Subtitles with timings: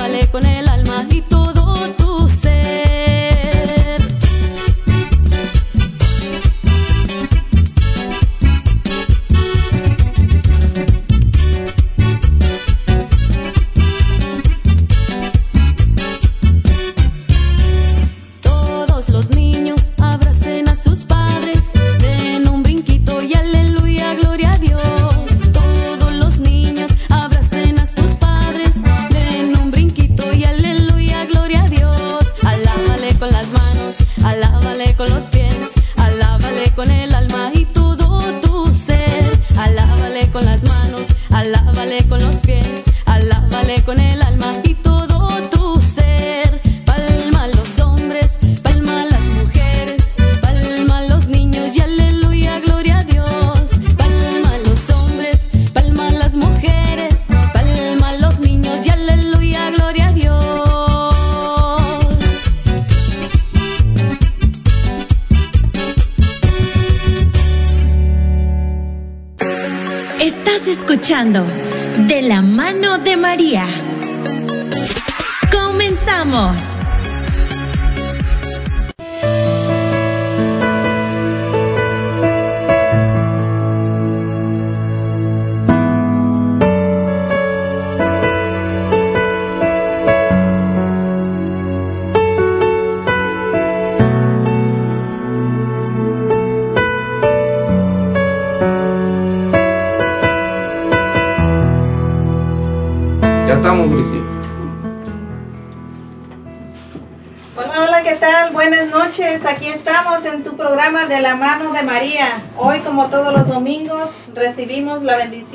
[0.00, 1.04] alábale con el alma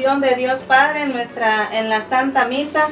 [0.06, 2.90] de Dios Padre en nuestra en la Santa Misa.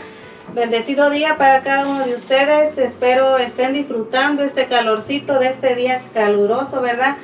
[0.55, 2.75] Bendecido día para cada uno de ustedes.
[2.79, 7.17] Espero estén disfrutando este calorcito de este día caluroso, ¿verdad?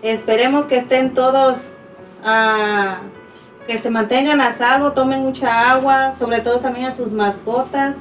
[0.00, 1.68] Esperemos que estén todos
[2.24, 3.00] ah,
[3.66, 7.96] que se mantengan a salvo, tomen mucha agua, sobre todo también a sus mascotas,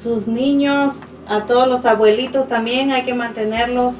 [0.00, 3.96] sus niños, a todos los abuelitos también hay que mantenerlos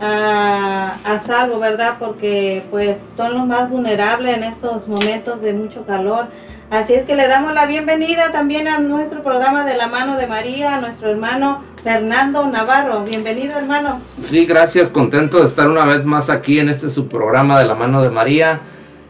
[0.00, 1.94] ah, a salvo, ¿verdad?
[1.98, 6.26] Porque pues son los más vulnerables en estos momentos de mucho calor.
[6.70, 10.26] Así es que le damos la bienvenida también a nuestro programa de la mano de
[10.26, 13.02] María, a nuestro hermano Fernando Navarro.
[13.04, 14.00] Bienvenido hermano.
[14.20, 17.74] Sí, gracias, contento de estar una vez más aquí en este su programa de la
[17.74, 18.60] mano de María.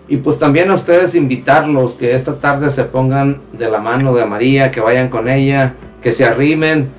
[0.09, 4.25] Y pues también a ustedes invitarlos que esta tarde se pongan de la mano de
[4.25, 6.91] María, que vayan con ella, que se arrimen,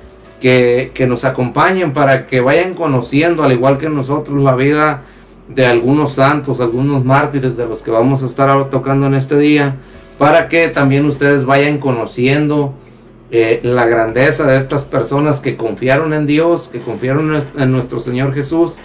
[0.42, 5.02] que, nos acompañen para que vayan conociendo, al igual que nosotros, la vida
[5.48, 9.76] de algunos santos, algunos mártires de los que vamos a estar tocando en este día,
[10.18, 12.74] para que también ustedes vayan conociendo
[13.30, 18.34] eh, la grandeza de estas personas que confiaron en Dios, que confiaron en nuestro Señor
[18.34, 18.78] Jesús,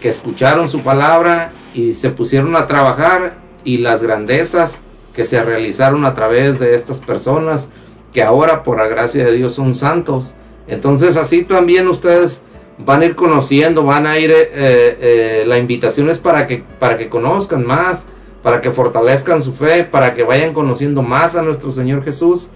[0.00, 4.82] que escucharon su palabra y se pusieron a trabajar y las grandezas
[5.14, 7.72] que se realizaron a través de estas personas
[8.12, 10.34] que ahora por la gracia de Dios son santos.
[10.68, 12.42] Entonces así también ustedes
[12.78, 16.96] van a ir conociendo, van a ir, eh, eh, la invitación es para que, para
[16.96, 18.06] que conozcan más,
[18.42, 22.50] para que fortalezcan su fe, para que vayan conociendo más a nuestro Señor Jesús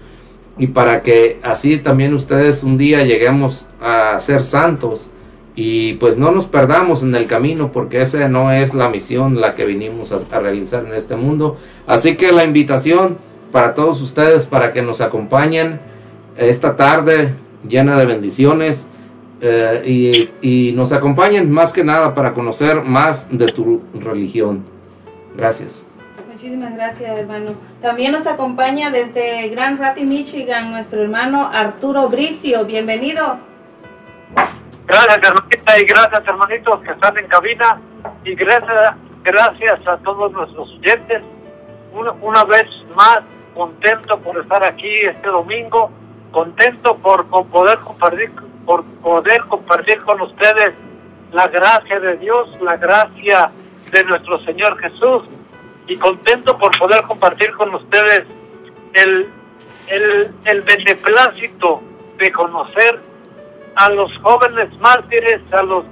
[0.57, 5.09] y para que así también ustedes un día lleguemos a ser santos
[5.55, 9.53] y pues no nos perdamos en el camino porque esa no es la misión la
[9.53, 11.57] que vinimos a, a realizar en este mundo.
[11.87, 13.17] Así que la invitación
[13.51, 15.79] para todos ustedes para que nos acompañen
[16.37, 17.33] esta tarde
[17.67, 18.89] llena de bendiciones
[19.41, 24.63] eh, y, y nos acompañen más que nada para conocer más de tu religión.
[25.35, 25.87] Gracias.
[26.41, 27.51] Muchísimas gracias, hermano.
[27.81, 32.65] También nos acompaña desde Grand Rapids, Michigan, nuestro hermano Arturo Bricio.
[32.65, 33.37] Bienvenido.
[34.87, 37.79] Gracias, hermanita, y gracias, hermanitos, que están en cabina.
[38.25, 41.21] Y gracias, gracias a todos nuestros oyentes.
[41.93, 43.19] Una, una vez más,
[43.53, 45.91] contento por estar aquí este domingo.
[46.31, 48.31] Contento por, por poder compartir
[48.65, 50.75] por poder compartir con ustedes
[51.31, 53.51] la gracia de Dios, la gracia
[53.91, 55.23] de nuestro Señor Jesús.
[55.87, 58.25] Y contento por poder compartir con ustedes
[58.93, 59.27] el,
[59.87, 61.81] el, el beneplácito
[62.17, 62.99] de conocer
[63.75, 65.83] a los jóvenes mártires, a los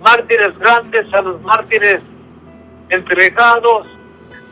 [0.00, 2.00] mártires grandes, a los mártires
[2.88, 3.86] entregados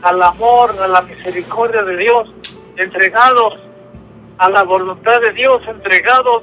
[0.02, 2.28] al amor, a la misericordia de Dios,
[2.76, 3.54] entregados
[4.38, 6.42] a la voluntad de Dios, entregados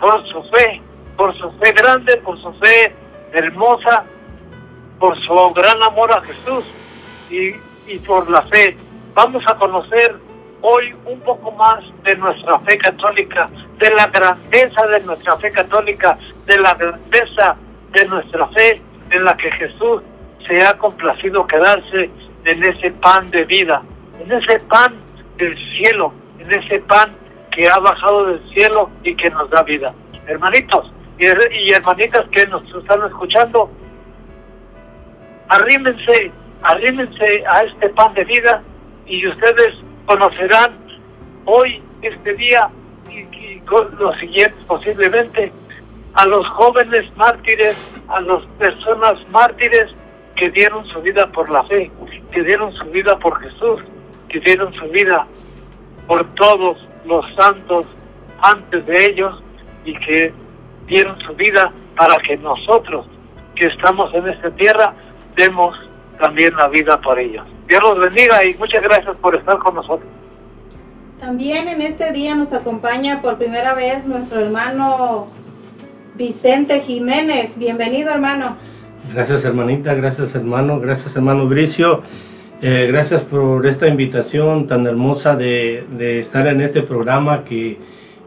[0.00, 0.80] por su fe,
[1.16, 2.94] por su fe grande, por su fe
[3.32, 4.04] hermosa,
[4.98, 6.64] por su gran amor a Jesús
[7.30, 7.54] y,
[7.92, 8.76] y por la fe.
[9.14, 10.16] Vamos a conocer
[10.62, 13.48] hoy un poco más de nuestra fe católica,
[13.78, 17.56] de la grandeza de nuestra fe católica, de la grandeza
[17.92, 18.80] de nuestra fe
[19.10, 20.02] en la que Jesús
[20.46, 22.10] se ha complacido quedarse
[22.44, 23.82] en ese pan de vida,
[24.20, 24.94] en ese pan
[25.36, 26.12] del cielo,
[26.50, 27.14] en ese pan
[27.50, 29.92] que ha bajado del cielo y que nos da vida.
[30.26, 33.70] Hermanitos y, hermanitas que nos están escuchando,
[35.48, 36.30] arrímense,
[36.62, 38.62] arrímense a este pan de vida
[39.06, 39.74] y ustedes
[40.06, 40.72] conocerán
[41.44, 42.70] hoy, este día
[43.10, 45.52] y, y con los siguientes posiblemente,
[46.14, 47.76] a los jóvenes mártires,
[48.08, 49.90] a las personas mártires
[50.36, 51.90] que dieron su vida por la fe,
[52.32, 53.80] que dieron su vida por Jesús,
[54.28, 55.26] que dieron su vida
[56.10, 56.76] por todos
[57.06, 57.86] los santos
[58.42, 59.40] antes de ellos
[59.84, 60.32] y que
[60.88, 63.06] dieron su vida para que nosotros
[63.54, 64.92] que estamos en esta tierra
[65.36, 65.72] demos
[66.18, 67.46] también la vida por ellos.
[67.68, 70.10] Dios los bendiga y muchas gracias por estar con nosotros.
[71.20, 75.28] También en este día nos acompaña por primera vez nuestro hermano
[76.16, 77.56] Vicente Jiménez.
[77.56, 78.56] Bienvenido, hermano.
[79.14, 79.94] Gracias, hermanita.
[79.94, 80.80] Gracias, hermano.
[80.80, 82.02] Gracias, hermano Bricio.
[82.62, 87.78] Eh, gracias por esta invitación tan hermosa de, estar en este programa que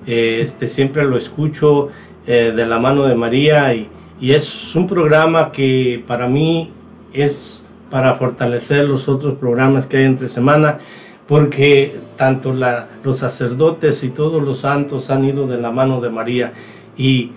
[0.07, 1.89] eh, este, siempre lo escucho
[2.25, 3.89] eh, de la mano de María y,
[4.19, 6.71] y es un programa que para mí
[7.13, 10.79] es para fortalecer los otros programas que hay entre semana
[11.27, 16.09] porque tanto la, los sacerdotes y todos los santos han ido de la mano de
[16.09, 16.53] María.
[16.97, 17.31] Y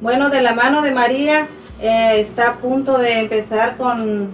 [0.00, 1.48] Bueno, de la mano de María
[1.80, 4.28] eh, está a punto de empezar con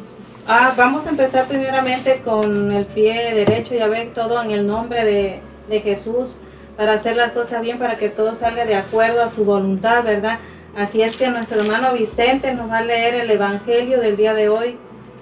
[0.47, 5.05] Ah, vamos a empezar primeramente con el pie derecho, ya ven todo en el nombre
[5.05, 6.39] de, de, Jesús,
[6.77, 10.41] para hacer las cosas bien, para que todo salga de acuerdo a su voluntad, ¿verdad?
[10.77, 14.49] Así es que nuestro hermano Vicente nos va a leer el Evangelio del día de
[14.49, 14.77] hoy,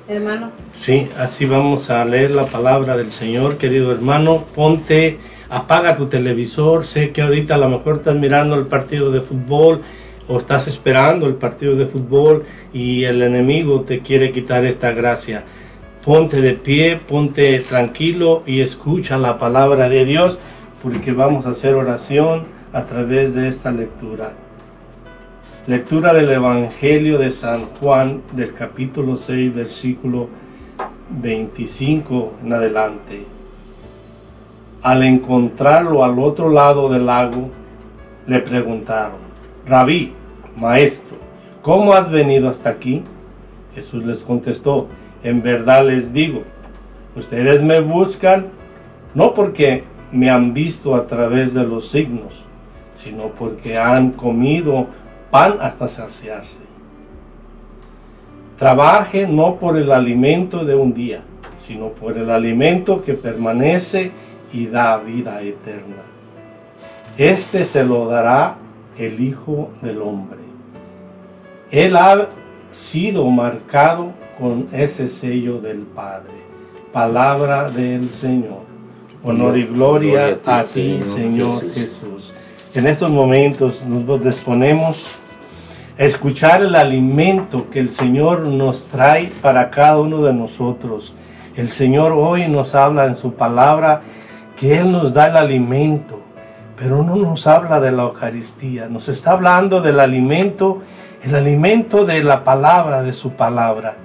[0.09, 0.53] hermano.
[0.75, 4.45] Sí, así vamos a leer la palabra del Señor, querido hermano.
[4.55, 5.19] Ponte,
[5.51, 9.83] apaga tu televisor, sé que ahorita a lo mejor estás mirando el partido de fútbol
[10.31, 15.43] o estás esperando el partido de fútbol y el enemigo te quiere quitar esta gracia.
[16.05, 20.39] Ponte de pie, ponte tranquilo y escucha la palabra de Dios
[20.85, 24.33] porque vamos a hacer oración a través de esta lectura.
[25.67, 30.29] Lectura del Evangelio de San Juan del capítulo 6 versículo
[31.11, 33.27] 25 en adelante.
[34.83, 37.51] Al encontrarlo al otro lado del lago,
[38.29, 39.19] le preguntaron,
[39.67, 40.15] Rabí,
[40.57, 41.17] Maestro,
[41.63, 43.03] ¿cómo has venido hasta aquí?
[43.75, 44.89] Jesús les contestó,
[45.23, 46.43] en verdad les digo,
[47.17, 48.47] ustedes me buscan
[49.15, 52.45] no porque me han visto a través de los signos,
[52.97, 54.87] sino porque han comido
[55.31, 56.59] pan hasta saciarse.
[58.59, 61.23] Trabaje no por el alimento de un día,
[61.61, 64.11] sino por el alimento que permanece
[64.53, 66.03] y da vida eterna.
[67.17, 68.57] Este se lo dará
[68.97, 70.39] el Hijo del Hombre.
[71.71, 72.29] Él ha
[72.71, 76.35] sido marcado con ese sello del Padre.
[76.93, 78.61] Palabra del Señor.
[79.23, 81.75] Honor y gloria, gloria a, ti, Señor, Señor Jesús.
[81.75, 82.35] Jesús.
[82.75, 85.17] En estos momentos nos disponemos
[85.99, 91.13] a escuchar el alimento que el Señor nos trae para cada uno de nosotros.
[91.57, 94.01] El Señor hoy nos habla en su palabra
[94.57, 96.20] que Él nos da el alimento,
[96.81, 100.79] pero no nos habla de la Eucaristía, nos está hablando del alimento,
[101.23, 103.99] el alimento de la palabra, de su palabra.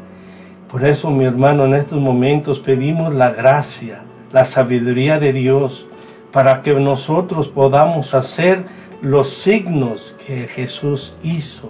[0.69, 4.03] Por eso, mi hermano, en estos momentos pedimos la gracia,
[4.33, 5.87] la sabiduría de Dios,
[6.33, 8.65] para que nosotros podamos hacer
[9.01, 11.69] los signos que Jesús hizo,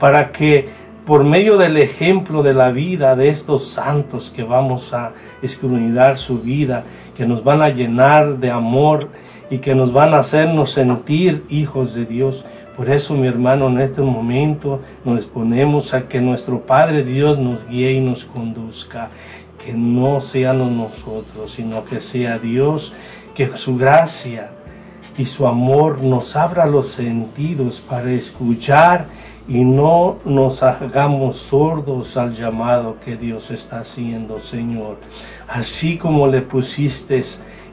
[0.00, 0.70] para que
[1.04, 6.38] por medio del ejemplo de la vida de estos santos que vamos a escudriñar su
[6.40, 6.82] vida,
[7.14, 9.10] que nos van a llenar de amor
[9.50, 12.44] y que nos van a hacernos sentir hijos de Dios.
[12.76, 17.66] Por eso, mi hermano, en este momento nos disponemos a que nuestro Padre Dios nos
[17.68, 19.10] guíe y nos conduzca.
[19.64, 22.92] que no seamos nosotros, sino que sea Dios,
[23.34, 24.52] que su gracia
[25.18, 29.06] y su amor nos abra los sentidos para escuchar
[29.48, 34.98] y no nos hagamos sordos al llamado que Dios está haciendo, Señor.
[35.48, 37.22] Así como le pusiste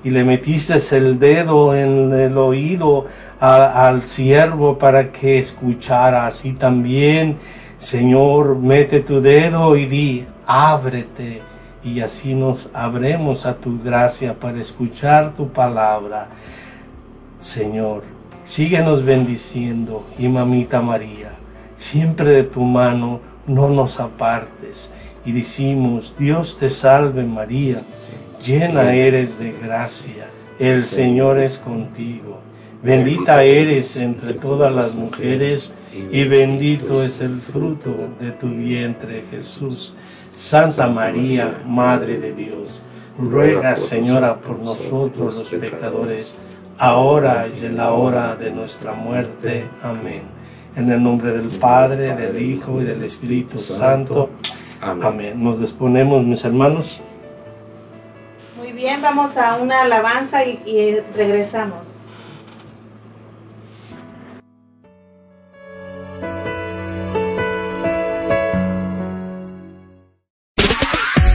[0.03, 3.05] y le metiste el dedo en el oído
[3.39, 7.37] al siervo para que escuchara, así también,
[7.77, 11.41] Señor, mete tu dedo y di, ábrete.
[11.83, 16.29] Y así nos abremos a tu gracia para escuchar tu palabra.
[17.39, 18.03] Señor,
[18.45, 21.43] síguenos bendiciendo y mamita María
[21.83, 24.89] siempre de tu mano no nos apartes.
[25.25, 27.81] Y decimos, Dios te salve María,
[28.43, 32.39] llena eres de gracia, el Señor es contigo.
[32.83, 35.71] Bendita eres entre todas las mujeres
[36.11, 39.93] y bendito es el fruto de tu vientre Jesús.
[40.35, 42.83] Santa María, Madre de Dios,
[43.17, 46.35] ruega Señora por nosotros los pecadores,
[46.77, 49.63] ahora y en la hora de nuestra muerte.
[49.81, 50.23] Amén.
[50.75, 54.29] En el nombre del Padre, del Hijo y del Espíritu Santo.
[54.81, 55.41] Amén.
[55.41, 56.99] Nos disponemos, mis hermanos.
[58.73, 61.87] Bien, vamos a una alabanza y, y regresamos.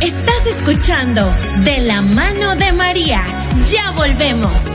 [0.01, 1.33] Estás escuchando
[1.65, 3.23] De la mano de María.
[3.71, 4.75] Ya volvemos.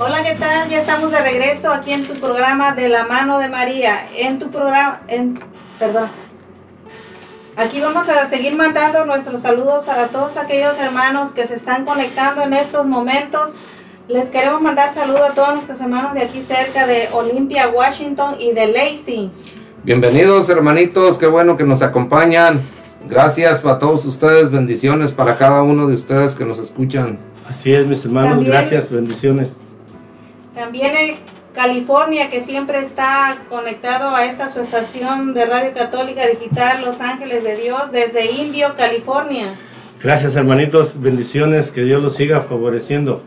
[0.00, 0.68] Hola, ¿qué tal?
[0.68, 4.08] Ya estamos de regreso aquí en tu programa de la mano de María.
[4.16, 5.38] En tu programa, en,
[5.78, 6.08] perdón.
[7.56, 12.42] Aquí vamos a seguir mandando nuestros saludos a todos aquellos hermanos que se están conectando
[12.42, 13.54] en estos momentos.
[14.08, 18.50] Les queremos mandar saludos a todos nuestros hermanos de aquí cerca de Olympia, Washington y
[18.50, 19.30] de Lacey.
[19.92, 22.60] Bienvenidos hermanitos, qué bueno que nos acompañan.
[23.08, 27.18] Gracias a todos ustedes, bendiciones para cada uno de ustedes que nos escuchan.
[27.48, 29.56] Así es, mis hermanos, También- gracias, bendiciones.
[30.54, 31.14] También en
[31.54, 37.42] California, que siempre está conectado a esta su estación de Radio Católica Digital Los Ángeles
[37.42, 39.46] de Dios desde Indio, California.
[40.02, 43.22] Gracias, hermanitos, bendiciones, que Dios los siga favoreciendo.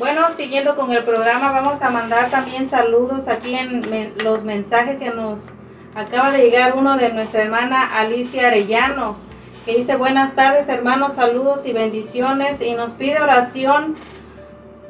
[0.00, 4.98] Bueno, siguiendo con el programa, vamos a mandar también saludos aquí en me- los mensajes
[4.98, 5.50] que nos
[5.94, 9.16] acaba de llegar uno de nuestra hermana Alicia Arellano,
[9.64, 13.96] que dice buenas tardes hermanos, saludos y bendiciones y nos pide oración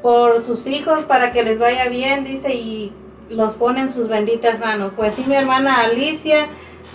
[0.03, 2.93] por sus hijos para que les vaya bien, dice, y
[3.29, 4.93] los pone en sus benditas manos.
[4.97, 6.49] Pues sí, mi hermana Alicia,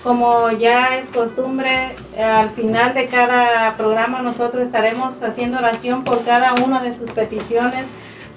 [0.04, 6.54] como ya es costumbre, al final de cada programa nosotros estaremos haciendo oración por cada
[6.56, 7.86] una de sus peticiones,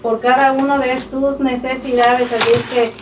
[0.02, 2.32] por cada una de sus necesidades.
[2.32, 2.92] Así es que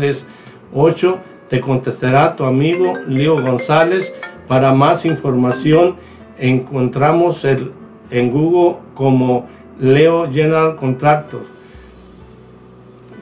[0.00, 1.16] 360-485-7838.
[1.48, 4.14] Te contestará tu amigo Leo González.
[4.46, 5.96] Para más información,
[6.38, 7.72] encontramos el,
[8.10, 9.46] en Google como
[9.80, 11.40] Leo General Contractor.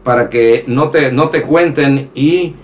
[0.03, 2.55] para que no te no te cuenten y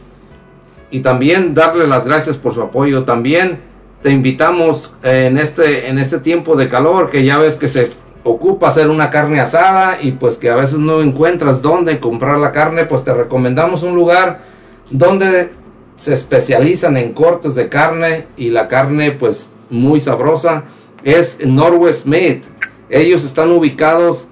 [0.91, 3.05] y también darle las gracias por su apoyo.
[3.05, 3.61] También
[4.03, 7.91] te invitamos en este, en este tiempo de calor que ya ves que se
[8.25, 12.53] ocupa hacer una carne asada y pues que a veces no encuentras dónde comprar la
[12.53, 14.43] carne, pues te recomendamos un lugar
[14.91, 15.51] donde
[15.97, 20.65] se especializan en cortes de carne y la carne pues muy sabrosa
[21.05, 22.43] es Norwest Meat.
[22.89, 24.29] Ellos están ubicados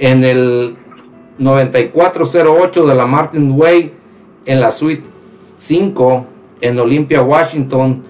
[0.00, 0.76] en el
[1.38, 3.92] 9408 de la Martin Way
[4.46, 5.08] en la suite
[5.40, 6.26] 5
[6.60, 8.02] en Olympia, Washington.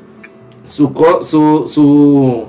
[0.67, 2.47] Su, su, su,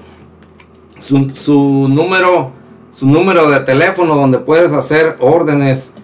[1.00, 2.52] su, su número
[2.92, 5.96] su número de teléfono donde puedes hacer órdenes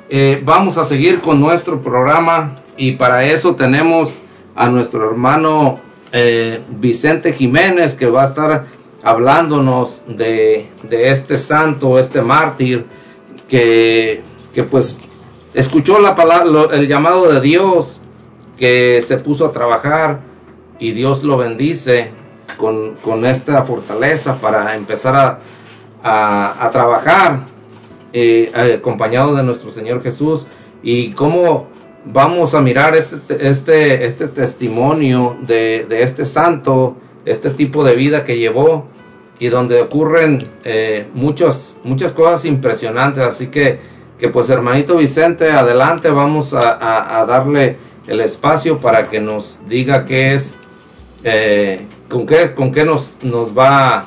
[0.10, 4.22] eh, vamos a seguir con nuestro programa y para eso tenemos
[4.56, 5.80] a nuestro hermano
[6.12, 8.66] eh, Vicente Jiménez que va a estar
[9.04, 12.86] hablándonos de, de este santo, este mártir
[13.48, 14.22] que,
[14.54, 15.02] que pues
[15.54, 18.00] escuchó la palabra, el llamado de Dios,
[18.58, 20.20] que se puso a trabajar
[20.80, 22.12] y Dios lo bendice
[22.58, 25.40] con, con esta fortaleza para empezar a,
[26.04, 27.46] a, trabajar
[28.14, 30.48] eh, acompañado de nuestro Señor Jesús
[30.82, 31.68] y cómo
[32.06, 38.24] vamos a mirar este, este, este testimonio de, de, este santo, este tipo de vida
[38.24, 38.88] que llevó
[39.40, 43.24] y donde ocurren eh, muchas, muchas cosas impresionantes.
[43.24, 49.60] Así que que pues hermanito Vicente, adelante, vamos a, darle el espacio para que nos
[49.68, 50.56] diga qué es,
[51.24, 54.06] eh, con qué, con qué nos, nos va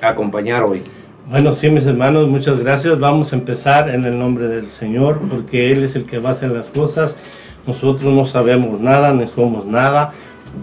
[0.00, 0.82] a acompañar hoy.
[1.30, 2.98] Bueno, sí, mis hermanos, muchas gracias.
[2.98, 6.32] Vamos a empezar en el nombre del Señor, porque Él es el que va a
[6.32, 7.14] hacer las cosas.
[7.68, 10.12] Nosotros no sabemos nada, ni somos nada,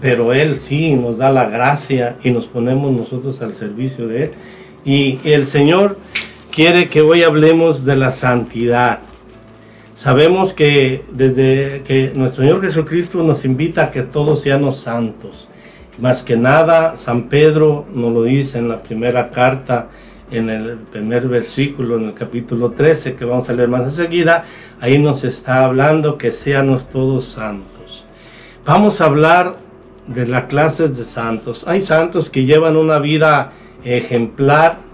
[0.02, 4.30] pero Él sí nos da la gracia y nos ponemos nosotros al servicio de Él.
[4.84, 5.96] Y el Señor
[6.50, 8.98] quiere que hoy hablemos de la santidad.
[9.94, 15.48] Sabemos que desde que nuestro Señor Jesucristo nos invita a que todos seamos santos.
[15.98, 19.88] Más que nada, San Pedro nos lo dice en la primera carta,
[20.30, 24.44] en el primer versículo, en el capítulo 13, que vamos a leer más enseguida.
[24.80, 28.04] Ahí nos está hablando que seamos todos santos.
[28.64, 29.56] Vamos a hablar
[30.06, 31.64] de las clases de santos.
[31.66, 33.52] Hay santos que llevan una vida
[33.84, 34.88] ejemplar,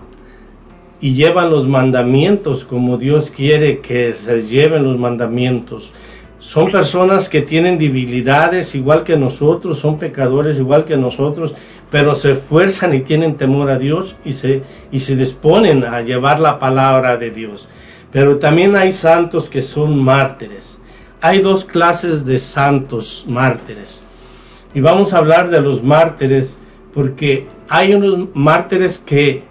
[1.05, 5.93] y llevan los mandamientos como Dios quiere que se lleven los mandamientos.
[6.39, 11.53] Son personas que tienen debilidades igual que nosotros, son pecadores igual que nosotros,
[11.91, 16.41] pero se esfuerzan y tienen temor a Dios y se, y se disponen a llevar
[16.41, 17.69] la palabra de Dios.
[18.13, 20.79] Pero también hay santos que son mártires.
[21.21, 24.03] Hay dos clases de santos mártires.
[24.75, 26.57] Y vamos a hablar de los mártires
[26.93, 29.45] porque hay unos mártires que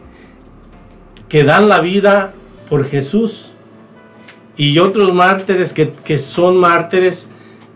[1.33, 2.31] que dan la vida
[2.69, 3.53] por Jesús
[4.55, 7.27] y otros mártires que, que son mártires,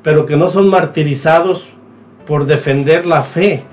[0.04, 1.68] pero que no son martirizados
[2.28, 3.64] por defender la fe,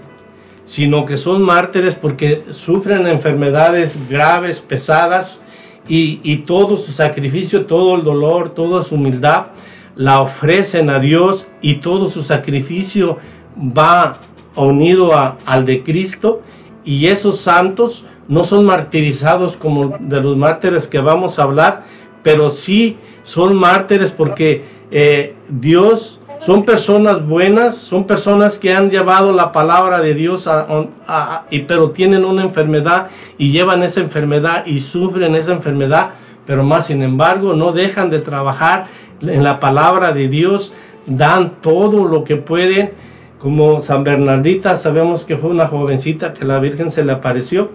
[0.64, 5.40] sino que son mártires porque sufren enfermedades graves, pesadas,
[5.86, 9.48] y, y, todo su sacrificio, todo el dolor, toda su humildad,
[9.96, 13.18] la ofrecen a Dios y todo su sacrificio
[13.56, 14.16] va
[14.56, 16.40] unido a, al de Cristo,
[16.84, 21.84] y esos santos no son martirizados como de los mártires que vamos a hablar,
[22.22, 29.32] pero sí son mártires porque eh, Dios son personas buenas, son personas que han llevado
[29.32, 34.80] la palabra de Dios, a, y, pero tienen una enfermedad y llevan esa enfermedad y
[34.80, 36.10] sufren esa enfermedad,
[36.44, 38.86] pero más sin embargo no dejan de trabajar
[39.22, 40.74] en la palabra de Dios,
[41.06, 42.92] dan todo lo que pueden,
[43.38, 47.70] como San Bernardita, sabemos que fue una jovencita que la Virgen se le apareció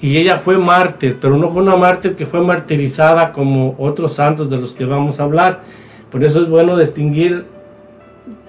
[0.00, 4.48] y ella fue mártir, pero no fue una mártir que fue martirizada como otros santos
[4.50, 5.62] de los que vamos a hablar.
[6.10, 7.44] Por eso es bueno distinguir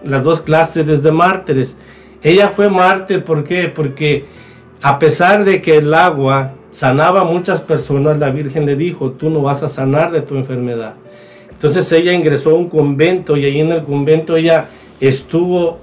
[0.04, 1.78] las dos clases de mártires.
[2.22, 3.68] Ella fue mártir, ¿por qué?
[3.68, 4.26] Porque
[4.82, 9.30] a pesar de que el agua sanaba a muchas personas, la Virgen le dijo, tú
[9.30, 10.96] no vas a sanar de tu enfermedad.
[11.52, 14.66] Entonces ella ingresó a un convento y ahí en el convento ella
[15.00, 15.80] estuvo,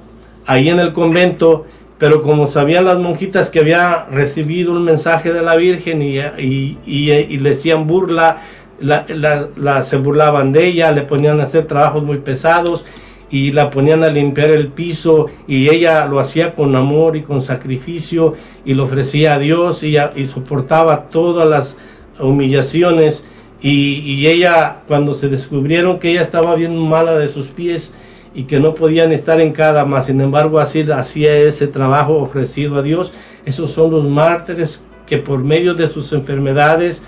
[0.46, 1.66] ahí en el convento
[1.98, 6.78] pero como sabían las monjitas que había recibido un mensaje de la Virgen y, y-
[6.87, 8.38] y- le hacían burla,
[8.80, 12.87] la, la- la- se burlaban de ella, le ponían a hacer trabajos muy pesados
[13.30, 17.40] y la ponían a limpiar el piso y ella lo hacía con amor y con
[17.40, 21.76] sacrificio y lo ofrecía a Dios y, soportaba todas las
[22.18, 23.24] humillaciones
[23.62, 27.92] y, ella cuando se descubrieron que ella estaba bien mala de sus pies
[28.34, 32.76] y que no podían estar en cada más sin embargo así hacía ese trabajo ofrecido
[32.76, 33.12] a Dios
[33.44, 37.02] esos son los mártires que por medio de sus enfermedades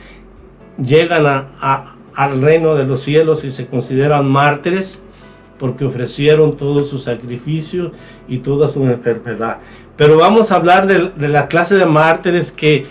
[0.84, 5.00] llegan a- al reino de los cielos y se consideran mártires
[5.62, 7.92] porque ofrecieron todo su sacrificio
[8.26, 9.58] y toda su enfermedad.
[9.96, 12.86] Pero vamos a hablar de, de la clase de mártires que,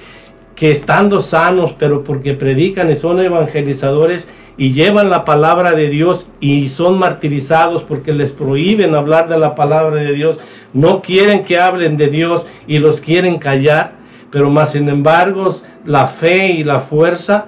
[0.55, 6.27] que estando sanos, pero porque predican y son evangelizadores y llevan la palabra de Dios
[6.39, 10.39] y son martirizados porque les prohíben hablar de la palabra de Dios,
[10.71, 13.95] no quieren que hablen de Dios y los quieren callar,
[14.31, 15.53] pero más sin embargo
[15.83, 17.47] la fe y la fuerza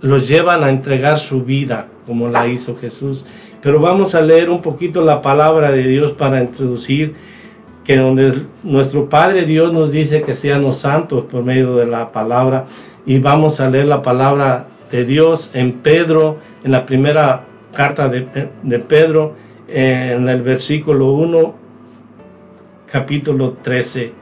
[0.00, 3.24] los llevan a entregar su vida como la hizo Jesús.
[3.62, 7.14] Pero vamos a leer un poquito la palabra de Dios para introducir
[7.84, 12.66] que donde nuestro Padre Dios nos dice que seamos santos por medio de la palabra
[13.06, 18.48] y vamos a leer la palabra de Dios en Pedro, en la primera carta de,
[18.62, 19.34] de Pedro,
[19.68, 21.54] en el versículo 1,
[22.90, 24.12] capítulo 13.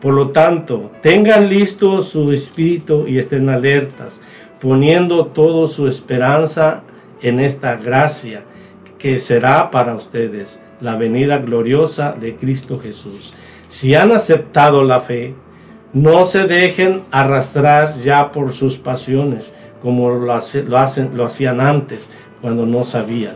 [0.00, 4.20] Por lo tanto, tengan listo su espíritu y estén alertas,
[4.64, 6.80] poniendo toda su esperanza
[7.20, 8.44] en esta gracia
[8.96, 13.34] que será para ustedes la venida gloriosa de Cristo Jesús.
[13.68, 15.34] Si han aceptado la fe,
[15.92, 21.60] no se dejen arrastrar ya por sus pasiones, como lo, hace- lo hacen, lo hacían
[21.60, 22.08] antes,
[22.40, 23.34] cuando no sabían.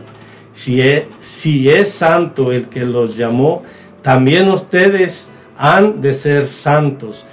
[0.51, 3.61] Si es, si es santo el que los llamó,
[4.01, 7.23] también ustedes han de ser santos.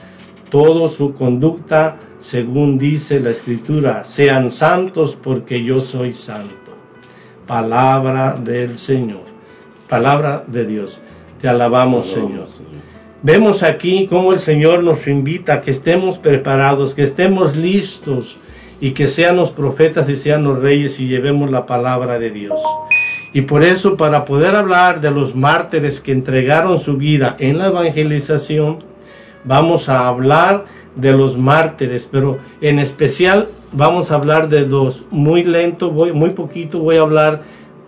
[0.50, 1.96] Todo su conducta,
[2.26, 6.54] según dice la Escritura, sean santos porque yo soy santo.
[7.46, 9.22] Palabra del Señor.
[9.88, 11.00] Palabra de Dios.
[11.40, 12.48] Te alabamos, Señor.
[13.22, 18.38] Vemos aquí cómo el Señor nos invita a que estemos preparados, que estemos listos
[18.80, 22.60] y que sean los profetas y sean los reyes y llevemos la palabra de Dios.
[23.32, 27.68] Y por eso, para poder hablar de los mártires que entregaron su vida en la
[27.68, 28.78] evangelización,
[29.44, 30.64] vamos a hablar
[30.96, 35.04] de los mártires, pero en especial vamos a hablar de dos.
[35.10, 37.42] Muy lento, voy, muy poquito voy a hablar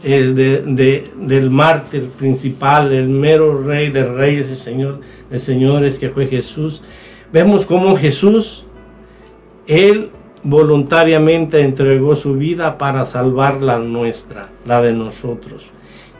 [0.04, 5.98] eh, de, de- del mártir principal, el mero rey de reyes y señor de señores
[5.98, 6.82] que fue Jesús.
[7.32, 8.66] Vemos cómo Jesús,
[9.66, 10.10] él
[10.42, 15.70] voluntariamente entregó su vida para salvar la nuestra, la de nosotros.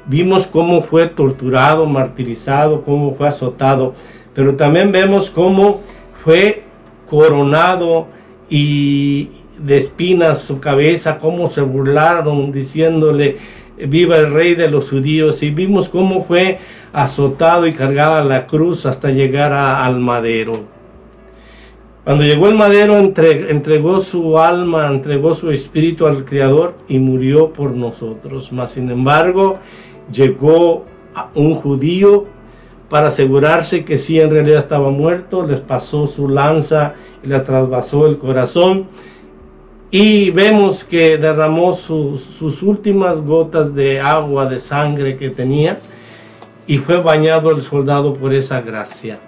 [0.07, 3.95] Vimos cómo fue torturado, martirizado, cómo fue azotado,
[4.35, 5.83] pero también vemos cómo
[6.25, 6.65] fue
[7.09, 8.07] coronado
[8.51, 13.37] y de espinas su cabeza, cómo se burlaron diciéndole
[13.77, 16.59] viva el rey de los judíos y vimos cómo fue
[16.93, 20.61] azotado y cargada la cruz hasta llegar a- al madero.
[22.05, 27.53] Cuando llegó el madero entre- entregó su alma, entregó su espíritu al Creador y murió
[27.53, 28.51] por nosotros.
[28.51, 29.59] Mas sin embargo
[30.11, 30.85] llegó
[31.35, 32.25] un judío
[32.89, 38.07] para asegurarse que sí en realidad estaba muerto, les pasó su lanza y le trasvasó
[38.07, 38.87] el corazón
[39.91, 45.79] y vemos que derramó sus- últimas gotas de agua, de sangre que tenía
[46.67, 49.19] y fue bañado el soldado por esa gracia.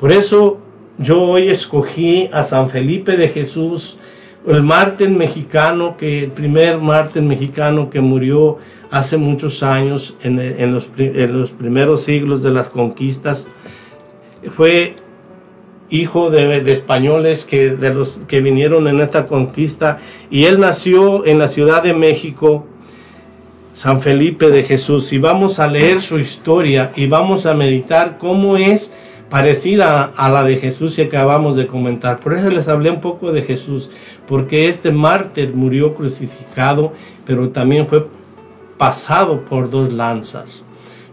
[0.00, 0.58] Por eso
[0.98, 3.98] yo hoy escogí a San Felipe de Jesús,
[4.46, 8.58] el mártir mexicano, que el primer mártir mexicano que murió
[8.90, 13.46] hace muchos años en, los, en los primeros siglos de las conquistas.
[14.54, 14.96] Fue
[15.90, 19.98] hijo de, de españoles que, de los que vinieron en esta conquista
[20.30, 22.66] y él nació en la Ciudad de México,
[23.74, 25.12] San Felipe de Jesús.
[25.12, 28.92] Y vamos a leer su historia y vamos a meditar cómo es
[29.28, 32.20] parecida a la de Jesús que acabamos de comentar.
[32.20, 33.90] Por eso les hablé un poco de Jesús,
[34.26, 36.92] porque este mártir murió crucificado,
[37.24, 38.06] pero también fue
[38.78, 40.64] pasado por dos lanzas.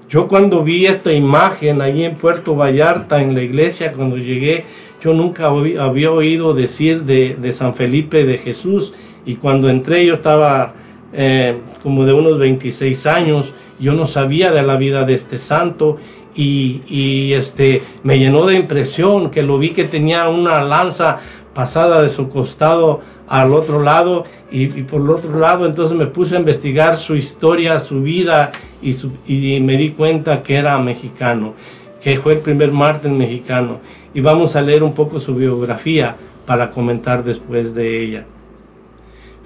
[0.10, 4.66] Yo cuando vi esta imagen allí en Puerto Vallarta, en la iglesia, cuando llegué,
[5.02, 8.94] yo nunca había oído decir de, de San Felipe de Jesús.
[9.26, 10.74] Y cuando entré yo estaba
[11.14, 15.98] eh, como de unos 26 años, yo no sabía de la vida de este santo
[16.36, 21.20] y, y, este, me llenó de impresión que lo vi que tenía una lanza
[21.54, 23.02] pasada de su costado
[23.34, 27.80] al otro lado y, por el otro lado entonces me puse a investigar su historia,
[27.80, 31.56] su vida y, y me di cuenta que era mexicano,
[32.00, 33.80] que fue el primer mártir mexicano.
[34.14, 36.16] Y vamos a leer un poco su biografía
[36.46, 38.26] para comentar después de ella.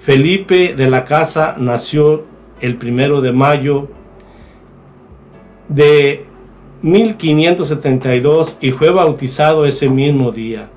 [0.00, 2.24] Felipe de la Casa nació
[2.60, 3.88] el primero de mayo
[5.70, 6.26] de
[6.82, 10.68] 1572 y fue bautizado ese mismo día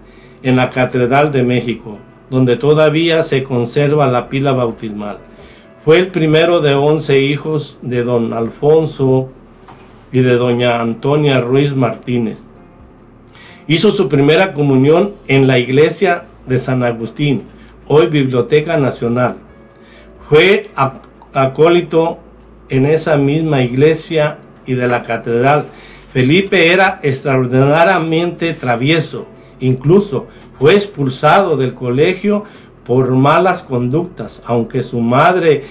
[0.43, 1.97] en la Catedral de México,
[2.31, 5.17] donde todavía se conserva la pila bautismal.
[5.83, 9.29] Fue el primero de once hijos de don Alfonso
[10.13, 12.43] y de doña Antonia Ruiz Martínez.
[13.67, 17.43] Hizo su primera comunión en la iglesia de San Agustín,
[17.85, 19.35] hoy Biblioteca Nacional.
[20.29, 20.69] Fue
[21.33, 22.19] acólito
[22.69, 25.65] en esa misma iglesia y de la catedral.
[26.13, 29.25] Felipe era extraordinariamente travieso,
[29.59, 30.27] incluso
[30.61, 32.43] fue expulsado del colegio
[32.85, 35.63] por malas conductas, aunque su madre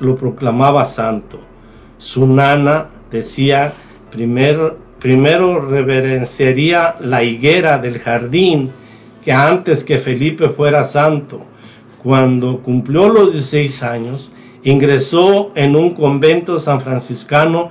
[0.00, 1.38] lo proclamaba santo.
[1.96, 3.72] Su nana decía,
[4.10, 8.72] primero, primero reverenciaría la higuera del jardín
[9.24, 11.46] que antes que Felipe fuera santo.
[12.02, 14.32] Cuando cumplió los 16 años,
[14.64, 17.70] ingresó en un convento san franciscano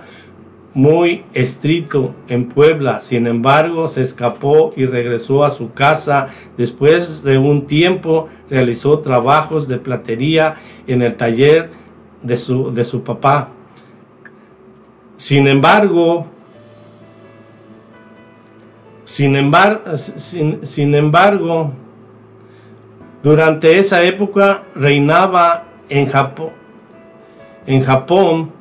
[0.73, 3.01] muy estricto en Puebla.
[3.01, 6.27] Sin embargo, se escapó y regresó a su casa.
[6.57, 10.55] Después de un tiempo, realizó trabajos de platería
[10.87, 11.71] en el taller
[12.21, 13.49] de su, de su papá.
[15.17, 16.27] Sin embargo,
[19.03, 21.73] sin embargo, sin, embargo,
[23.21, 26.51] durante esa época reinaba en Japón,
[27.67, 28.51] en Japón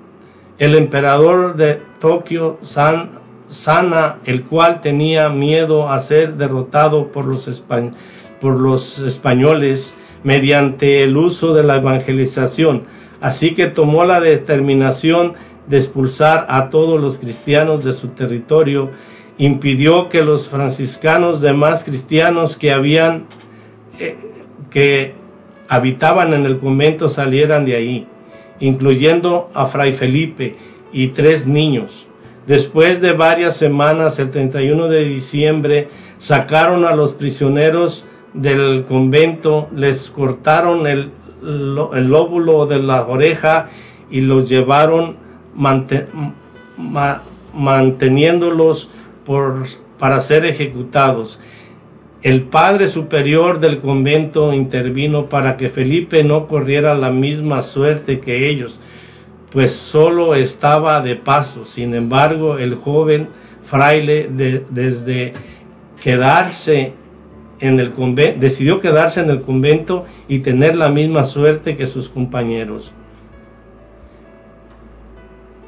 [0.58, 3.10] el emperador de Tokio, San,
[3.48, 11.64] Sana, el cual tenía miedo a ser derrotado por los, españoles mediante el uso de
[11.64, 12.84] la evangelización.
[13.20, 15.34] Así que tomó la determinación
[15.66, 18.90] de expulsar a todos los cristianos de su territorio
[19.38, 23.24] impidió que los franciscanos demás cristianos que habían
[23.98, 24.16] eh,
[24.70, 25.14] que
[25.68, 28.06] habitaban en el convento salieran de ahí,
[28.58, 30.56] incluyendo a Fray Felipe
[30.92, 32.06] y tres niños.
[32.46, 40.10] Después de varias semanas, el 31 de diciembre, sacaron a los prisioneros del convento, les
[40.10, 41.10] cortaron el,
[41.42, 43.68] el lóbulo de la oreja
[44.10, 45.16] y los llevaron
[47.52, 48.90] manteniéndolos
[49.98, 51.40] para ser ejecutados.
[52.22, 58.50] El padre superior del convento intervino para que Felipe no corriera la misma suerte que
[58.50, 58.78] ellos,
[59.50, 61.64] pues solo estaba de paso.
[61.64, 63.28] Sin embargo, el joven
[63.64, 65.32] fraile desde
[66.02, 66.94] quedarse
[67.60, 72.08] en el convento, decidió quedarse en el convento y tener la misma suerte que sus
[72.08, 72.92] compañeros.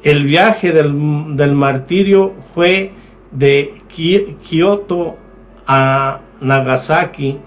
[0.01, 2.91] El viaje del, del martirio fue
[3.31, 5.17] de Kioto
[5.65, 7.37] a Nagasaki,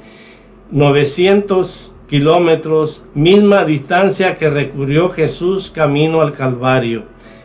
[0.70, 7.04] 900 kilómetros, misma distancia que recurrió Jesús camino al Calvario,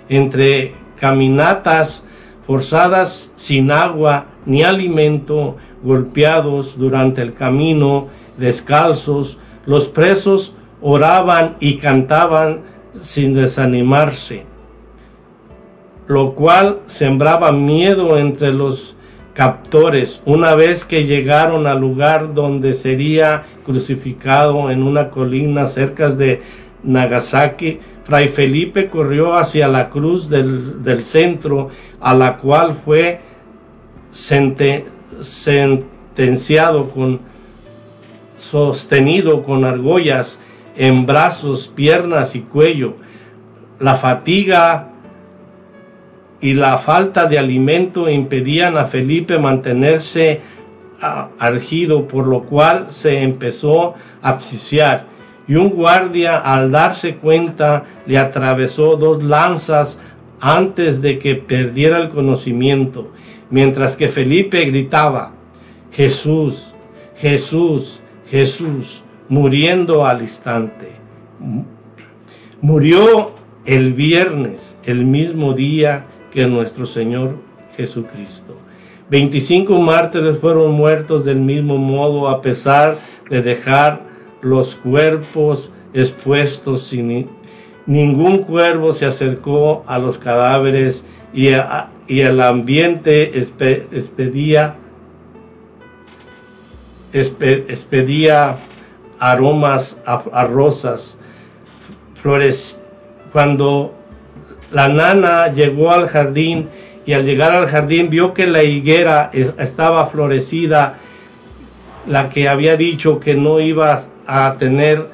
[0.10, 2.04] entre caminatas
[2.46, 12.62] forzadas sin agua ni alimento, golpeados durante el camino, descalzos, los presos oraban y cantaban
[12.94, 14.52] sin desanimarse
[16.12, 18.98] lo cual sembraba miedo entre los
[19.34, 26.42] captores una vez que llegaron al lugar donde sería crucificado en una colina cerca de
[26.84, 31.70] Nagasaki, Fray Felipe corrió hacia la cruz del, centro,
[32.00, 33.22] a la cual fue
[34.12, 37.20] sentenciado con
[38.38, 40.40] sostenido con argollas
[40.76, 42.96] en brazos, piernas y cuello.
[43.80, 44.91] La fatiga
[46.42, 50.42] y la falta de alimento impedían a Felipe mantenerse
[51.00, 55.06] argido, por lo cual se empezó a asfixiar.
[55.48, 60.00] Y un guardia, al darse cuenta, le atravesó dos lanzas
[60.40, 63.12] antes de que perdiera el conocimiento,
[63.50, 65.34] mientras que Felipe gritaba,
[65.92, 66.74] Jesús,
[67.18, 70.90] Jesús, Jesús, muriendo al instante.
[72.62, 73.32] Murió
[73.66, 77.36] el viernes, el mismo día que nuestro Señor
[77.78, 78.56] Jesucristo.
[79.10, 82.98] 25 mártires fueron muertos del mismo modo a pesar
[83.30, 84.02] de dejar
[84.42, 87.30] los cuerpos expuestos sin
[87.86, 91.04] ningún cuervo se acercó a los cadáveres
[91.34, 94.76] y, el ambiente expedía,
[97.14, 98.58] expedía
[99.20, 101.18] aromas a, a rosas,
[102.22, 102.78] flores.
[103.32, 103.94] Cuando
[104.72, 106.68] la nana llegó al jardín
[107.06, 110.98] y al llegar al jardín vio que la higuera es- estaba florecida,
[112.08, 115.08] la que había dicho que no iba a tener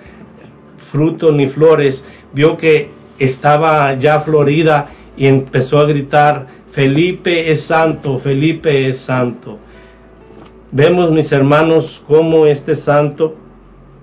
[0.92, 2.04] fruto ni flores,
[2.34, 2.90] vio que
[3.20, 9.58] estaba ya florida y empezó a gritar, Felipe es santo, Felipe es santo.
[10.72, 13.36] Vemos, mis hermanos, cómo este santo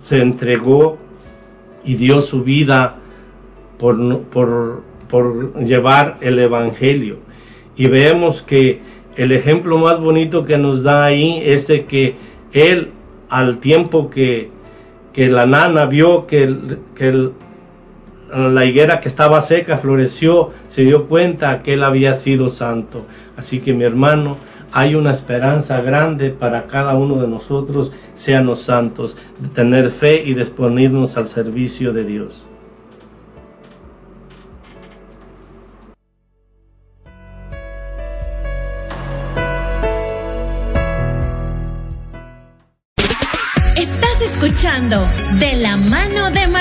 [0.00, 0.98] se entregó
[1.84, 2.96] y dio su vida
[3.78, 4.82] por, por,
[5.14, 7.18] por llevar el Evangelio.
[7.76, 8.80] Y vemos que
[9.14, 12.16] el ejemplo más bonito que nos da ahí es de que
[12.52, 12.90] él,
[13.28, 14.50] al tiempo que,
[15.12, 16.52] que la nana vio que,
[16.96, 17.30] que
[18.28, 23.06] la higuera que estaba seca floreció, se dio cuenta que él había sido santo.
[23.36, 24.36] Así que mi hermano,
[24.72, 30.34] hay una esperanza grande para cada uno de nosotros, seamos santos, de tener fe y
[30.34, 32.44] disponernos al servicio de Dios.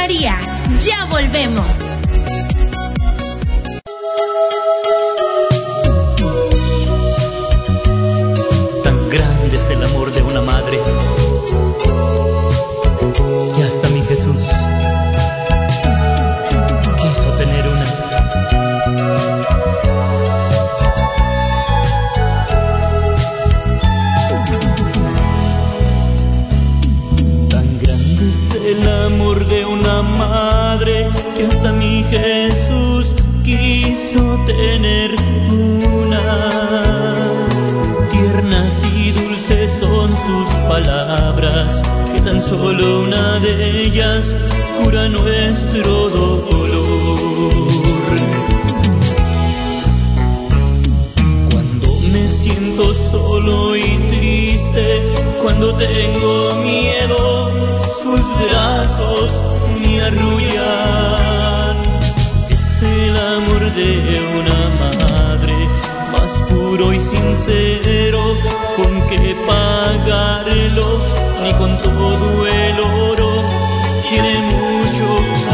[0.10, 2.03] Ya volvemos.
[40.74, 44.36] Palabras, que tan solo una de ellas
[44.78, 47.54] cura nuestro dolor.
[51.52, 54.86] Cuando me siento solo y triste,
[55.44, 57.52] cuando tengo miedo,
[58.02, 59.30] sus brazos
[59.80, 61.76] me arrullan.
[62.50, 63.90] Es el amor de
[64.40, 65.03] una madre,
[66.74, 68.36] puro y sincero,
[68.76, 70.88] con que pagarlo,
[71.44, 73.30] ni con todo el oro,
[74.10, 75.06] tiene mucho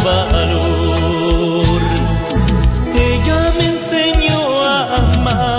[0.05, 1.81] valor.
[2.95, 5.49] Ella me enseñó a amar,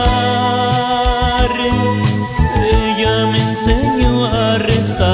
[2.87, 5.13] ella me enseñó a rezar.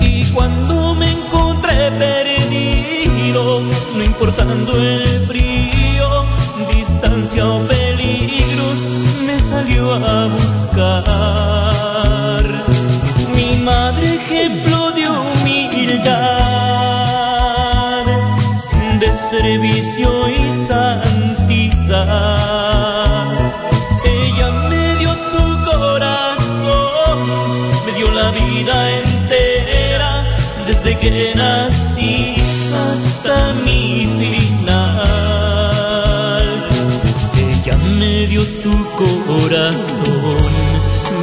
[0.00, 3.60] Y cuando me encontré perdido,
[3.96, 5.13] no importando el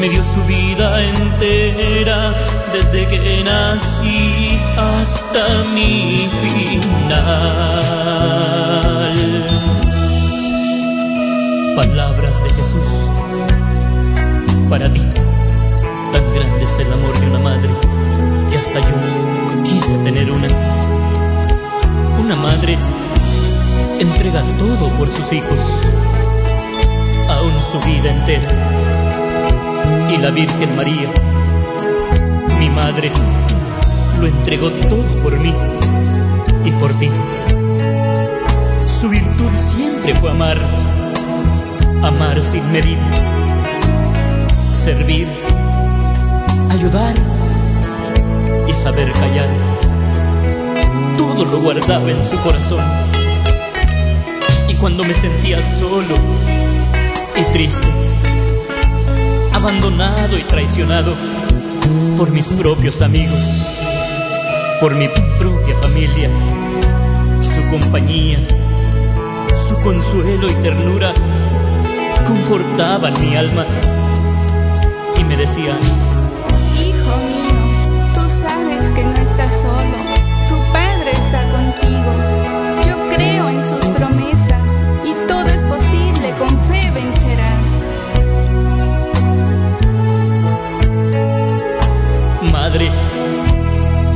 [0.01, 2.33] me dio su vida entera,
[2.73, 7.21] desde que nací hasta mi final.
[11.75, 13.11] Palabras de Jesús,
[14.71, 15.03] para ti,
[16.11, 17.69] tan grande es el amor de una madre,
[18.49, 20.47] que hasta yo quise tener una.
[22.19, 22.75] Una madre
[23.99, 25.59] entrega todo por sus hijos,
[27.29, 28.90] aún su vida entera.
[30.22, 31.09] La Virgen María,
[32.59, 33.11] mi madre,
[34.19, 35.51] lo entregó todo por mí
[36.63, 37.09] y por ti.
[38.86, 40.59] Su virtud siempre fue amar,
[42.03, 43.01] amar sin medida,
[44.69, 45.28] servir,
[46.69, 47.15] ayudar
[48.67, 49.49] y saber callar.
[51.17, 52.86] Todo lo guardaba en su corazón.
[54.69, 56.13] Y cuando me sentía solo
[57.36, 57.88] y triste,
[59.62, 61.16] abandonado y traicionado
[62.18, 63.45] por mis propios amigos,
[64.80, 65.07] por mi
[65.38, 66.32] propia familia,
[67.39, 68.39] su compañía,
[69.70, 71.14] su consuelo y ternura
[72.26, 73.64] confortaban mi alma
[75.20, 75.78] y me decían,
[76.74, 77.70] Hijo mío,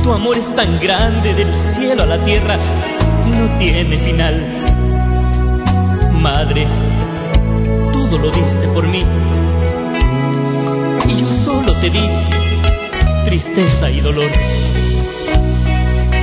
[0.06, 4.40] tu amor es tan grande del cielo a la tierra, no tiene final.
[6.22, 6.64] Madre,
[7.92, 9.02] todo lo diste por mí.
[11.08, 12.08] Y yo solo te di
[13.24, 14.30] tristeza y dolor.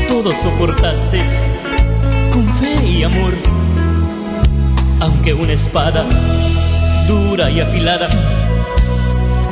[0.07, 1.21] Todo soportaste
[2.31, 3.33] con fe y amor.
[5.01, 6.05] Aunque una espada
[7.05, 8.07] dura y afilada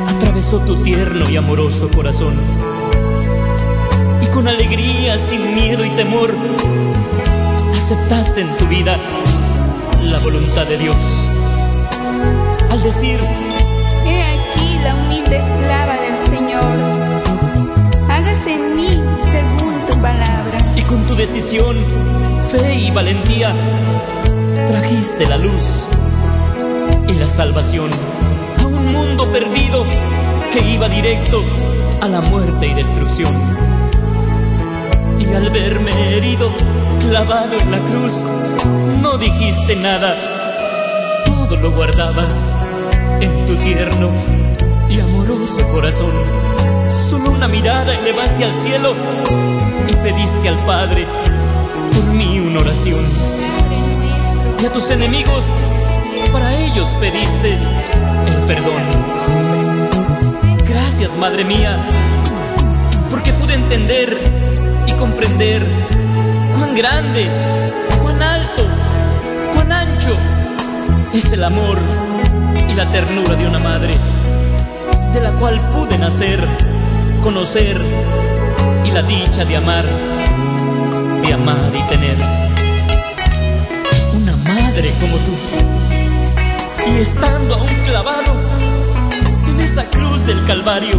[0.07, 2.70] atravesó tu tierno y amoroso corazón.
[4.33, 6.33] Con alegría, sin miedo y temor,
[7.73, 8.97] aceptaste en tu vida
[10.03, 10.95] la voluntad de Dios.
[12.69, 13.19] Al decir,
[14.05, 16.77] He aquí la humilde esclava del Señor.
[18.09, 18.89] Hágase en mí
[19.31, 20.57] según tu palabra.
[20.75, 21.75] y con tu decisión,
[22.51, 23.53] fe y valentía,
[24.67, 25.85] trajiste la luz
[27.07, 27.89] y la salvación
[28.59, 29.85] a un mundo perdido
[30.51, 31.43] que iba directo
[32.01, 33.70] a la muerte y destrucción.
[35.31, 36.51] Y al verme herido,
[36.99, 38.23] clavado en la cruz,
[39.01, 40.15] no dijiste nada,
[41.25, 42.55] todo lo guardabas
[43.21, 44.09] en tu tierno
[44.89, 46.11] y amoroso corazón.
[47.09, 48.93] Solo una mirada elevaste al cielo
[49.87, 51.07] y pediste al Padre
[51.93, 53.05] por mí una oración.
[54.61, 55.45] Y a tus enemigos,
[56.33, 58.81] para ellos pediste el perdón.
[60.67, 61.77] Gracias, Madre mía,
[63.09, 64.17] porque pude entender
[65.01, 65.65] comprender
[66.55, 67.27] cuán grande,
[68.03, 68.67] cuán alto,
[69.51, 70.15] cuán ancho
[71.11, 71.79] es el amor
[72.69, 73.95] y la ternura de una madre,
[75.11, 76.47] de la cual pude nacer,
[77.23, 77.81] conocer
[78.85, 79.85] y la dicha de amar,
[81.25, 82.17] de amar y tener.
[84.13, 85.35] Una madre como tú.
[86.91, 88.35] Y estando aún clavado
[89.49, 90.93] en esa cruz del Calvario,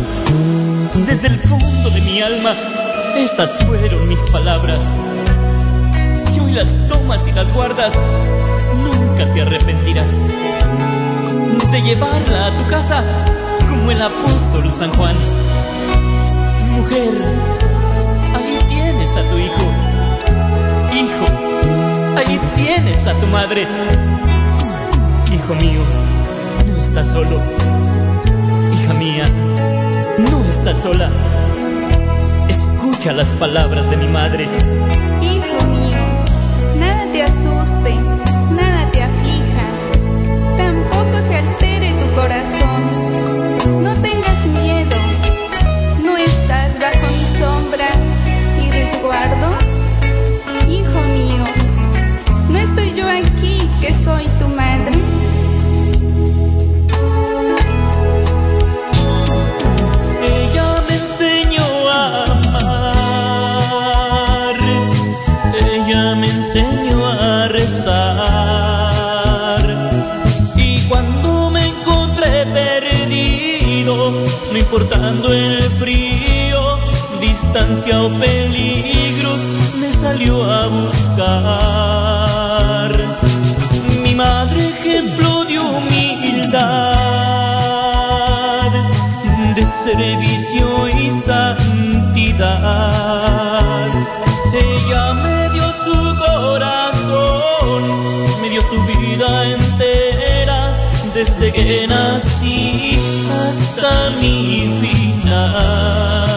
[1.06, 2.52] desde el fondo de mi alma,
[3.16, 4.98] estas fueron mis palabras.
[6.14, 7.92] Si hoy las tomas y las guardas,
[8.84, 10.22] nunca te arrepentirás
[11.72, 13.02] de llevarla a tu casa
[13.68, 15.16] como el apóstol San Juan.
[16.72, 17.14] Mujer,
[18.34, 19.62] ahí tienes a tu hijo.
[20.92, 21.26] Hijo,
[22.18, 23.66] ahí tienes a tu madre.
[25.32, 25.80] Hijo mío,
[26.66, 27.40] no estás solo.
[28.74, 29.24] Hija mía,
[30.18, 31.10] no estás sola.
[33.10, 34.44] Las palabras de mi madre.
[35.20, 35.98] Hijo mío,
[36.78, 37.94] nada te asuste,
[38.54, 39.66] nada te aflija,
[40.56, 43.82] tampoco se altere tu corazón.
[43.82, 44.96] No tengas miedo,
[46.04, 47.88] no estás bajo mi sombra
[48.64, 49.56] y resguardo.
[50.70, 51.44] Hijo mío,
[52.50, 54.26] no estoy yo aquí que soy
[77.52, 79.40] distancia o peligros,
[79.78, 81.30] me salió a buscar.
[84.02, 86.96] Mi madre, ejemplo de humildad
[89.54, 92.56] de servicio y santidad.
[94.54, 97.82] Ella me dio su corazón,
[98.40, 100.60] me dio su vida entera,
[101.12, 102.98] desde que nací
[103.46, 106.31] hasta mi final.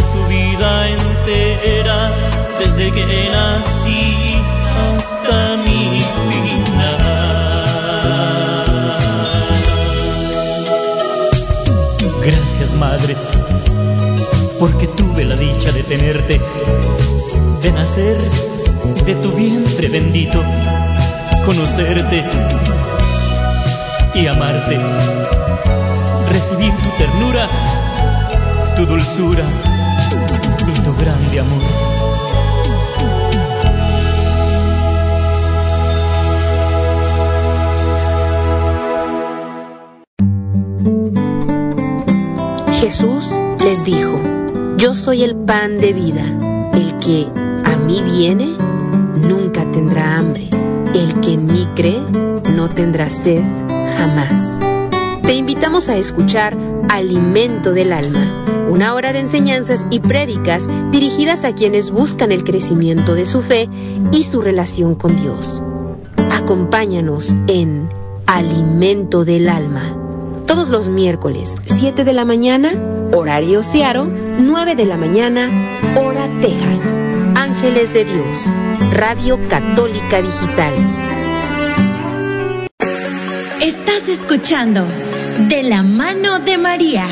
[0.00, 2.10] Su vida entera,
[2.58, 4.36] desde que nací
[4.88, 6.98] hasta mi final.
[12.24, 13.16] Gracias, Madre,
[14.60, 16.40] porque tuve la dicha de tenerte,
[17.62, 18.18] de nacer
[19.04, 20.44] de tu vientre bendito,
[21.44, 22.22] conocerte
[24.14, 24.78] y amarte,
[26.30, 27.48] recibir tu ternura,
[28.76, 29.44] tu dulzura
[30.98, 31.62] grande amor.
[42.72, 44.18] Jesús les dijo,
[44.76, 46.24] Yo soy el pan de vida.
[46.72, 47.26] El que
[47.64, 48.56] a mí viene,
[49.16, 50.48] nunca tendrá hambre.
[50.94, 52.00] El que en mí cree,
[52.54, 53.42] no tendrá sed
[53.96, 54.58] jamás.
[55.22, 56.56] Te invitamos a escuchar
[56.88, 63.14] Alimento del Alma, una hora de enseñanzas y prédicas dirigidas a quienes buscan el crecimiento
[63.14, 63.68] de su fe
[64.12, 65.62] y su relación con Dios.
[66.30, 67.88] Acompáñanos en
[68.26, 69.96] Alimento del Alma
[70.48, 72.72] todos los miércoles, 7 de la mañana,
[73.12, 75.50] horario Searo, 9 de la mañana,
[75.94, 76.90] hora Texas.
[77.34, 78.52] Ángel Ángeles de Dios,
[78.92, 80.72] Radio Católica Digital.
[83.60, 84.86] Estás escuchando
[85.48, 87.08] De la mano de María.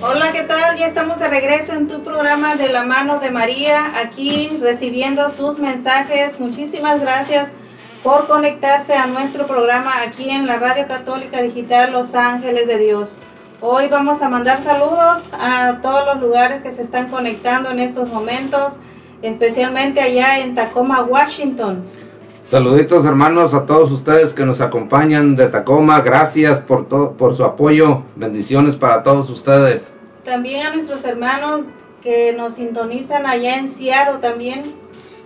[0.00, 0.76] Hola, ¿qué tal?
[0.76, 5.58] Ya estamos de regreso en tu programa de la mano de María, aquí recibiendo sus
[5.58, 6.38] mensajes.
[6.38, 7.50] Muchísimas gracias
[8.04, 13.16] por conectarse a nuestro programa aquí en la Radio Católica Digital Los Ángeles de Dios.
[13.60, 18.08] Hoy vamos a mandar saludos a todos los lugares que se están conectando en estos
[18.08, 18.74] momentos,
[19.22, 21.82] especialmente allá en Tacoma, Washington.
[22.40, 26.00] Saluditos hermanos a todos ustedes que nos acompañan de Tacoma.
[26.00, 28.04] Gracias por, todo, por su apoyo.
[28.16, 29.94] Bendiciones para todos ustedes.
[30.24, 31.62] También a nuestros hermanos
[32.02, 34.62] que nos sintonizan allá en Seattle también.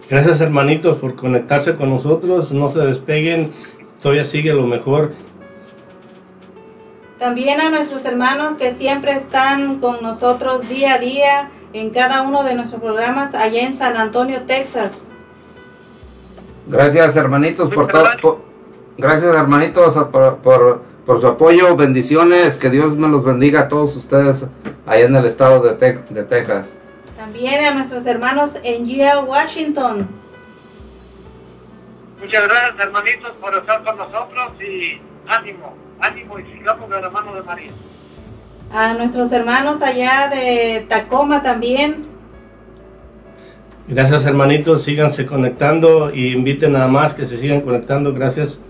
[0.08, 2.50] Gracias hermanitos por conectarse con nosotros.
[2.52, 3.52] No se despeguen.
[4.00, 5.12] Todavía sigue lo mejor.
[7.18, 12.42] También a nuestros hermanos que siempre están con nosotros día a día en cada uno
[12.44, 15.08] de nuestros programas allá en San Antonio, Texas.
[16.68, 18.04] Gracias hermanitos por todo.
[18.20, 18.42] por-
[18.98, 21.74] gracias hermanitos por, por, por su apoyo.
[21.76, 22.56] Bendiciones.
[22.56, 24.46] Que Dios me los bendiga a todos ustedes
[24.86, 26.72] allá en el estado de, Tex- de Texas.
[27.16, 30.08] También a nuestros hermanos en Yale, Washington.
[32.20, 37.34] Muchas gracias, hermanitos, por estar con nosotros y ánimo, ánimo y sigamos de la mano
[37.34, 37.70] de María.
[38.72, 42.06] A nuestros hermanos allá de Tacoma también.
[43.86, 44.82] Gracias hermanitos.
[44.82, 48.14] Síganse conectando y inviten a más que se sigan conectando.
[48.14, 48.60] Gracias.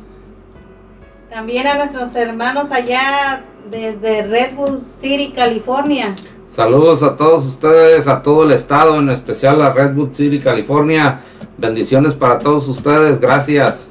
[1.30, 6.16] También a nuestros hermanos allá desde Redwood City, California.
[6.48, 11.20] Saludos a todos ustedes, a todo el estado, en especial a Redwood City, California.
[11.59, 13.20] Bendiciones para todos ustedes.
[13.20, 13.88] Gracias.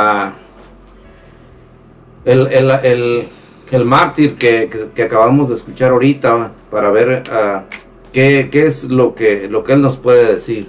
[2.26, 3.28] el,
[3.72, 7.64] el, mártir que, que- que acabamos de escuchar ahorita para ver ah,
[8.12, 10.68] qué, qué es lo que, lo que él nos puede decir.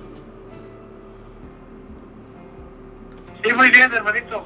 [3.49, 4.43] Sí, muy bien, hermanitos.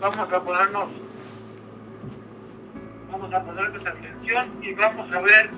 [0.00, 0.88] Vamos a ponernos
[3.10, 5.50] vamos a poner nuestra atención y vamos a ver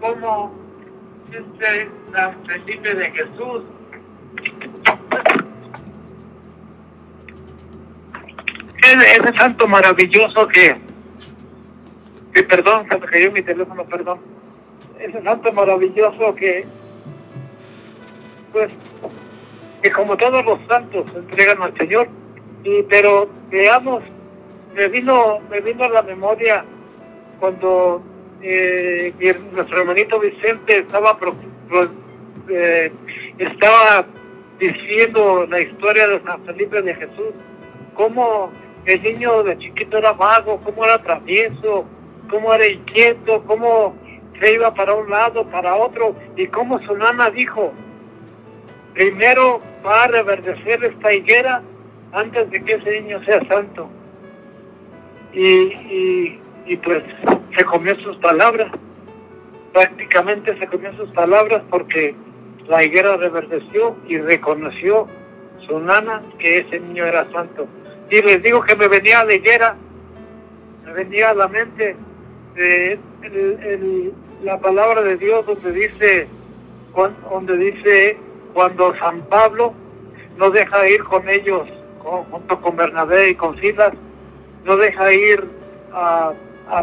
[0.00, 0.54] cómo
[1.30, 3.62] este San Felipe de Jesús
[8.78, 10.80] ese, ese santo maravilloso que,
[12.32, 14.18] que perdón, se me cayó mi teléfono, perdón,
[14.98, 16.66] ese santo maravilloso que
[18.52, 18.72] pues
[19.82, 22.08] que como todos los santos entregan al Señor.
[22.64, 24.02] Y pero veamos
[24.74, 26.64] me vino me vino a la memoria
[27.40, 28.02] cuando
[28.42, 29.12] eh,
[29.52, 31.34] nuestro hermanito Vicente estaba pro-
[31.68, 31.88] pro-
[32.48, 32.90] eh,
[33.38, 34.04] estaba
[34.58, 37.34] diciendo la historia de San Felipe de Jesús
[37.94, 38.50] cómo
[38.86, 41.84] el niño de chiquito era vago cómo era travieso
[42.30, 43.94] cómo era inquieto cómo
[44.40, 47.72] se iba para un lado para otro y cómo su nana dijo
[48.96, 51.62] primero va a reverdecer esta higuera
[52.12, 53.90] antes de que ese niño sea santo.
[55.34, 56.38] Y,
[56.82, 57.02] pues
[57.56, 58.72] se comió sus palabras,
[59.72, 62.14] prácticamente se comió sus palabras porque
[62.68, 65.06] la higuera reverdeció y reconoció
[65.66, 67.68] su nana que ese niño era santo.
[68.10, 69.76] Y les digo que me venía a la higuera,
[70.86, 71.96] me venía a la mente
[72.56, 72.98] eh,
[74.42, 76.28] la palabra de Dios donde dice,
[77.30, 78.18] donde dice
[78.56, 79.74] cuando San Pablo
[80.38, 81.68] no deja ir con ellos,
[82.30, 83.92] junto con Bernabé y con Silas,
[84.64, 85.44] no deja ir
[85.92, 86.32] a,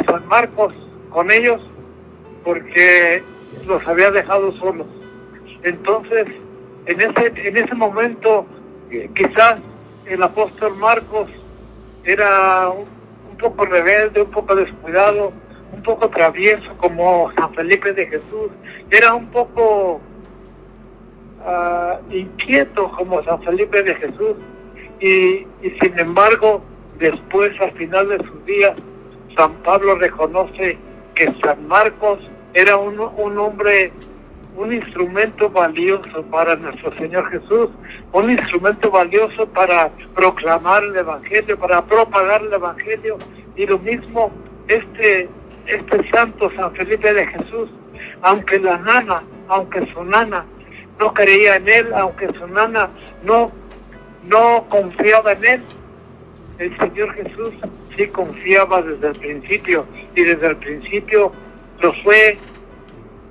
[0.06, 0.72] San Marcos
[1.10, 1.60] con ellos
[2.44, 3.24] porque
[3.66, 4.86] los había dejado solos.
[5.64, 6.28] Entonces,
[6.86, 8.46] en ese, en ese momento,
[8.92, 9.56] eh, quizás
[10.06, 11.28] el apóstol Marcos
[12.04, 15.34] era un poco rebelde, un poco descuidado,
[15.72, 18.52] un poco travieso como San Felipe de Jesús,
[18.92, 20.00] era un poco
[21.46, 24.36] ah, inquieto como San Felipe de Jesús.
[25.00, 26.64] Y, y sin embargo
[26.98, 28.74] después al final de sus días
[29.36, 30.78] San Pablo reconoce
[31.16, 32.20] que San Marcos
[32.54, 33.92] era un, un hombre
[34.56, 37.70] un instrumento valioso para nuestro Señor Jesús,
[38.12, 43.18] un instrumento valioso para proclamar el Evangelio, para propagar el Evangelio,
[43.56, 44.32] y lo mismo
[44.68, 45.28] este,
[45.66, 47.70] este santo San Felipe de Jesús,
[48.22, 50.46] aunque la nana, aunque su nana
[51.00, 52.90] no creía en él, aunque su nana
[53.24, 53.52] no,
[54.24, 55.64] no confiaba en él,
[56.60, 57.54] el Señor Jesús
[57.96, 59.86] sí confiaba desde el principio,
[60.16, 61.32] y desde el principio
[61.82, 62.38] lo fue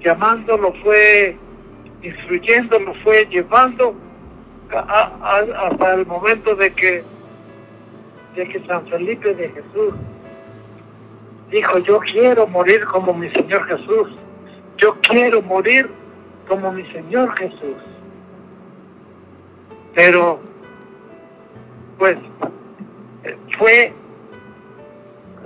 [0.00, 1.36] llamando, lo fue
[2.02, 3.94] instruyendo, lo fue llevando
[4.70, 7.04] hasta el momento de que,
[8.34, 9.94] de que San Felipe de Jesús
[11.50, 14.08] dijo, yo quiero morir como mi Señor Jesús,
[14.78, 15.88] yo quiero morir
[16.52, 17.78] como mi Señor Jesús.
[19.94, 20.38] Pero,
[21.96, 22.18] pues,
[23.56, 23.90] fue,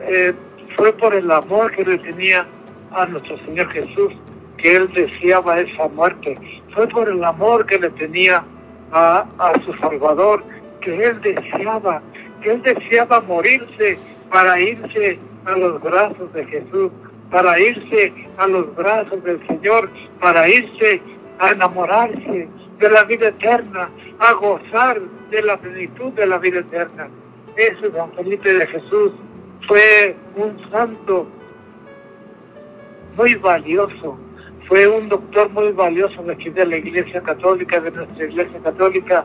[0.01, 0.35] eh,
[0.77, 2.45] fue por el amor que le tenía
[2.91, 4.15] a nuestro Señor Jesús
[4.57, 6.35] que él deseaba esa muerte.
[6.75, 8.45] Fue por el amor que le tenía
[8.91, 10.43] a, a su Salvador
[10.81, 12.03] que él deseaba,
[12.43, 13.97] que él deseaba morirse
[14.29, 16.91] para irse a los brazos de Jesús,
[17.31, 21.01] para irse a los brazos del Señor, para irse
[21.39, 22.49] a enamorarse
[22.79, 25.01] de la vida eterna, a gozar
[25.31, 27.09] de la plenitud de la vida eterna.
[27.57, 29.13] Ese San Felipe de Jesús
[29.67, 31.27] fue un santo
[33.17, 34.19] muy valioso,
[34.69, 39.25] fue un doctor muy valioso de aquí de la Iglesia Católica, de nuestra Iglesia Católica,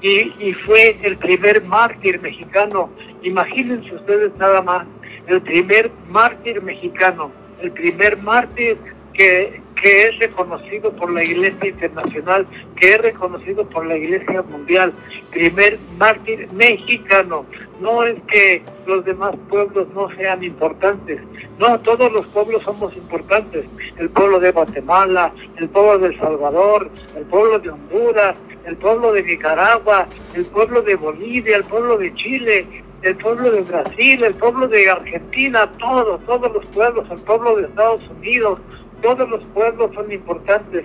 [0.00, 2.90] y, y fue el primer mártir mexicano.
[3.22, 4.86] Imagínense ustedes nada más,
[5.26, 7.30] el primer mártir mexicano,
[7.62, 8.76] el primer mártir
[9.12, 12.46] que, que es reconocido por la Iglesia Internacional,
[12.76, 14.92] que es reconocido por la Iglesia Mundial,
[15.30, 17.46] primer mártir mexicano.
[17.80, 21.20] No es que los demás pueblos no sean importantes,
[21.58, 23.64] no, todos los pueblos somos importantes.
[23.96, 28.34] El pueblo de Guatemala, el pueblo de El Salvador, el pueblo de Honduras,
[28.66, 32.66] el pueblo de Nicaragua, el pueblo de Bolivia, el pueblo de Chile,
[33.02, 37.64] el pueblo de Brasil, el pueblo de Argentina, todos, todos los pueblos, el pueblo de
[37.64, 38.58] Estados Unidos,
[39.02, 40.84] todos los pueblos son importantes.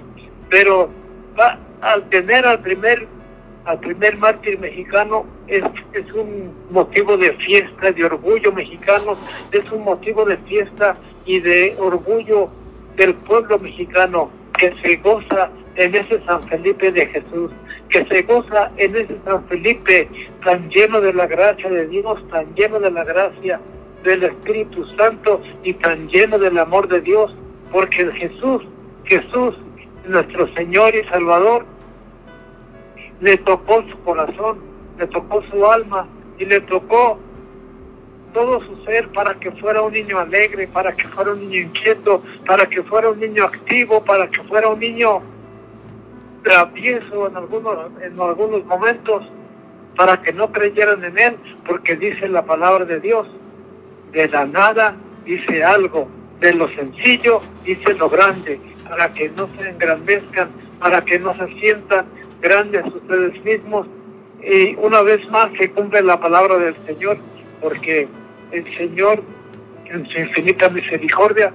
[0.50, 0.90] Pero
[1.40, 3.08] va- al tener al primer
[3.66, 5.62] al primer mártir mexicano es,
[5.92, 9.12] es un motivo de fiesta, de orgullo mexicano,
[9.52, 10.96] es un motivo de fiesta
[11.26, 12.50] y de orgullo
[12.96, 17.52] del pueblo mexicano que se goza en ese San Felipe de Jesús,
[17.90, 20.10] que se goza en ese San Felipe
[20.44, 23.60] tan lleno de la gracia de Dios, tan lleno de la gracia
[24.04, 27.34] del Espíritu Santo y tan lleno del amor de Dios,
[27.72, 28.64] porque Jesús,
[29.06, 29.56] Jesús,
[30.08, 31.66] nuestro Señor y Salvador,
[33.20, 34.60] le tocó su corazón,
[34.98, 36.08] le tocó su alma
[36.38, 37.20] y le tocó
[38.34, 42.22] todo su ser para que fuera un niño alegre, para que fuera un niño inquieto,
[42.46, 45.22] para que fuera un niño activo, para que fuera un niño
[46.48, 49.24] travieso en algunos, en algunos momentos,
[49.98, 51.36] para que no creyeran en él,
[51.66, 53.28] porque dice la palabra de Dios,
[54.12, 54.96] de la nada
[55.26, 56.08] dice algo,
[56.40, 61.48] de lo sencillo dice lo grande, para que no se engrandezcan, para que no se
[61.60, 62.06] sientan
[62.42, 63.88] grandes ustedes mismos.
[64.42, 67.18] Y una vez más se cumple la palabra del Señor,
[67.62, 68.08] porque
[68.52, 69.22] el Señor,
[69.86, 71.52] en su infinita misericordia,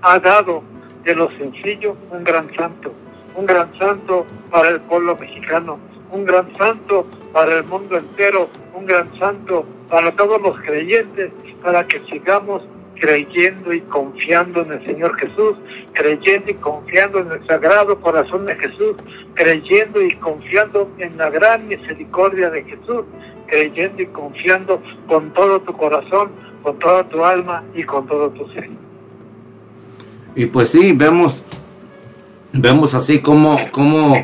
[0.00, 0.62] ha dado
[1.04, 2.94] de lo sencillo un gran santo,
[3.36, 5.78] un gran santo para el pueblo mexicano,
[6.10, 11.30] un gran santo para el mundo entero, un gran santo para todos los creyentes,
[11.62, 12.62] para que sigamos
[13.00, 15.56] creyendo y confiando en el Señor Jesús,
[15.92, 18.96] creyendo y confiando en el Sagrado Corazón de Jesús,
[19.34, 23.04] creyendo y confiando en la gran misericordia de Jesús,
[23.46, 26.30] creyendo y confiando con todo tu corazón,
[26.62, 28.68] con toda tu alma y con todo tu ser.
[30.36, 31.44] Y pues sí, vemos,
[32.52, 34.16] vemos así como, como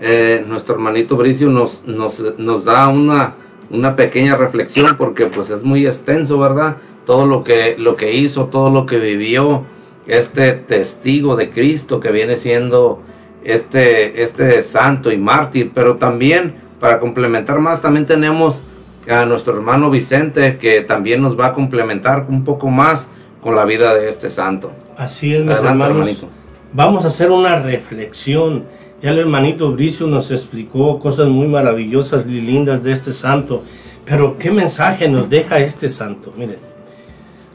[0.00, 3.34] eh, nuestro hermanito Bricio nos, nos, nos da una,
[3.70, 6.76] una pequeña reflexión porque pues es muy extenso, ¿verdad?
[7.06, 9.64] todo lo que, lo que hizo, todo lo que vivió
[10.06, 13.00] este testigo de Cristo que viene siendo
[13.42, 18.64] este, este santo y mártir, pero también para complementar más, también tenemos
[19.08, 23.10] a nuestro hermano Vicente que también nos va a complementar un poco más
[23.40, 24.72] con la vida de este santo.
[24.96, 26.26] Así es, mis hermanos.
[26.72, 28.64] Vamos a hacer una reflexión.
[29.02, 33.62] Ya el hermanito Bricio nos explicó cosas muy maravillosas y lindas de este santo.
[34.04, 36.32] Pero ¿qué mensaje nos deja este santo?
[36.36, 36.58] Miren,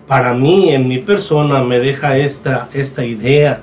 [0.08, 3.62] para mí, en mi persona, me deja esta, esta idea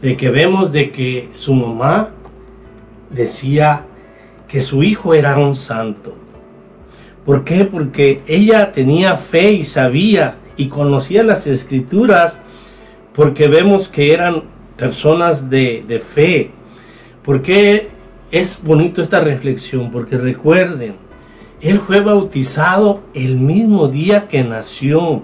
[0.00, 2.10] de que vemos de que su mamá
[3.10, 3.84] decía
[4.48, 6.14] que su hijo era un santo.
[7.24, 7.64] ¿Por qué?
[7.64, 12.40] Porque ella tenía fe y sabía y conocía las escrituras
[13.14, 16.50] porque vemos que eran personas de, de fe.
[17.22, 17.88] ¿Por qué
[18.30, 19.90] es bonito esta reflexión?
[19.90, 20.96] Porque recuerden,
[21.60, 25.22] él fue bautizado el mismo día que nació.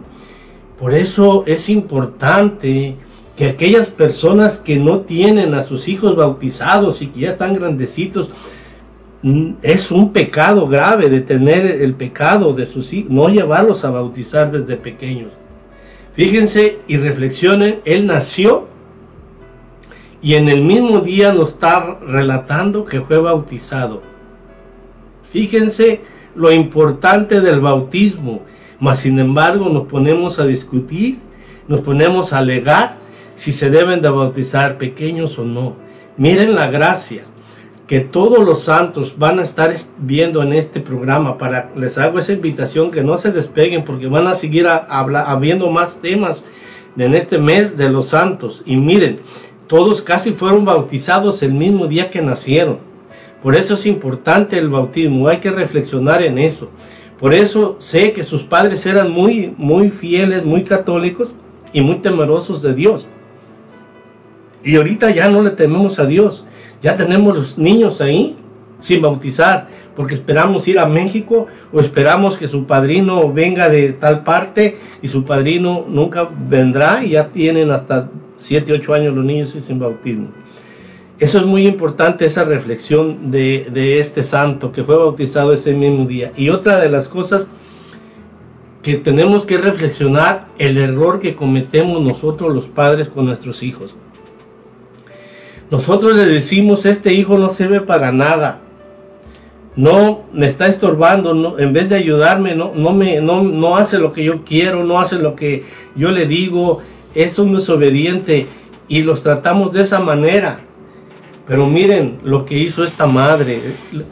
[0.79, 2.97] Por eso es importante
[3.37, 8.31] que aquellas personas que no tienen a sus hijos bautizados y que ya están grandecitos,
[9.23, 13.91] mm, es un pecado grave de tener el pecado de sus hijos, no llevarlos a
[13.91, 15.33] bautizar desde pequeños.
[16.15, 18.70] Fíjense y reflexionen, él nació
[20.23, 24.03] y en el mismo día nos está relatando que fue bautizado.
[25.31, 26.03] Fíjense
[26.35, 28.43] lo importante del bautismo.
[28.81, 31.19] Mas sin embargo nos ponemos a discutir,
[31.69, 32.97] nos ponemos a alegar
[33.37, 35.77] si se deben de bautizar pequeños o no.
[36.17, 37.25] Miren la gracia
[37.87, 42.33] que todos los santos van a estar viendo en este programa para les hago esa
[42.33, 46.45] invitación que no se despeguen porque van a seguir habiendo más temas
[46.97, 49.21] en este mes de los santos y miren
[49.71, 52.79] todos casi fueron bautizados el mismo día que nacieron
[53.43, 56.69] por eso es importante el bautismo hay que reflexionar en eso
[57.21, 61.35] por eso sé que sus padres eran muy, muy fieles, muy católicos
[61.71, 63.09] y muy temerosos de Dios.
[64.65, 66.47] Y ahorita ya no le tememos a Dios.
[66.81, 68.37] Ya tenemos los niños ahí
[68.79, 69.69] sin bautizar,
[70.01, 75.09] porque esperamos ir a México o esperamos que su padrino venga de tal parte y
[75.09, 80.29] su padrino nunca vendrá y ya tienen hasta 7, 8 años los niños sin bautismo.
[81.19, 86.33] Eso es muy importante, esa reflexión de, este santo que fue bautizado ese mismo día.
[86.35, 87.49] Y otra de las cosas
[88.83, 93.97] que tenemos que reflexionar, el error que cometemos nosotros los padres con nuestros hijos.
[95.71, 98.63] Nosotros le decimos, este hijo no sirve para nada,
[99.77, 104.13] no me está estorbando, en vez de ayudarme, no, no, me, no, no hace lo
[104.13, 105.65] que yo quiero, no hace lo que
[105.95, 106.81] yo le digo,
[107.15, 108.47] es un desobediente
[108.89, 110.61] y los tratamos de esa manera.
[111.47, 113.61] Pero miren lo que hizo esta madre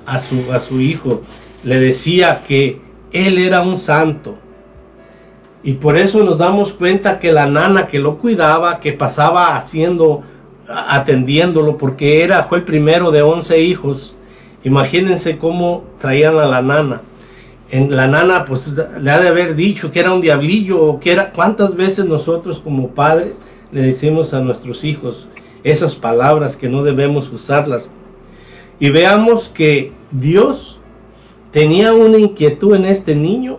[0.07, 1.23] a su, a su hijo.
[1.63, 2.81] Le decía que
[3.13, 4.37] él era un santo.
[5.63, 10.23] Y por eso nos damos cuenta que la nana que lo cuidaba, que pasaba haciendo,
[10.69, 14.17] atendiéndolo, porque era, fue el primero de 11 hijos.
[14.65, 17.03] Imagínense cómo traían a la nana.
[17.71, 21.13] En la nana, pues le ha de haber dicho que era un diablillo, o que
[21.13, 21.33] era.
[21.33, 23.41] ¿Cuántas veces nosotros como padres
[23.73, 25.29] le decimos a nuestros hijos,
[25.63, 27.91] esas palabras que no debemos usarlas.
[28.81, 30.79] Y veamos que Dios
[31.53, 33.59] tenía una inquietud en este niño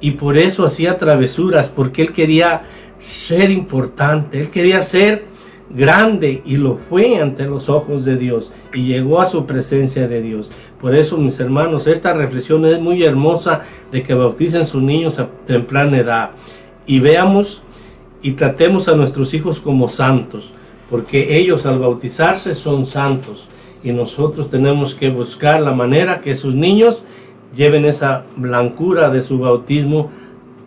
[0.00, 2.62] y por eso hacía travesuras, porque él quería
[2.98, 5.24] ser importante, él quería ser
[5.70, 10.20] grande y lo fue ante los ojos de Dios y llegó a su presencia de
[10.20, 10.50] Dios.
[10.80, 13.62] Por eso, mis hermanos, esta reflexión es muy hermosa
[13.92, 16.30] de que bauticen sus niños a temprana edad
[16.86, 17.62] y veamos
[18.22, 20.52] y tratemos a nuestros hijos como santos,
[20.90, 23.48] porque ellos al bautizarse son santos
[23.82, 27.02] y nosotros tenemos que buscar la manera que sus niños
[27.54, 30.10] lleven esa blancura de su bautismo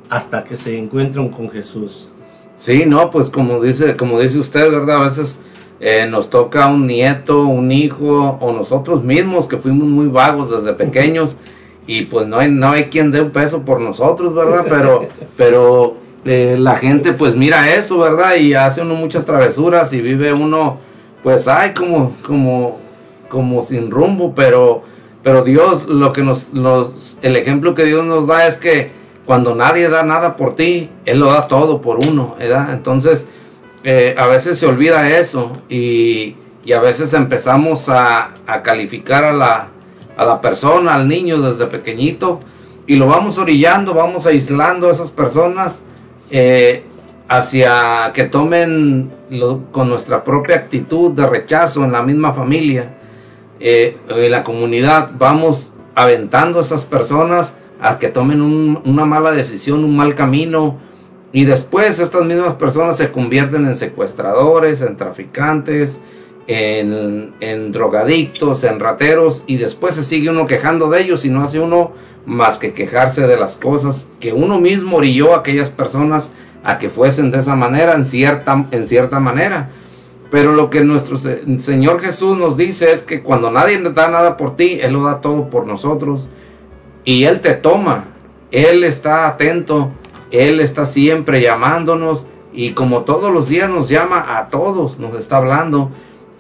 [0.09, 2.09] hasta que se encuentren con Jesús.
[2.55, 4.97] Sí, no, pues como dice, como dice usted, ¿verdad?
[4.97, 5.41] A veces
[5.79, 10.73] eh, nos toca un nieto, un hijo, o nosotros mismos que fuimos muy vagos desde
[10.73, 11.37] pequeños,
[11.87, 14.65] y pues no hay, no hay quien dé un peso por nosotros, ¿verdad?
[14.69, 15.95] Pero, pero
[16.25, 18.35] eh, la gente pues mira eso, ¿verdad?
[18.35, 20.77] Y hace uno muchas travesuras y vive uno,
[21.21, 22.79] pues, ay, como, como,
[23.27, 24.83] como sin rumbo, pero,
[25.21, 29.55] pero Dios, lo que nos, los, el ejemplo que Dios nos da es que cuando
[29.55, 32.73] nadie da nada por ti, Él lo da todo por uno, ¿verdad?
[32.73, 33.27] Entonces,
[33.83, 36.35] eh, a veces se olvida eso y,
[36.73, 39.67] a veces empezamos a, calificar a la,
[40.15, 42.39] a la, persona, al niño desde pequeñito
[42.87, 45.83] y lo vamos orillando, vamos aislando a esas personas
[46.31, 46.83] eh,
[47.27, 49.11] hacia que tomen
[49.71, 52.93] con nuestra propia actitud de rechazo en la misma familia,
[53.59, 58.41] eh, en la comunidad, vamos aventando a esas personas a que tomen
[58.85, 60.79] una mala decisión, un mal camino,
[61.33, 66.01] y después estas mismas personas se convierten en secuestradores, en traficantes,
[66.47, 71.43] en, en, drogadictos, en rateros, y después se sigue uno quejando de ellos y no
[71.43, 71.91] hace uno
[72.25, 76.31] más que quejarse de las cosas que uno mismo orilló a aquellas personas
[76.63, 79.69] a que fuesen de esa manera, en cierta, en cierta manera.
[80.31, 84.55] Pero lo que nuestro Señor Jesús nos dice es que cuando nadie da nada por
[84.55, 86.29] ti, Él lo da todo por nosotros
[87.05, 88.05] y Él te toma,
[88.51, 89.91] Él está atento,
[90.31, 95.37] Él está siempre llamándonos y como todos los días nos llama a todos, nos está
[95.37, 95.91] hablando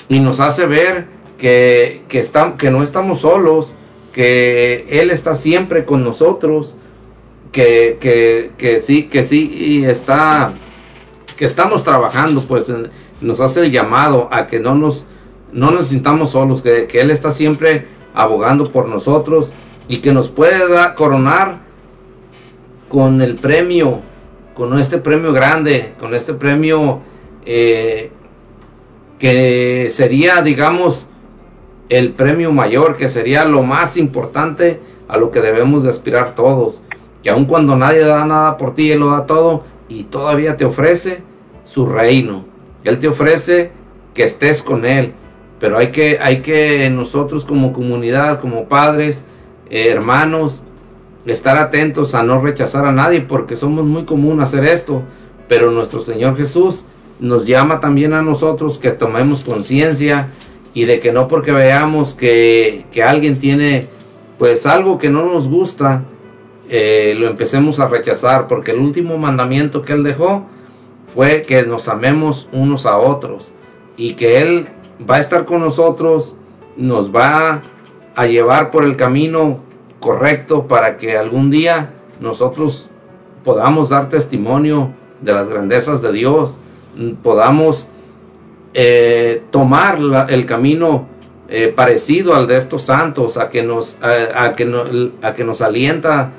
[0.09, 1.07] y nos hace ver
[1.37, 2.23] que, que,
[2.57, 3.75] que no estamos solos,
[4.13, 6.77] que Él está siempre con nosotros,
[7.51, 10.53] que, que, que sí, que sí, y está,
[11.35, 12.71] que estamos trabajando, pues
[13.21, 15.05] nos hace el llamado a que no nos,
[15.51, 19.53] no nos sintamos solos, que, que Él está siempre abogando por nosotros
[19.87, 20.59] y que nos puede
[20.95, 21.57] coronar
[22.89, 24.01] con el premio,
[24.53, 27.01] con este premio grande, con este premio
[27.45, 28.11] eh,
[29.19, 31.09] que sería, digamos,
[31.89, 36.83] el premio mayor, que sería lo más importante a lo que debemos de aspirar todos.
[37.21, 40.65] Que aun cuando nadie da nada por ti, Él lo da todo y todavía te
[40.65, 41.23] ofrece
[41.63, 42.45] su reino.
[42.83, 43.71] Él te ofrece
[44.13, 45.13] que estés con Él.
[45.59, 49.25] Pero hay que, hay que nosotros como comunidad, como padres,
[49.73, 50.61] hermanos,
[51.25, 55.01] estar atentos a no rechazar a nadie, porque somos muy común hacer esto,
[55.47, 56.85] pero nuestro Señor Jesús
[57.19, 60.27] nos llama también a nosotros que tomemos conciencia
[60.73, 63.87] y de que no porque veamos que, que, alguien tiene
[64.37, 66.03] pues algo que no nos gusta,
[66.69, 70.45] eh, lo empecemos a rechazar, porque el último mandamiento que Él dejó
[71.13, 73.53] fue que nos amemos unos a otros
[73.95, 74.67] y que Él
[75.09, 76.35] va a estar con nosotros,
[76.75, 77.61] nos va
[78.15, 79.59] a llevar por el camino
[79.99, 82.89] correcto para que algún día nosotros
[83.43, 84.91] podamos dar testimonio
[85.21, 86.57] de las grandezas de Dios,
[87.21, 87.87] podamos
[88.73, 89.99] eh, tomar
[90.29, 91.07] el camino
[91.47, 96.31] eh, parecido al de estos santos, a que, nos, a, que a que nos alienta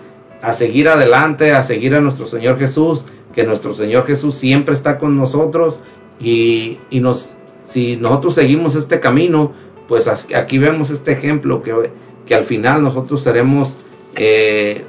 [0.42, 4.98] a seguir adelante, a seguir a nuestro Señor Jesús, que nuestro Señor Jesús siempre está
[4.98, 5.80] con nosotros
[6.20, 9.52] y, y nos, si nosotros seguimos este camino,
[9.88, 11.90] pues aquí vemos este ejemplo que,
[12.26, 13.78] que al final nosotros seremos
[14.16, 14.84] eh,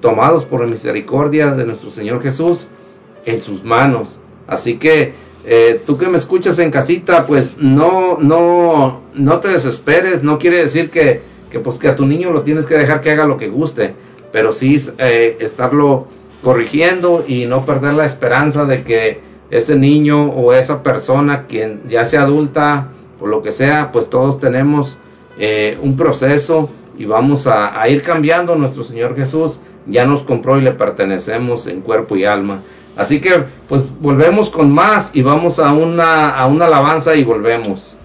[0.00, 2.68] tomados por la misericordia de nuestro Señor Jesús
[3.24, 4.18] en sus manos.
[4.46, 10.22] Así que eh, tú que me escuchas en casita, pues no, no, no te desesperes,
[10.22, 13.10] no quiere decir que, que, pues, que a tu niño lo tienes que dejar que
[13.10, 13.94] haga lo que guste,
[14.32, 16.06] pero sí eh, estarlo
[16.42, 19.20] corrigiendo y no perder la esperanza de que
[19.50, 22.88] ese niño o esa persona, quien ya sea adulta,
[23.20, 24.98] o lo que sea, pues todos tenemos
[25.38, 28.56] eh, un proceso y vamos a, ir cambiando.
[28.56, 32.60] Nuestro Señor Jesús ya nos compró y le pertenecemos en cuerpo y alma.
[32.96, 37.96] Así que pues volvemos con más y vamos a una, a una alabanza y volvemos.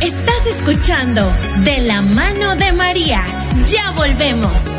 [0.00, 1.30] Estás escuchando
[1.64, 3.22] De la mano de María.
[3.66, 4.74] Ya volvemos.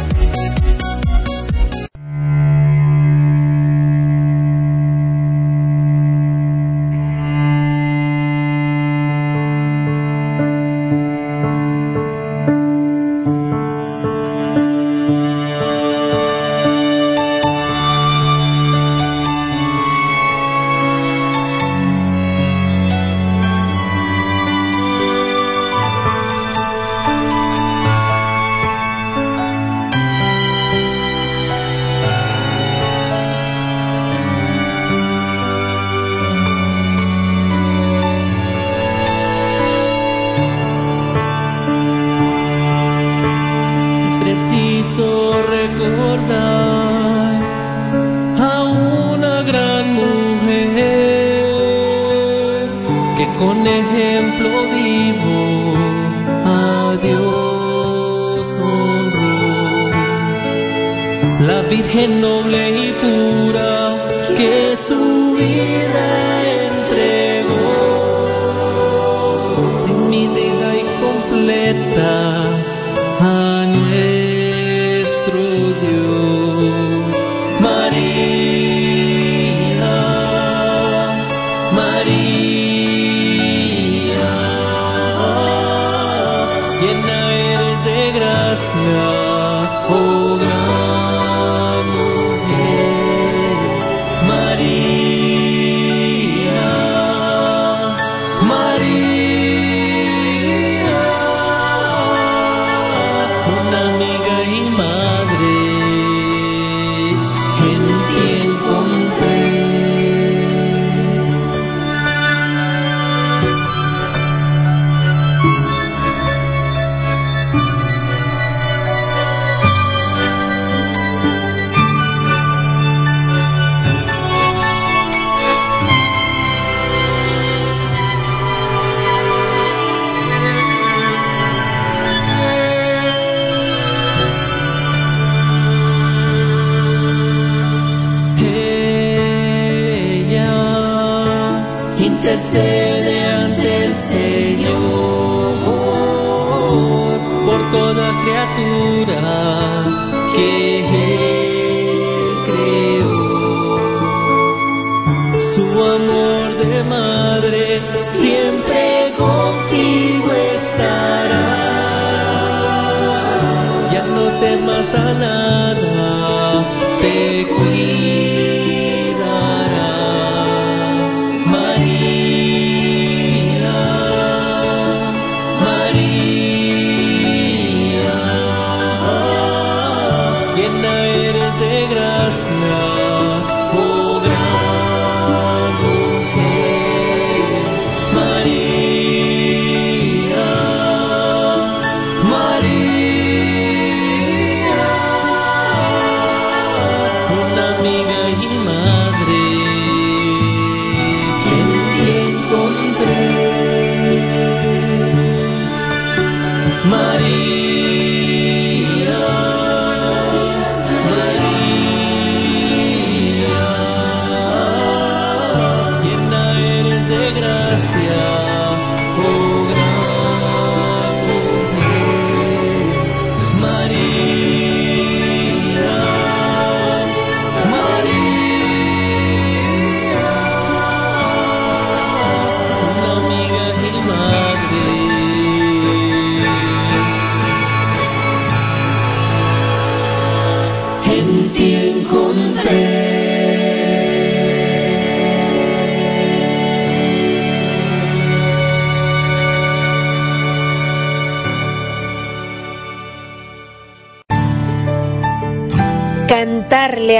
[61.93, 62.70] Virgen noble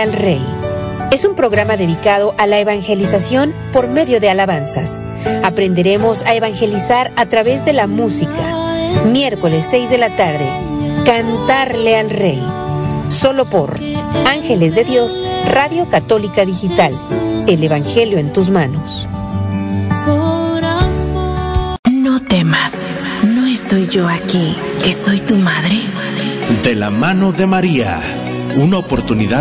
[0.02, 0.42] Al Rey.
[1.12, 5.00] Es un programa dedicado a la evangelización por medio de alabanzas.
[5.44, 8.32] Aprenderemos a evangelizar a través de la música.
[9.12, 10.48] Miércoles 6 de la tarde.
[11.06, 12.42] Cantarle al Rey.
[13.10, 13.78] Solo por
[14.26, 15.20] Ángeles de Dios,
[15.50, 16.94] Radio Católica Digital.
[17.48, 19.08] El Evangelio en tus manos.
[21.92, 22.88] No temas,
[23.26, 25.80] no estoy yo aquí, que soy tu madre.
[26.64, 28.02] De la mano de María,
[28.56, 29.41] una oportunidad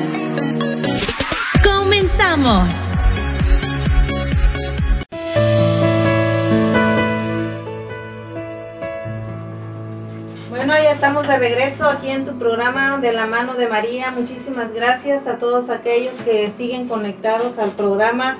[10.49, 14.09] Bueno, ya estamos de regreso aquí en tu programa de la mano de María.
[14.09, 18.39] Muchísimas gracias a todos aquellos que siguen conectados al programa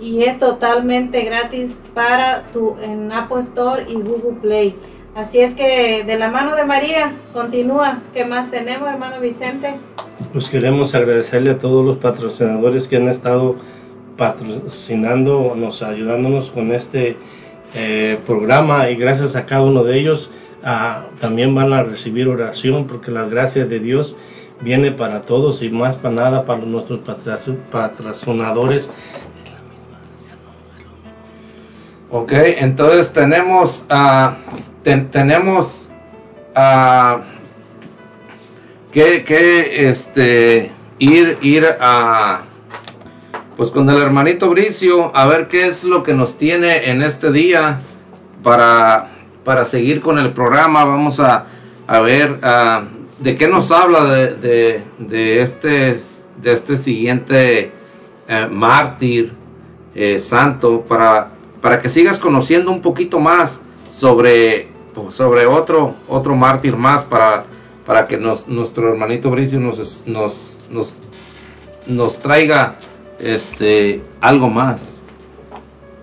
[0.00, 4.76] y es totalmente gratis para tu en Apple Store y Google Play.
[5.14, 7.98] Así es que de la mano de María, continúa.
[8.14, 9.74] ¿Qué más tenemos, hermano Vicente?
[10.32, 13.56] Pues queremos agradecerle a todos los patrocinadores que han estado
[14.16, 17.16] patrocinándonos, ayudándonos con este
[17.74, 20.30] eh, programa y gracias a cada uno de ellos
[20.64, 24.16] ah, también van a recibir oración porque la gracia de Dios
[24.60, 28.90] viene para todos y más para nada para nuestros patroci- patrocinadores.
[32.10, 33.86] Ok, entonces tenemos,
[34.82, 35.88] ten- tenemos
[36.56, 37.22] ah,
[38.90, 42.42] que, que este, ir, ir a,
[43.60, 47.30] pues con el hermanito Bricio, a ver qué es lo que nos tiene en este
[47.30, 47.82] día
[48.42, 49.10] para,
[49.44, 50.86] para seguir con el programa.
[50.86, 51.44] Vamos a,
[51.86, 52.40] a ver
[53.18, 55.94] de qué nos habla de, de, este,
[56.40, 57.70] de este siguiente
[58.28, 59.34] eh, mártir
[59.94, 61.28] eh, santo para,
[61.60, 63.60] para que sigas conociendo un poquito más
[63.90, 67.44] sobre, pues, sobre otro, otro mártir más para,
[67.84, 70.96] para que nuestro hermanito Bricio nos, nos, nos,
[71.86, 72.78] nos traiga
[73.20, 74.96] este algo más.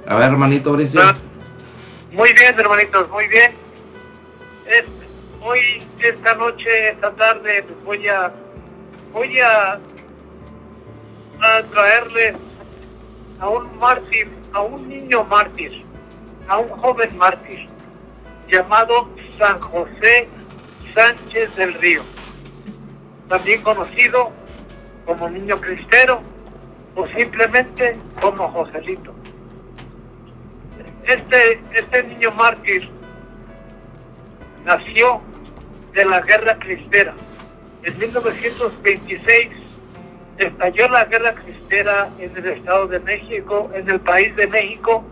[0.07, 1.01] A ver, hermanito Bricio.
[2.11, 3.53] Muy bien, hermanitos, muy bien.
[5.41, 8.31] Hoy, esta noche, esta tarde, pues voy a,
[9.13, 9.79] voy a,
[11.41, 12.35] a traerles
[13.39, 15.85] a un mártir, a un niño mártir,
[16.47, 17.67] a un joven mártir,
[18.49, 20.27] llamado San José
[20.93, 22.01] Sánchez del Río,
[23.29, 24.31] también conocido
[25.05, 26.21] como niño cristero
[26.97, 29.13] o simplemente como Joselito
[31.07, 32.89] este, este niño mártir
[34.65, 35.21] nació
[35.93, 37.13] de la guerra cristera.
[37.83, 39.49] En 1926
[40.37, 45.03] estalló la guerra cristera en el Estado de México, en el país de México,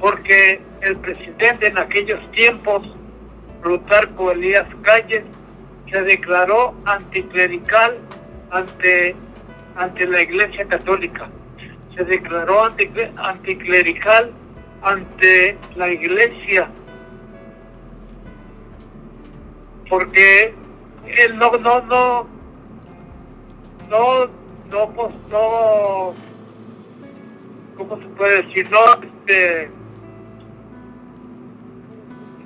[0.00, 2.82] porque el presidente en aquellos tiempos,
[3.62, 5.22] Plutarco Elías Calles,
[5.90, 7.96] se declaró anticlerical
[8.50, 9.14] ante,
[9.78, 11.28] ante la Iglesia Católica.
[11.96, 14.32] Se declaró anticle- anticlerical
[14.82, 16.68] ante la iglesia
[19.88, 20.54] porque
[21.06, 22.26] él no no no
[23.88, 24.26] no
[24.70, 26.14] no pues no
[27.76, 29.70] cómo se puede decir no este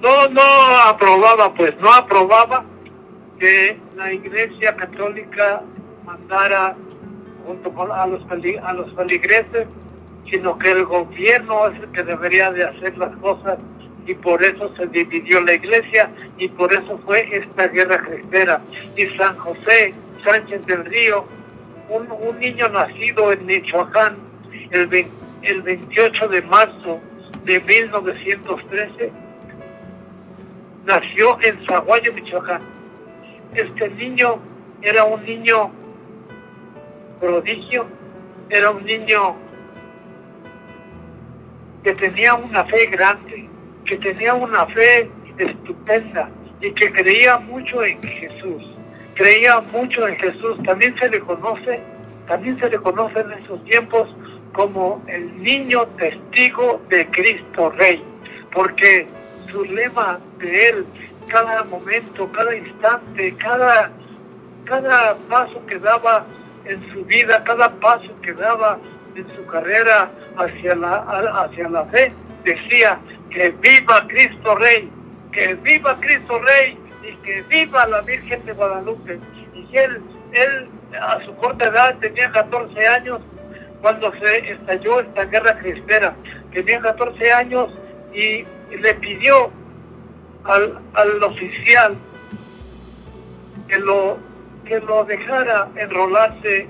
[0.01, 0.43] no no
[0.87, 2.65] aprobaba pues no aprobaba
[3.39, 5.63] que la iglesia católica
[6.05, 6.77] mandara
[7.47, 8.23] junto con a los
[8.63, 9.67] a los feligreses
[10.33, 13.59] sino que el gobierno es el que debería de hacer las cosas
[14.07, 18.61] y por eso se dividió la iglesia y por eso fue esta guerra cristera.
[18.97, 19.93] Y San José
[20.25, 21.27] Sánchez del Río,
[21.89, 24.17] un, un niño nacido en Michoacán
[24.71, 25.07] el,
[25.43, 27.01] el 28 de marzo
[27.45, 29.13] de 1913,
[30.87, 32.63] nació en Zaguayo, Michoacán.
[33.55, 34.39] Este niño
[34.81, 35.71] era un niño
[37.23, 37.87] prodigio,
[38.51, 39.37] era un niño
[41.85, 43.49] que tenía una fe grande,
[43.87, 45.09] que tenía una fe
[45.39, 46.29] estupenda
[46.61, 48.63] y que creía mucho en Jesús.
[49.15, 50.61] Creía mucho en Jesús.
[50.65, 51.81] También se le conoce,
[52.27, 54.09] también se le conoce en esos tiempos
[54.53, 58.03] como el niño testigo de Cristo Rey,
[58.53, 59.07] porque
[59.49, 60.87] su lema de él,
[61.29, 63.93] cada momento, cada instante, cada,
[64.65, 66.27] cada paso que daba
[66.65, 68.79] en su vida, cada paso que daba
[69.15, 70.97] en su carrera hacia la,
[71.45, 72.13] hacia la fe,
[72.45, 72.99] decía
[73.31, 74.91] que viva Cristo Rey,
[75.33, 79.19] que viva Cristo Rey y que viva la Virgen de Guadalupe.
[79.55, 80.01] Y él,
[80.33, 80.69] él
[81.01, 83.21] a su corta edad tenía 14 años
[83.81, 86.15] cuando se estalló esta guerra cristera.
[86.53, 87.71] Tenía 14 años
[88.15, 89.51] y, le pidió
[90.45, 91.95] al, al oficial
[93.69, 94.19] que lo,
[94.73, 96.67] que lo dejara enrolarse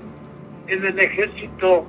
[0.67, 1.85] en el ejército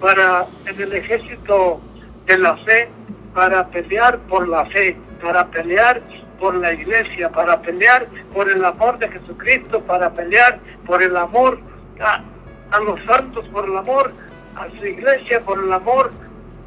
[0.00, 1.80] para en el ejército
[2.24, 2.88] de la fe
[3.34, 6.00] para pelear por la fe, para pelear
[6.38, 11.58] por la iglesia, para pelear por el amor de Jesucristo, para pelear por el amor
[12.00, 12.22] a,
[12.70, 14.12] a los santos, por el amor
[14.54, 16.12] a su iglesia, por el amor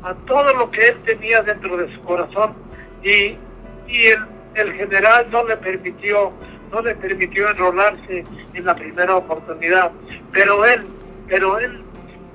[0.03, 2.53] a todo lo que él tenía dentro de su corazón.
[3.01, 3.37] Y,
[3.87, 6.33] y el, el general no le permitió,
[6.71, 9.91] no le permitió enrolarse en la primera oportunidad.
[10.31, 10.85] Pero él,
[11.27, 11.83] pero él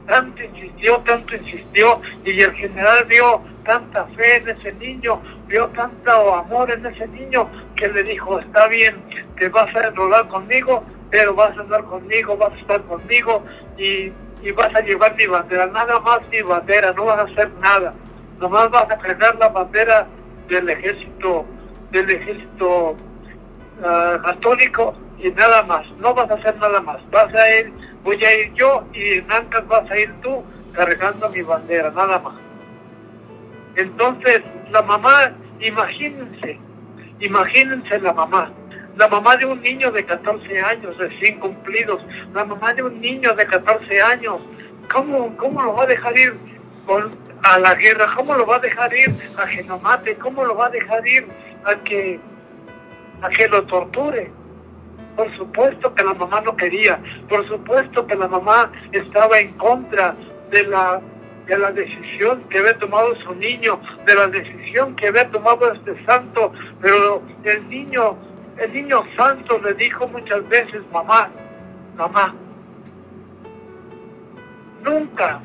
[0.06, 6.34] tanto insistió, tanto insistió, y el general vio tanta fe en ese niño, vio tanto
[6.34, 8.96] amor en ese niño, que le dijo, está bien,
[9.38, 13.44] te vas a enrolar conmigo, pero vas a andar conmigo, vas a estar conmigo,
[13.78, 14.12] y,
[14.42, 17.94] y vas a llevar mi bandera, nada más mi bandera, no vas a hacer nada,
[18.38, 20.06] nomás vas a cargar la bandera
[20.48, 21.46] del ejército,
[21.90, 22.96] del ejército
[23.82, 27.72] ah, católico, y nada más, no vas a hacer nada más, vas a ir
[28.04, 32.18] voy a ir yo y en Ancas vas a ir tú cargando mi bandera, nada
[32.18, 32.34] más.
[33.76, 36.60] Entonces, la mamá, imagínense,
[37.20, 38.52] imagínense la mamá,
[38.96, 42.00] la mamá de un niño de 14 años, recién cumplidos,
[42.32, 44.36] la mamá de un niño de 14 años,
[44.92, 46.34] ¿cómo, cómo lo va a dejar ir
[46.86, 47.10] con,
[47.42, 48.14] a la guerra?
[48.16, 50.16] ¿Cómo lo va a dejar ir a Genomate?
[50.16, 51.26] ¿Cómo lo va a dejar ir
[51.64, 52.20] a que,
[53.22, 54.30] a que lo torture?
[55.16, 60.16] Por supuesto que la mamá no quería, por supuesto que la mamá estaba en contra
[60.50, 61.00] de la,
[61.46, 66.04] de la decisión que había tomado su niño, de la decisión que había tomado este
[66.04, 68.16] santo, pero el niño,
[68.58, 71.30] el niño santo le dijo muchas veces, mamá,
[71.96, 72.34] mamá,
[74.82, 75.40] nunca,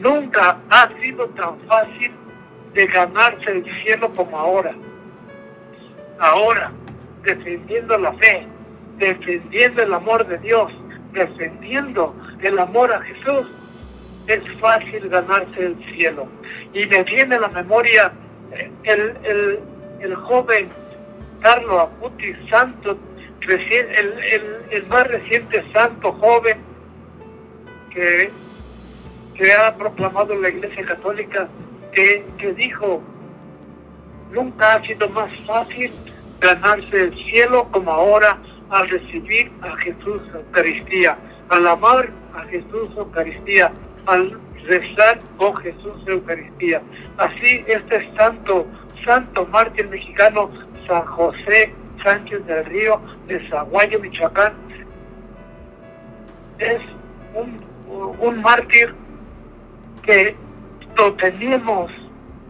[0.00, 2.12] nunca ha sido tan fácil
[2.74, 4.74] de ganarse el cielo como ahora.
[6.18, 6.70] Ahora,
[7.22, 8.46] defendiendo la fe,
[8.98, 10.72] defendiendo el amor de Dios,
[11.12, 13.46] defendiendo el amor a Jesús,
[14.26, 16.26] es fácil ganarse el cielo.
[16.72, 18.12] Y me viene a la memoria
[18.84, 19.58] el, el,
[20.00, 20.68] el joven
[21.40, 22.98] Carlos Acuti, santo,
[23.40, 26.58] recién, el, el, el, más reciente santo joven
[27.90, 28.30] que,
[29.34, 31.48] que ha proclamado la Iglesia Católica,
[31.92, 33.02] que, que dijo,
[34.32, 35.90] nunca ha sido más fácil
[36.40, 38.38] ganarse el cielo como ahora
[38.70, 41.18] al recibir a Jesús Eucaristía,
[41.48, 43.72] al amar a Jesús Eucaristía,
[44.06, 46.80] al rezar con Jesús Eucaristía.
[47.18, 48.66] Así este santo,
[49.04, 50.50] santo mártir mexicano,
[50.86, 54.54] San José Sánchez del Río de Zaguayo, Michoacán,
[56.58, 56.80] es
[57.34, 57.60] un,
[58.20, 58.94] un mártir
[60.02, 60.34] que
[60.96, 61.90] lo tenemos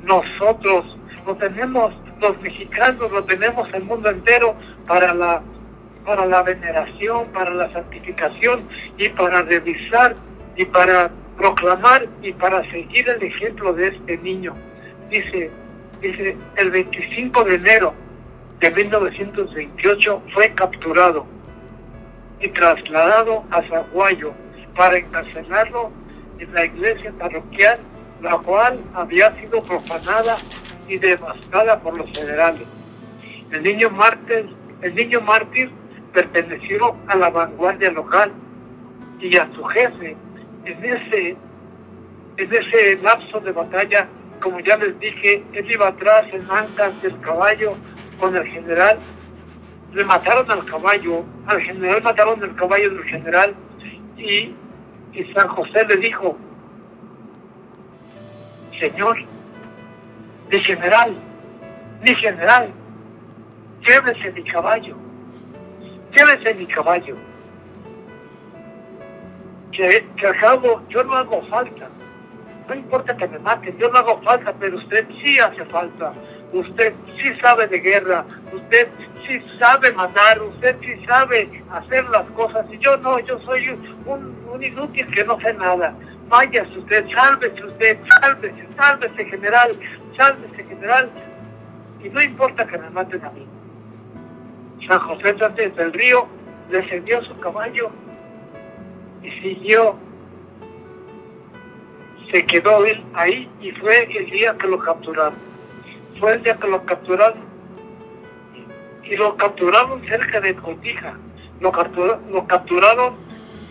[0.03, 0.85] nosotros,
[1.27, 4.55] lo tenemos los mexicanos, lo tenemos el mundo entero
[4.87, 5.43] para la
[6.05, 8.67] para la veneración, para la santificación
[8.97, 10.17] y para revisar
[10.57, 14.55] y para proclamar y para seguir el ejemplo de este niño.
[15.11, 15.51] Dice,
[16.01, 17.95] dice, el 25 de enero
[18.61, 21.27] de 1928 fue capturado
[22.41, 24.33] y trasladado a Zaguayo
[24.77, 25.91] para encarcelarlo
[26.39, 27.79] en la iglesia parroquial,
[28.23, 30.37] la cual había sido profanada
[30.91, 32.67] y devastada por los federales.
[33.53, 34.49] El niño mártir,
[34.83, 35.71] el niño mártir
[36.13, 38.33] perteneció a la vanguardia local
[39.21, 40.17] y a su jefe.
[40.65, 41.37] En ese,
[42.37, 44.09] en ese lapso de batalla,
[44.41, 47.75] como ya les dije, él iba atrás en ancas del caballo
[48.19, 48.99] con el general.
[49.93, 53.55] Le mataron al caballo, al general mataron el caballo del general
[54.17, 54.55] y,
[55.13, 56.37] y San José le dijo,
[58.79, 59.19] Señor,
[60.51, 61.15] mi general,
[62.03, 62.73] mi general,
[63.87, 64.97] llévese mi caballo,
[66.13, 67.17] llévese mi caballo.
[69.71, 70.33] Que, que
[70.89, 71.89] yo no hago falta.
[72.69, 76.13] No importa que me maten, yo no hago falta, pero usted sí hace falta.
[76.53, 78.89] Usted sí sabe de guerra, usted
[79.27, 82.67] sí sabe mandar, usted sí sabe hacer las cosas.
[82.73, 85.95] Y yo no, yo soy un, un inútil que no sé nada.
[86.29, 89.71] Váyase usted, sálvese usted, sálvese, sálvese general,
[90.21, 91.11] sálvese general.
[92.05, 93.47] Y no importa que me maten a mí.
[94.87, 96.27] San José antes del río
[96.71, 97.91] descendió su caballo
[99.23, 99.97] y siguió.
[102.31, 105.39] Se quedó él ahí y fue el día que lo capturaron.
[106.19, 107.41] Fue el día que lo capturaron
[109.03, 111.15] y lo capturaron cerca de Cotija.
[111.61, 113.17] Lo, captura- lo capturaron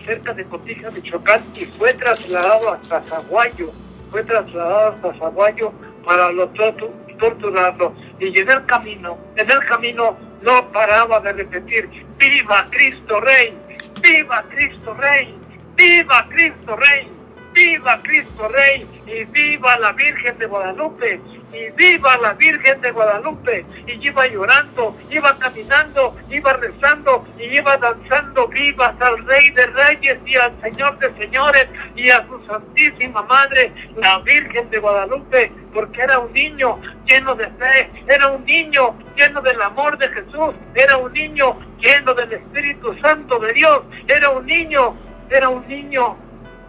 [0.05, 3.71] cerca de Cotija, Michoacán, y fue trasladado hasta Zaguayo.
[4.11, 5.71] Fue trasladado hasta Zaguayo
[6.09, 7.93] para lo tortu- torturarlo.
[8.19, 11.87] Y en el camino, en el camino no paraba de repetir,
[12.17, 13.53] ¡Viva Cristo Rey!
[14.01, 15.35] ¡Viva Cristo Rey!
[15.75, 17.07] ¡Viva Cristo Rey!
[17.53, 18.87] ¡Viva Cristo Rey!
[19.05, 21.21] ¡Y viva la Virgen de Guadalupe!
[21.51, 23.65] ¡Y viva la Virgen de Guadalupe!
[23.87, 30.19] Y iba llorando, iba caminando, iba rezando, y iba danzando vivas al Rey de Reyes
[30.25, 36.01] y al Señor de Señores y a su Santísima Madre, la Virgen de Guadalupe, porque
[36.01, 40.97] era un niño lleno de fe, era un niño lleno del amor de Jesús, era
[40.97, 44.95] un niño lleno del Espíritu Santo de Dios, era un niño,
[45.29, 46.15] era un niño,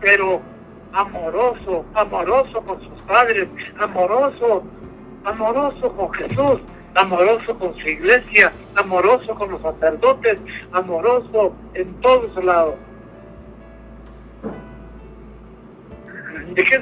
[0.00, 0.42] pero
[0.92, 3.48] amoroso, amoroso con sus padres,
[3.78, 4.62] amoroso,
[5.24, 6.60] amoroso con Jesús,
[6.94, 10.38] amoroso con su iglesia, amoroso con los sacerdotes,
[10.72, 12.74] amoroso en todos lados.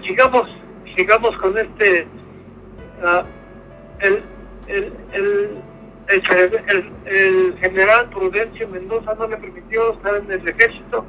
[0.07, 0.49] Sigamos,
[0.97, 2.07] sigamos con este,
[3.05, 3.23] ah,
[4.01, 4.23] el,
[4.67, 5.63] el, el-
[7.07, 11.05] el general Prudencio Mendoza no le permitió estar en el ejército,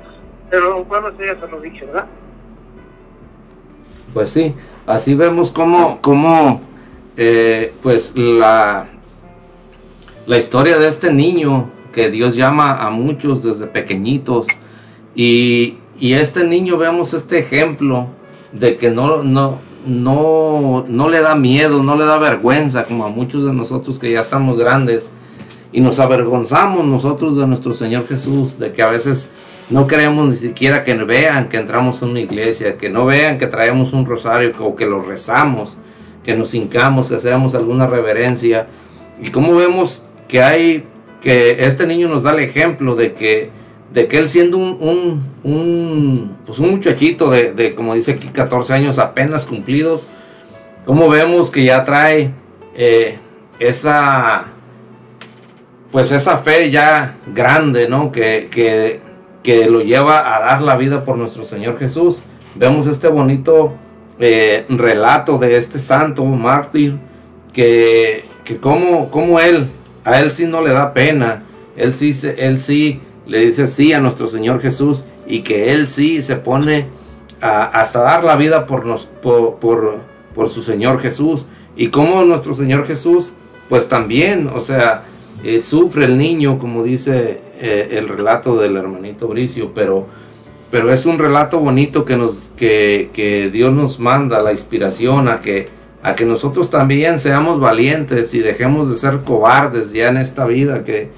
[0.49, 2.07] pero bueno, eso ya se lo dije, ¿verdad?
[4.13, 4.53] Pues sí,
[4.85, 6.61] así vemos cómo, cómo
[7.17, 8.87] eh, pues la,
[10.25, 14.47] la historia de este niño que Dios llama a muchos desde pequeñitos
[15.15, 18.07] y, y este niño vemos este ejemplo
[18.51, 23.09] de que no, no, no, no le da miedo, no le da vergüenza como a
[23.09, 25.11] muchos de nosotros que ya estamos grandes
[25.71, 29.29] y nos avergonzamos nosotros de nuestro Señor Jesús, de que a veces
[29.69, 33.47] no queremos ni siquiera que vean que entramos a una iglesia, que no vean que
[33.47, 35.77] traemos un rosario o que lo rezamos,
[36.23, 38.67] que nos hincamos, que hacemos alguna reverencia.
[39.21, 40.85] Y como vemos que hay,
[41.21, 43.51] que este niño nos da el ejemplo de que,
[43.93, 48.29] de que él siendo un, un, un, pues un muchachito de, de, como dice aquí,
[48.29, 50.09] 14 años apenas cumplidos,
[50.85, 52.31] como vemos que ya trae
[52.75, 53.19] eh,
[53.59, 54.45] esa,
[55.91, 58.11] pues esa fe ya grande, ¿no?
[58.11, 59.01] Que, que,
[59.43, 62.23] que lo lleva a dar la vida por nuestro Señor Jesús.
[62.55, 63.73] Vemos este bonito
[64.19, 66.97] eh, relato de este santo mártir
[67.53, 69.67] que, que como, como él,
[70.03, 71.43] a él sí no le da pena,
[71.75, 76.21] él sí, él sí le dice sí a nuestro Señor Jesús y que él sí
[76.21, 76.87] se pone
[77.41, 78.83] hasta dar la vida por,
[79.21, 79.99] por,
[80.35, 81.47] por su Señor Jesús
[81.77, 83.35] y como nuestro Señor Jesús
[83.69, 85.03] pues también, o sea,
[85.43, 90.07] eh, sufre el niño, como dice eh, el relato del hermanito Bricio, pero,
[90.71, 95.41] pero es un relato bonito que, nos, que, que Dios nos manda, la inspiración a
[95.41, 95.67] que,
[96.01, 100.83] a que nosotros también seamos valientes y dejemos de ser cobardes ya en esta vida
[100.83, 101.09] que,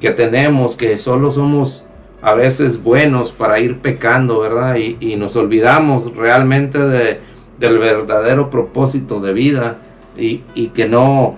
[0.00, 1.84] que tenemos, que solo somos
[2.22, 4.76] a veces buenos para ir pecando, ¿verdad?
[4.76, 7.20] Y, nos olvidamos realmente de,
[7.58, 9.78] del verdadero propósito de vida
[10.16, 11.36] y, y que no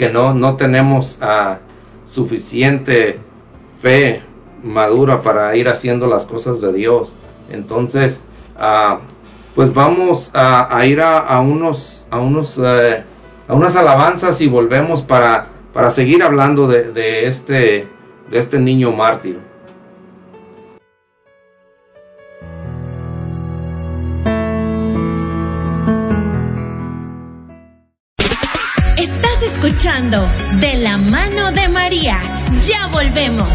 [0.00, 1.20] que no, no tenemos
[2.04, 3.18] suficiente
[3.80, 4.22] fe
[4.62, 7.16] madura para ir haciendo las cosas de Dios.
[7.50, 8.24] Entonces,
[8.58, 9.00] ah,
[9.54, 13.02] pues vamos a, ir a, a unos, a, unos eh,
[13.48, 17.88] a unas alabanzas y volvemos para, para seguir hablando de, de este,
[18.30, 19.49] de este niño mártir.
[29.82, 32.18] De la mano de María.
[32.68, 33.48] Ya volvemos.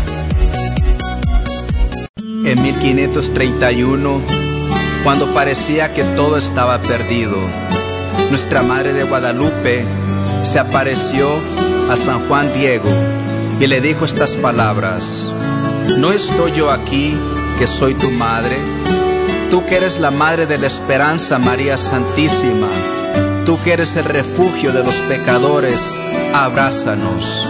[2.44, 4.22] En 1531,
[5.04, 7.38] cuando parecía que todo estaba perdido,
[8.32, 9.86] nuestra Madre de Guadalupe
[10.42, 11.30] se apareció
[11.92, 12.90] a San Juan Diego
[13.60, 15.30] y le dijo estas palabras,
[16.00, 17.16] ¿no estoy yo aquí
[17.60, 18.58] que soy tu madre?
[19.52, 22.68] Tú que eres la Madre de la Esperanza, María Santísima,
[23.46, 25.96] Tú que eres el refugio de los pecadores,
[26.34, 27.48] abrázanos.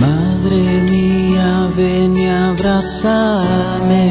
[0.00, 4.10] Madre mía, ven y abrázame.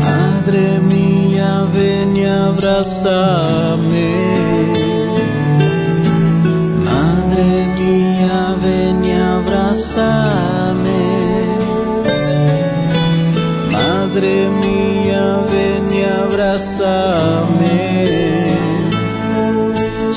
[0.00, 4.12] Madre mía, ven y abrázame.
[6.82, 11.02] Madre mía, ven y abrázame.
[13.70, 14.83] Madre mía,
[16.44, 17.78] abrázame.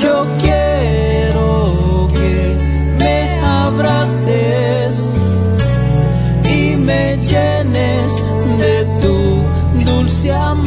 [0.01, 2.57] Yo quiero que
[2.99, 5.13] me abraces
[6.43, 8.11] y me llenes
[8.59, 9.41] de tu
[9.85, 10.66] dulce amor.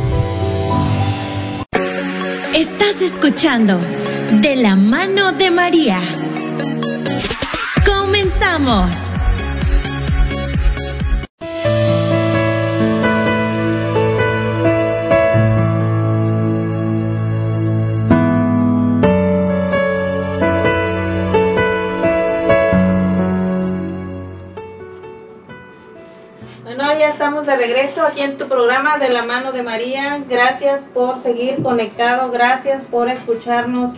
[3.33, 6.01] De la mano de María.
[7.85, 9.10] Comenzamos.
[27.51, 30.23] De regreso aquí en tu programa de la mano de María.
[30.29, 33.91] Gracias por seguir conectado, gracias por escucharnos,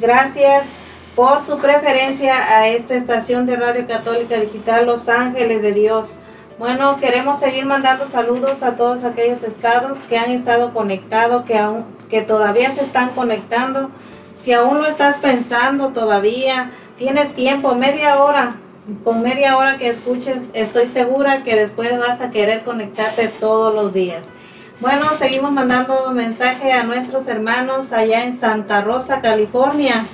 [0.00, 0.66] gracias
[1.14, 6.16] por su preferencia a esta estación de Radio Católica Digital Los Ángeles de Dios.
[6.58, 11.84] Bueno, queremos seguir mandando saludos a todos aquellos estados que han estado conectados, que aún
[12.10, 13.90] que todavía se están conectando.
[14.34, 18.56] Si aún lo estás pensando todavía, tienes tiempo, media hora,
[19.02, 23.92] con media hora que escuches, estoy segura que después vas a querer conectarte todos los
[23.92, 24.22] días.
[24.80, 30.06] Bueno, seguimos mandando mensaje a nuestros hermanos allá en Santa Rosa, California.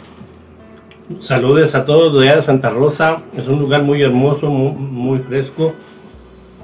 [1.20, 3.22] Saludes a todos de allá de Santa Rosa.
[3.36, 5.74] Es un lugar muy hermoso, muy, muy fresco.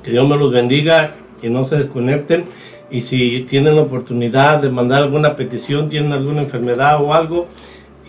[0.03, 2.47] Que Dios me los bendiga y no se desconecten.
[2.91, 7.49] Y si tienen la oportunidad de mandar alguna petición, tienen alguna enfermedad o algo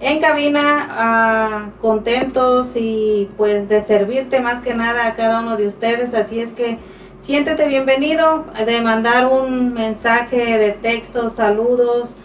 [0.00, 5.66] en cabina ah, contentos y pues de servirte más que nada a cada uno de
[5.66, 6.14] ustedes.
[6.14, 6.78] Así es que
[7.18, 12.16] siéntete bienvenido de mandar un mensaje de texto, saludos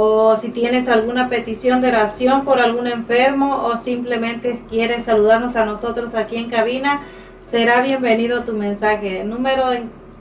[0.00, 5.64] o si tienes alguna petición de oración por algún enfermo o simplemente quieres saludarnos a
[5.64, 7.00] nosotros aquí en cabina,
[7.50, 9.22] será bienvenido tu mensaje.
[9.22, 9.64] El número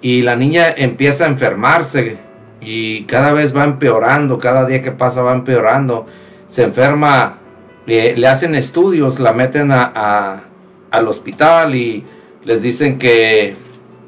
[0.00, 2.18] y la niña empieza a enfermarse
[2.60, 6.06] y cada vez va empeorando, cada día que pasa va empeorando.
[6.46, 7.38] Se enferma,
[7.86, 10.42] eh, le hacen estudios, la meten a, a-
[10.94, 12.04] al hospital y
[12.44, 13.56] les dicen que,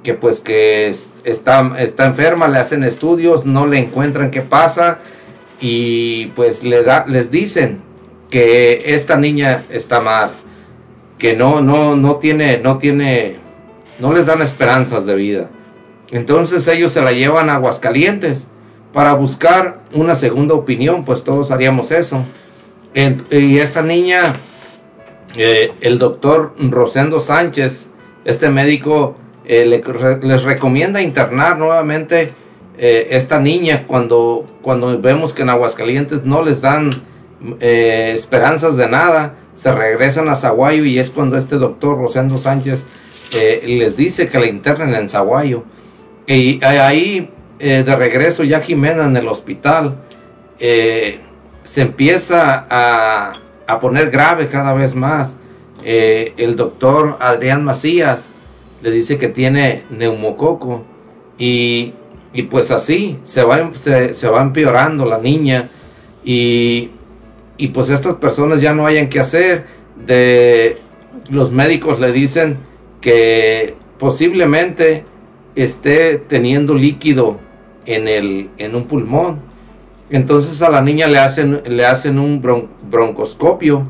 [0.03, 4.99] que pues que es- está, está enferma, le hacen estudios, no le encuentran qué pasa
[5.61, 7.81] y pues le da, les dicen
[8.31, 10.31] que esta niña está mal,
[11.19, 13.37] que no, no, no tiene, no tiene,
[13.99, 15.51] no les dan esperanzas de vida.
[16.11, 18.51] Entonces ellos se la llevan a Aguascalientes
[18.93, 22.23] para buscar una segunda opinión, pues todos haríamos eso.
[23.31, 24.37] Y esta niña,
[25.37, 27.91] eh, el doctor Rosendo Sánchez,
[28.25, 29.67] este médico, eh,
[30.23, 32.33] les recomienda internar nuevamente
[32.79, 36.91] eh, esta niña cuando, cuando vemos que en Aguascalientes no les dan
[37.61, 42.87] esperanzas de nada, se regresan a Zaguayo y es cuando este doctor Rosendo Sánchez
[43.31, 45.65] les dice que la internen en Zaguayo.
[46.27, 49.97] Y ahí, de regreso, ya Jimena en el hospital,
[50.59, 53.35] se empieza a,
[53.67, 55.39] a poner grave cada vez más.
[55.85, 58.31] Eh, el doctor Adrián Macías
[58.83, 60.85] le dice que tiene neumococo
[61.39, 61.93] y,
[62.33, 65.69] y pues así se va, se, se va empeorando la niña
[66.25, 66.91] y,
[67.57, 69.65] y pues estas personas ya no hayan que hacer.
[70.07, 70.79] De,
[71.31, 72.59] los médicos le dicen
[73.01, 75.05] que posiblemente
[75.55, 77.39] esté teniendo líquido
[77.87, 79.41] en, el, en un pulmón.
[80.11, 83.89] Entonces a la niña le hacen, le hacen un bron- broncoscopio.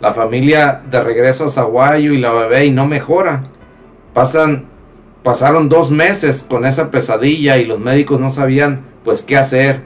[0.00, 3.44] La familia de regreso a Zaguayo y la bebé y no mejora.
[4.14, 4.66] Pasan,
[5.22, 9.82] pasaron dos meses con esa pesadilla y los médicos no sabían pues qué hacer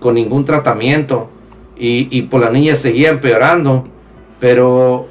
[0.00, 1.30] con ningún tratamiento.
[1.78, 3.86] Y, y pues la niña seguía empeorando.
[4.40, 5.06] Pero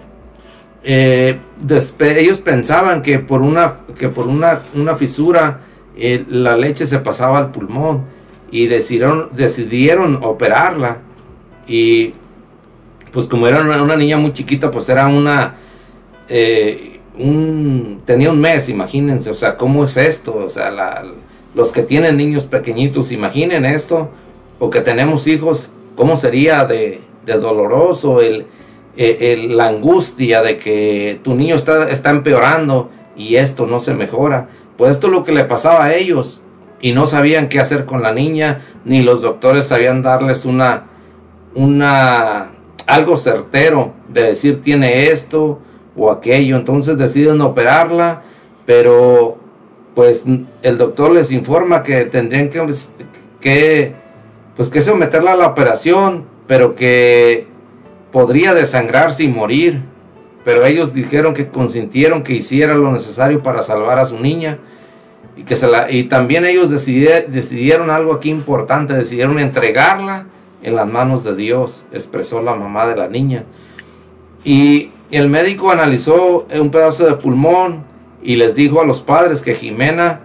[0.84, 1.40] eh,
[2.00, 5.62] ellos pensaban que por una, que por una, una fisura
[5.98, 8.04] eh, la leche se pasaba al pulmón
[8.56, 11.00] y decidieron, decidieron operarla.
[11.68, 12.14] Y
[13.12, 15.56] pues como era una, niña muy chiquita pues era una
[16.30, 21.06] eh, un, tenía un mes imagínense o sea cómo es esto o sea la-
[21.54, 24.10] los que tienen niños pequeñitos imaginen esto
[24.60, 28.46] o que tenemos hijos cómo sería de, de doloroso el,
[28.98, 33.94] eh, el- la angustia de que tu niño está, está empeorando y esto no se
[33.94, 34.50] mejora.
[34.78, 36.42] Pues esto es lo que le pasaba a ellos
[36.82, 40.84] y no sabían qué hacer con la niña, ni los doctores sabían darles una,
[41.54, 42.52] una,
[42.86, 45.60] algo certero de decir tiene esto
[45.96, 46.58] o aquello.
[46.58, 48.24] Entonces deciden operarla,
[48.66, 49.38] pero
[49.96, 50.26] pues
[50.62, 52.62] el doctor les informa que tendrían que,
[53.40, 53.94] que
[54.56, 57.48] pues que someterla a la operación, pero que
[58.12, 59.82] podría desangrarse y morir.
[60.44, 64.60] Pero ellos dijeron que consintieron que hiciera lo necesario para salvar a su niña.
[65.38, 70.28] Y, que se la, y también ellos decidi- decidieron algo aquí importante, decidieron entregarla
[70.64, 73.44] en las manos de Dios, expresó la mamá de la niña.
[74.44, 77.84] Y el médico analizó un pedazo de pulmón
[78.24, 80.22] y les dijo a los padres que Jimena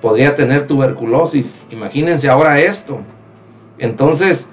[0.00, 1.62] podría tener tuberculosis.
[1.70, 3.00] Imagínense ahora esto.
[3.78, 4.48] Entonces,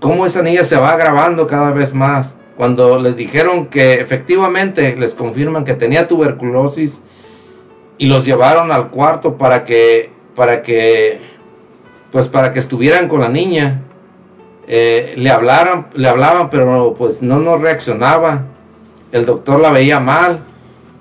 [0.00, 2.36] cómo esa niña se va agravando cada vez más.
[2.56, 7.04] Cuando les dijeron que efectivamente les confirman que tenía tuberculosis
[7.98, 11.20] y los llevaron al cuarto para que, para que,
[12.12, 13.82] pues para que estuvieran con la niña.
[14.68, 18.42] Eh, le hablaron, le hablaban, pero pues no nos reaccionaba.
[19.12, 20.40] El doctor la veía mal.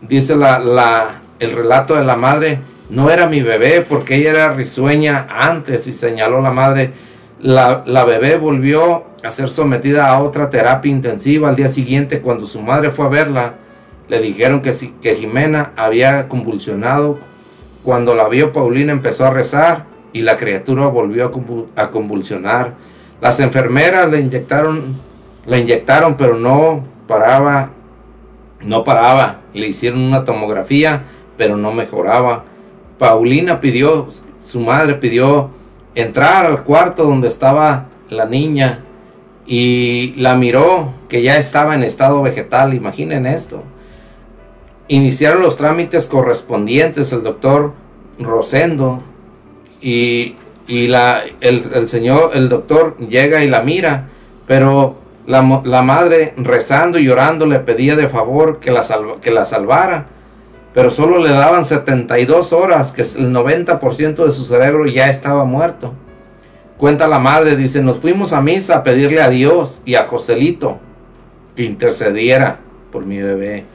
[0.01, 2.59] Dice la, la, el relato de la madre,
[2.89, 6.93] no era mi bebé porque ella era risueña antes y señaló la madre.
[7.41, 12.45] La, la bebé volvió a ser sometida a otra terapia intensiva al día siguiente cuando
[12.45, 13.53] su madre fue a verla.
[14.07, 17.18] Le dijeron que, si, que Jimena había convulsionado.
[17.84, 22.73] Cuando la vio, Paulina empezó a rezar y la criatura volvió a, convul a convulsionar.
[23.22, 24.95] Las enfermeras le inyectaron,
[25.45, 27.72] le inyectaron, pero no paraba,
[28.61, 29.41] no paraba.
[29.53, 31.03] Le hicieron una tomografía,
[31.38, 32.44] pero no mejoraba.
[32.98, 34.07] Paulina pidió,
[34.44, 35.49] su madre pidió
[35.95, 38.82] entrar al cuarto donde estaba la niña
[39.45, 42.73] y la miró que ya estaba en estado vegetal.
[42.73, 43.64] Imaginen esto.
[44.88, 47.74] Iniciaron los trámites correspondientes el doctor
[48.20, 49.02] Rosendo
[49.82, 50.36] y,
[50.68, 54.10] y la, el, señor, el doctor llega y la mira,
[54.48, 54.95] pero
[55.26, 58.84] la, la, madre rezando y llorando le pedía de favor que la,
[59.22, 60.06] que la salvara,
[60.74, 65.94] pero solo le daban 72 horas, que el 90% de su cerebro ya estaba muerto.
[66.78, 70.80] Cuenta la madre, dice, nos fuimos a misa a pedirle a Dios y a Joselito
[71.56, 72.60] que intercediera
[72.91, 73.66] por mi bebé.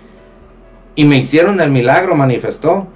[0.95, 2.87] Y me hicieron el milagro, manifestó.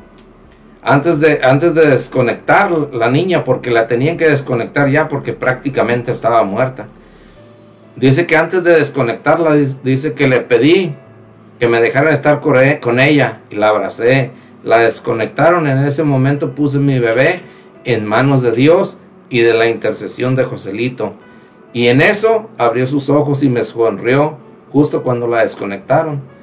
[0.83, 6.13] Antes de, antes de desconectar la niña, porque la tenían que desconectar ya, porque prácticamente
[6.13, 6.89] estaba muerta.
[7.97, 10.95] Dice que antes de desconectarla, dice que le pedí
[11.59, 14.33] que me dejaran estar con ella y la abracé.
[14.63, 17.41] La desconectaron, en ese momento puse mi bebé
[17.85, 18.99] en manos de Dios
[19.31, 21.15] y de la intercesión de Joselito.
[21.73, 24.39] Y en eso abrió sus ojos y me sonrió
[24.73, 26.34] justo cuando la desconectaron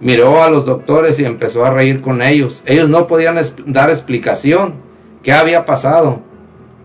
[0.00, 2.62] miró a los doctores y empezó a reír con ellos.
[2.66, 4.74] Ellos no podían dar explicación
[5.22, 6.20] qué había pasado,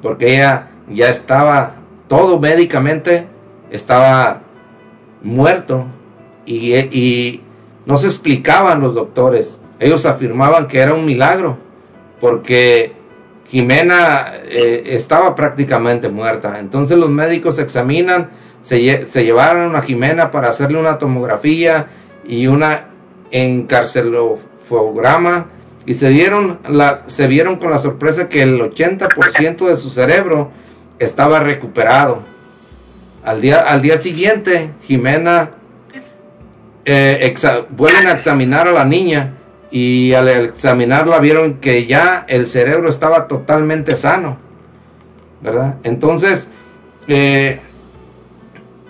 [0.02, 1.76] porque ella ya estaba,
[2.08, 3.28] todo médicamente
[3.70, 4.42] estaba
[5.22, 5.86] muerto
[6.46, 7.42] y,
[7.84, 9.62] no se explicaban los doctores.
[9.80, 11.58] Ellos afirmaban que era un milagro,
[12.20, 12.94] porque
[13.48, 16.60] Jimena eh, estaba prácticamente muerta.
[16.60, 18.30] Entonces los médicos examinan,
[18.62, 21.88] se, se llevaron a Jimena para hacerle una tomografía
[22.24, 22.91] y una
[23.32, 25.48] encarcelofograma
[25.86, 30.52] y se dieron la, se vieron con la sorpresa que el 80% de su cerebro
[31.00, 32.22] estaba recuperado.
[33.24, 35.52] Al día, al día siguiente, Jimena
[36.86, 37.34] eh,
[37.70, 39.34] vuelven a examinar a la niña
[39.72, 44.38] y al examinarla vieron que ya el cerebro estaba totalmente sano,
[45.42, 45.76] ¿verdad?
[45.84, 46.50] Entonces,
[47.08, 47.60] eh,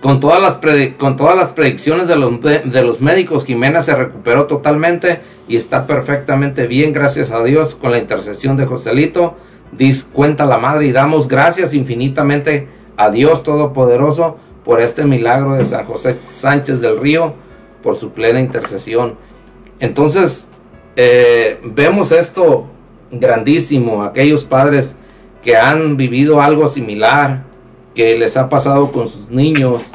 [0.02, 0.60] con todas las,
[0.98, 5.86] con todas las predicciones de los, de los médicos, Jimena se recuperó totalmente y está
[5.86, 9.36] perfectamente bien, gracias a Dios, con la intercesión de Joselito.
[9.72, 12.68] Dice, cuenta la madre y damos gracias infinitamente
[12.98, 17.34] a Dios Todopoderoso por este milagro de San José Sánchez del Río,
[17.84, 19.15] por su plena intercesión.
[19.80, 20.48] Entonces,
[20.95, 22.65] eh, vemos esto
[23.11, 24.95] grandísimo, aquellos padres
[25.44, 27.44] que han vivido algo similar,
[27.95, 29.91] que les ha pasado con sus niños.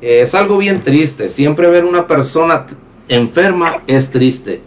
[0.00, 1.30] Eh, es algo bien triste.
[1.30, 2.66] Siempre ver una persona
[3.08, 4.60] enferma es triste.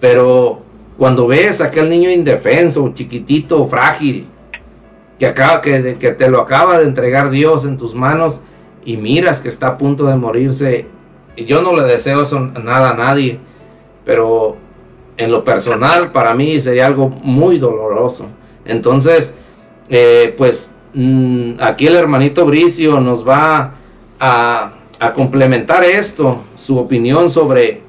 [0.00, 0.60] Pero
[0.98, 4.26] cuando ves a aquel niño indefenso, chiquitito, frágil,
[5.18, 8.42] que, acaba, que, que te lo acaba de entregar Dios en tus manos
[8.84, 10.86] y miras que está a punto de morirse,
[11.36, 13.38] yo no le deseo eso nada a nadie,
[14.04, 14.56] pero
[15.16, 18.26] en lo personal para mí sería algo muy doloroso.
[18.64, 19.34] Entonces,
[19.88, 23.74] eh, pues Mm, aquí el hermanito Bricio nos va
[24.18, 27.82] a, a, complementar esto, su opinión sobre,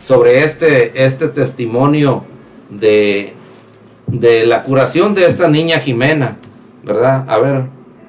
[0.00, 2.24] sobre este, este testimonio
[2.68, 3.34] de,
[4.08, 6.38] de la curación de esta niña Jimena,
[6.82, 7.24] ¿verdad?
[7.28, 7.66] A ver,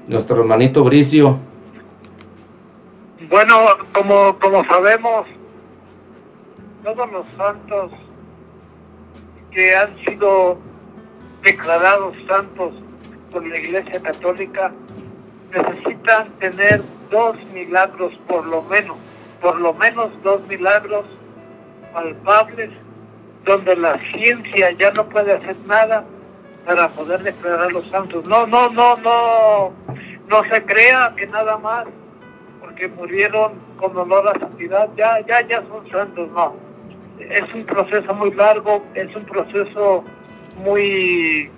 [0.08, 1.38] nuestro hermanito Bricio.
[3.30, 3.56] Bueno,
[3.94, 5.28] como, como sabemos,
[6.84, 7.92] todos los santos
[9.52, 10.58] que han sido
[11.44, 12.74] declarados santos
[13.32, 14.72] por la Iglesia Católica
[15.52, 18.98] necesitan tener dos milagros por lo menos,
[19.42, 21.06] por lo menos dos milagros
[21.94, 22.70] palpables
[23.46, 26.04] donde la ciencia ya no puede hacer nada
[26.66, 28.28] para poder declarar a los santos.
[28.28, 29.74] No, no, no, no,
[30.28, 31.88] no se crea que nada más
[32.60, 36.56] porque murieron con olor a santidad, ya, ya, ya son santos, no.
[37.20, 40.04] Es un proceso muy largo, es un proceso
[40.58, 41.50] muy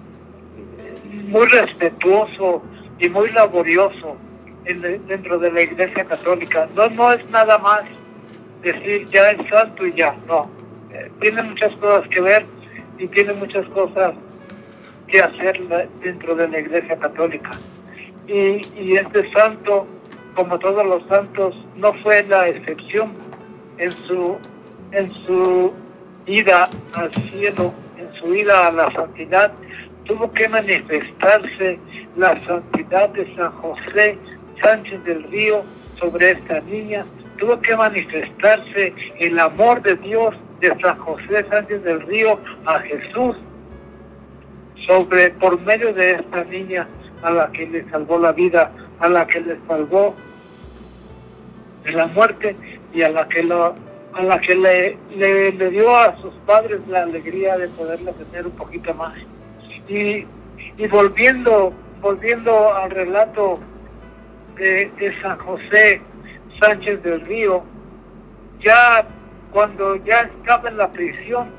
[1.14, 2.61] muy respetuoso
[2.99, 4.18] y muy laborioso
[4.65, 6.68] en- dentro de la Iglesia Católica.
[6.76, 7.81] No, no es nada más
[8.61, 10.49] decir ya es santo y ya, no.
[10.94, 12.45] Eh, tiene muchas cosas que ver
[12.98, 14.14] y tiene muchas cosas
[15.07, 15.60] que hacer
[16.02, 17.52] dentro de la Iglesia Católica.
[18.27, 19.85] Y, y este santo,
[20.35, 23.11] como todos los santos, no fue la excepción
[23.77, 24.38] en su,
[24.91, 25.73] en su
[26.26, 29.52] ida al cielo, en su ida a la santidad,
[30.05, 31.80] tuvo que manifestarse
[32.17, 34.17] la santidad de San José
[34.61, 35.63] Sánchez del Río
[35.99, 37.05] sobre esta niña,
[37.38, 43.35] tuvo que manifestarse el amor de Dios de San José Sánchez del Río a Jesús
[44.85, 46.88] sobre por medio de esta niña
[47.21, 50.13] a la que le salvó la vida, a la que le salvó
[51.84, 52.55] de la muerte
[52.93, 57.03] y a la que a la que le, le, le dio a sus padres la
[57.03, 59.15] alegría de poderla tener un poquito más.
[59.88, 60.26] Y,
[60.77, 63.60] y volviendo, volviendo al relato
[64.55, 66.01] de, de San José
[66.60, 67.64] Sánchez del Río,
[68.60, 69.05] ya
[69.51, 71.49] cuando ya estaba en la prisión,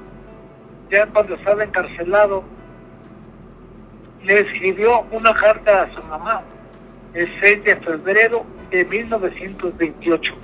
[0.91, 2.45] ya cuando estaba encarcelado,
[4.25, 6.43] le escribió una carta a su mamá
[7.13, 10.35] el 6 de febrero de 1928,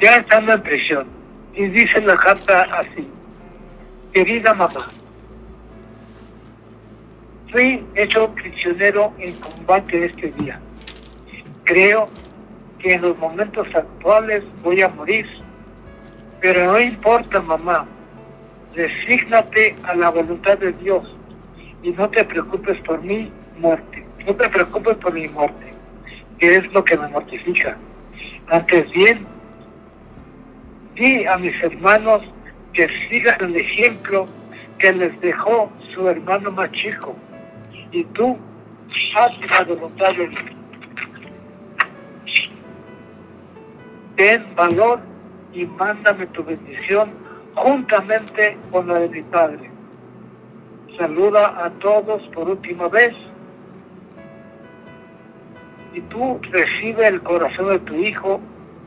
[0.00, 1.06] ya estando en prisión.
[1.54, 3.10] Y dice la carta así,
[4.12, 4.86] querida mamá,
[7.50, 10.60] fui hecho prisionero en combate este día.
[11.64, 12.08] Creo
[12.78, 15.26] que en los momentos actuales voy a morir,
[16.40, 17.86] pero no importa mamá,
[18.74, 21.04] resígnate a la voluntad de Dios
[21.82, 25.72] y no te preocupes por mi muerte, no te preocupes por mi muerte,
[26.38, 27.76] que es lo que me mortifica.
[28.48, 29.26] Antes bien,
[30.94, 32.22] di a mis hermanos
[32.72, 34.26] que sigan el ejemplo
[34.78, 37.14] que les dejó su hermano más chico,
[37.92, 38.36] y tú
[39.14, 40.44] haz la voluntad de Dios.
[44.16, 45.00] Ten valor
[45.52, 47.10] y mándame tu bendición
[47.54, 49.70] juntamente con la de mi Padre.
[50.98, 53.14] Saluda a todos por última vez
[55.94, 58.40] y tú recibe el corazón de tu hijo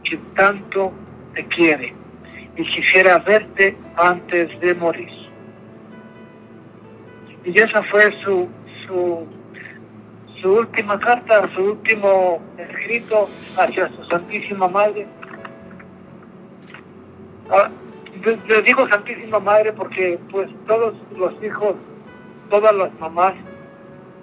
[0.04, 0.94] que tanto
[1.34, 1.94] te quiere
[2.56, 5.10] y quisiera verte antes de morir.
[7.46, 8.48] Y esa fue su,
[8.88, 9.26] su,
[10.42, 15.08] su última carta, su último escrito hacia su Santísima Madre.
[17.50, 17.70] Ah,
[18.48, 21.76] le- digo Santísima Madre porque pues todos los hijos,
[22.50, 23.34] todas las mamás,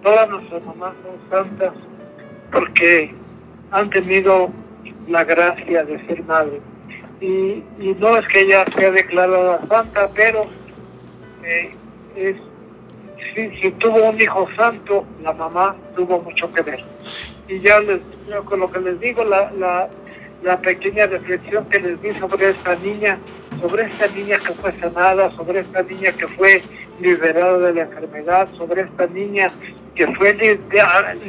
[0.03, 1.73] todas nuestras mamás son santas
[2.53, 3.15] porque
[3.71, 4.51] han tenido
[5.09, 6.61] la gracia de ser madre.
[7.21, 10.47] Y, y no es que ella sea declarada santa, pero
[11.45, 11.71] eh,
[12.17, 12.37] es,
[13.61, 16.81] si, tuvo un hijo santo, la mamá tuvo mucho que ver.
[17.49, 17.81] Y ya
[18.45, 19.89] con lo que les digo, la, la,
[20.43, 23.19] la pequeña reflexión que les di sobre esta niña,
[23.61, 26.63] sobre esta niña que fue sanada, sobre esta niña que fue
[27.01, 29.51] liberada de la enfermedad, sobre esta niña
[29.95, 30.61] que fue li-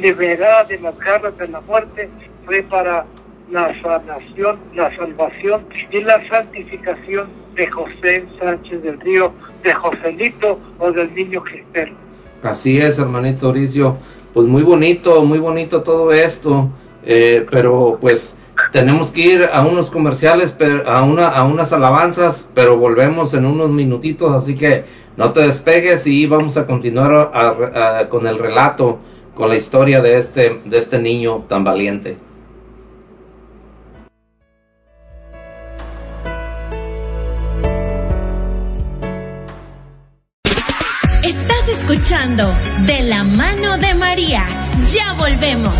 [0.00, 2.08] liberada de las garras de la muerte,
[2.46, 3.04] fue para
[3.50, 9.32] la sanación, la salvación y la santificación de José Sánchez del Río,
[9.62, 11.92] de Joselito o del niño cristiano.
[12.42, 13.96] Así es, hermanito Oricio.
[14.34, 16.68] Pues muy bonito, muy bonito todo esto.
[17.04, 18.36] eh, pero pues
[18.70, 20.56] tenemos que ir a unos comerciales,
[20.86, 24.84] a, una, a unas alabanzas, pero volvemos en unos minutitos, así que
[25.16, 28.98] no te despegues y vamos a continuar a- a- con el relato,
[29.34, 32.16] con la historia de este, de este niño tan valiente.
[42.02, 44.44] De la mano de María.
[44.92, 45.72] Ya volvemos.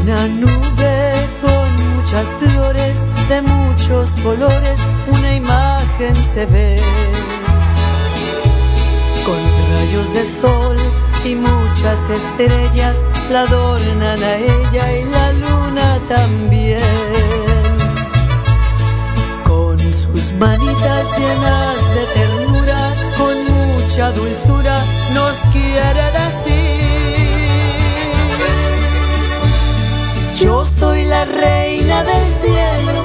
[0.00, 4.80] Una nube con muchas flores de muchos colores,
[5.98, 6.80] se ve.
[9.24, 9.38] Con
[9.70, 10.76] rayos de sol
[11.24, 12.96] y muchas estrellas
[13.30, 16.80] la adornan a ella y la luna también.
[19.44, 26.74] Con sus manitas llenas de ternura, con mucha dulzura, nos quiere decir.
[30.36, 33.03] Yo soy la reina del cielo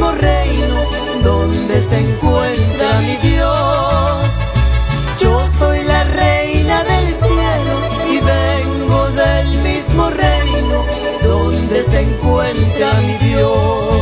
[0.00, 0.76] mismo reino
[1.22, 4.30] donde se encuentra mi Dios.
[5.18, 7.74] Yo soy la reina del cielo
[8.08, 10.86] y vengo del mismo reino
[11.22, 13.99] donde se encuentra mi Dios.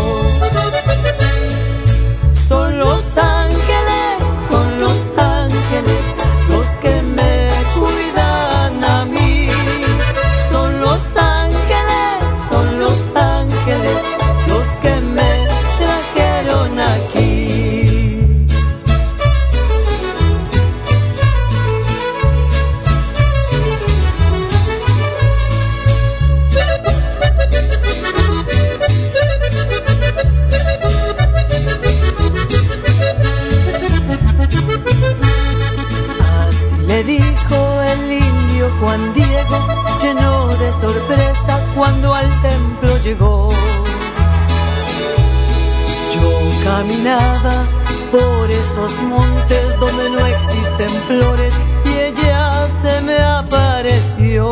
[48.12, 51.54] Por esos montes donde no existen flores
[51.86, 54.50] y ella se me apareció.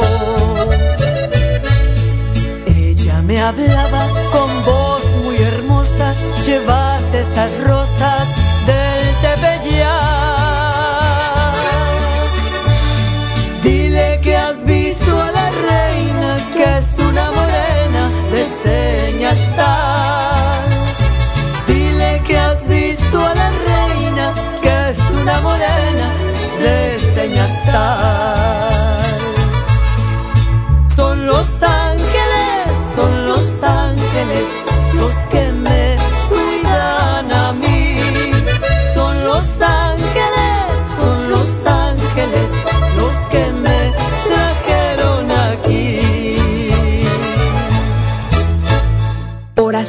[2.66, 6.14] Ella me hablaba con voz muy hermosa,
[6.46, 8.35] llevas estas rosas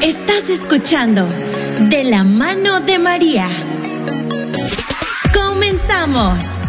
[0.00, 1.28] Estás escuchando
[1.88, 3.48] De la mano de María.
[5.34, 6.61] Comenzamos.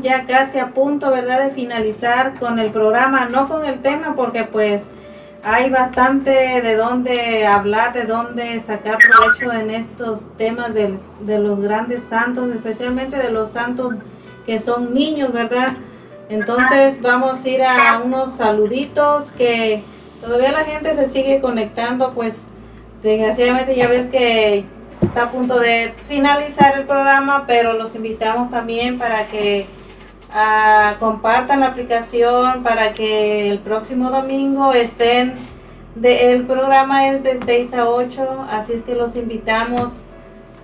[0.00, 4.44] Ya casi a punto, ¿verdad?, de finalizar con el programa, no con el tema, porque
[4.44, 4.88] pues
[5.42, 12.02] hay bastante de dónde hablar, de dónde sacar provecho en estos temas de los grandes
[12.04, 13.94] santos, especialmente de los santos
[14.44, 15.74] que son niños, ¿verdad?
[16.28, 19.82] Entonces vamos a ir a unos saluditos que
[20.20, 22.44] todavía la gente se sigue conectando, pues
[23.02, 24.64] desgraciadamente ya ves que
[25.00, 29.66] está a punto de finalizar el programa, pero los invitamos también para que
[30.32, 35.34] ah, compartan la aplicación, para que el próximo domingo estén,
[35.94, 39.98] de, el programa es de 6 a 8, así es que los invitamos.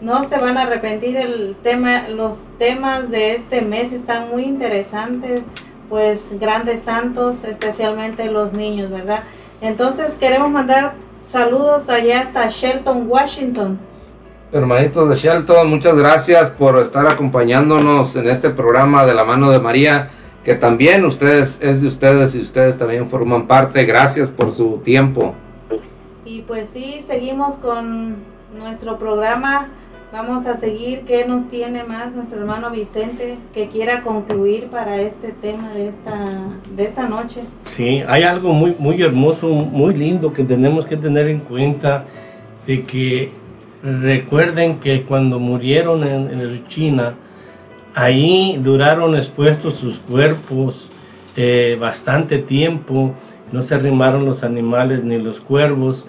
[0.01, 5.43] No se van a arrepentir el tema, los temas de este mes están muy interesantes,
[5.89, 9.21] pues grandes santos, especialmente los niños, ¿verdad?
[9.61, 13.79] Entonces queremos mandar saludos allá hasta Shelton, Washington.
[14.55, 19.59] Hermanitos de Shelton, muchas gracias por estar acompañándonos en este programa de la mano de
[19.59, 20.11] María,
[20.45, 23.85] que también ustedes es de ustedes y ustedes también forman parte.
[23.85, 25.35] Gracias por su tiempo.
[26.25, 28.19] Y pues sí, seguimos con
[28.57, 29.71] nuestro programa.
[30.13, 31.01] Vamos a seguir.
[31.01, 36.27] ¿Qué nos tiene más nuestro hermano Vicente que quiera concluir para este tema de esta,
[36.77, 37.41] de esta noche?
[37.65, 42.05] Sí, hay algo muy, muy hermoso, muy lindo que tenemos que tener en cuenta
[42.69, 43.33] de que
[43.85, 47.15] recuerden que cuando murieron en, China,
[47.95, 50.91] ahí duraron expuestos sus cuerpos
[51.37, 53.15] eh, bastante tiempo,
[53.53, 56.07] no se arrimaron los animales ni los cuervos,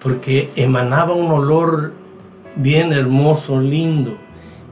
[0.00, 1.92] porque emanaba un olor
[2.56, 4.16] bien hermoso, lindo.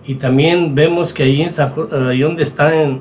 [0.07, 3.01] Y también vemos que ahí, en San donde está en,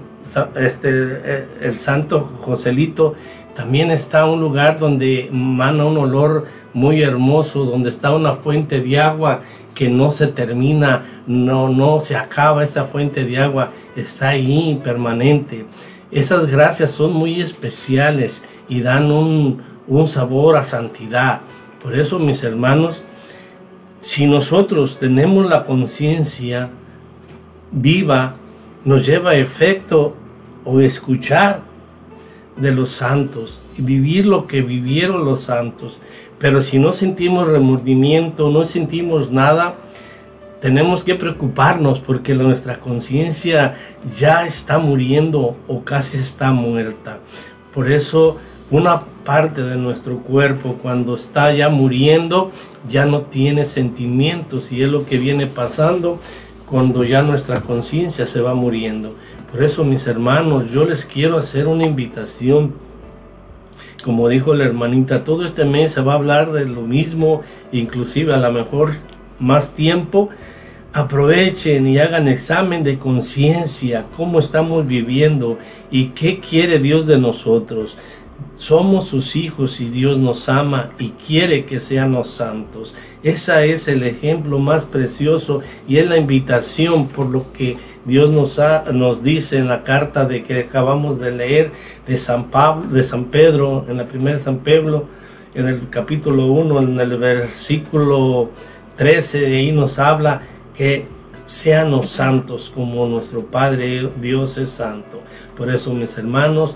[0.56, 3.16] este, eh, el santo Joselito,
[3.56, 9.00] también está un lugar donde emana un olor muy hermoso, donde está una fuente de
[9.00, 14.80] agua que no se termina, no, no se acaba esa fuente de agua, está ahí
[14.84, 15.66] permanente.
[16.12, 21.42] Esas gracias son muy especiales y dan un, un sabor a santidad.
[21.82, 23.06] Por eso, mis hermanos,
[24.02, 26.70] si nosotros tenemos la conciencia
[27.72, 28.36] viva,
[28.84, 30.14] nos lleva a efecto
[30.66, 31.62] o escuchar
[32.58, 35.98] de los santos, vivir lo que vivieron los santos.
[36.40, 39.76] Pero si no sentimos remordimiento, no sentimos nada,
[40.62, 43.76] tenemos que preocuparnos porque nuestra conciencia
[44.18, 47.20] ya está muriendo o casi está muerta.
[47.74, 48.38] Por eso
[48.72, 52.52] una parte de nuestro cuerpo cuando está ya muriendo
[52.90, 56.20] ya no tiene sentimientos y es lo que viene pasando
[56.68, 59.16] cuando ya nuestra conciencia se va muriendo.
[59.52, 62.74] Por eso mis hermanos, yo les quiero hacer una invitación.
[64.04, 67.42] Como dijo la hermanita, todo este mes se va a hablar de lo mismo,
[67.72, 68.94] inclusive a lo mejor
[69.40, 70.30] más tiempo.
[70.94, 75.58] Aprovechen y hagan examen de conciencia, cómo estamos viviendo
[75.92, 77.98] y qué quiere Dios de nosotros.
[78.58, 82.96] Somos sus hijos y Dios nos ama y quiere que seamos santos.
[83.24, 88.60] Ese es el ejemplo más precioso y es la invitación por lo que Dios nos,
[88.94, 91.72] nos dice en la carta de que acabamos de leer
[92.08, 95.08] de San Pablo, de San Pedro, en la primera San Pedro,
[95.56, 98.52] en el capítulo 1, en el versículo
[98.98, 100.42] 13, de ahí nos habla
[100.76, 101.08] que
[101.46, 105.22] seamos santos como nuestro Padre Dios es santo.
[105.58, 106.76] Por eso, mis hermanos,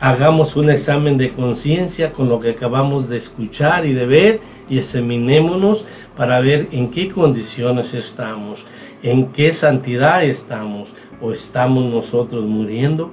[0.00, 4.78] hagamos un examen de conciencia con lo que acabamos de escuchar y de ver y
[4.78, 5.84] examinémonos
[6.16, 8.66] para ver en qué condiciones estamos,
[9.02, 13.12] en qué santidad estamos o estamos nosotros muriendo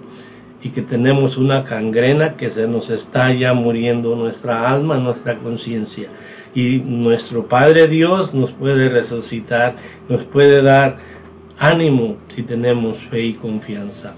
[0.62, 6.10] y que tenemos una cangrena que se nos está ya muriendo nuestra alma, nuestra conciencia.
[6.56, 9.76] Y nuestro Padre Dios nos puede resucitar,
[10.08, 10.98] nos puede dar
[11.58, 14.16] ánimo si tenemos fe y confianza.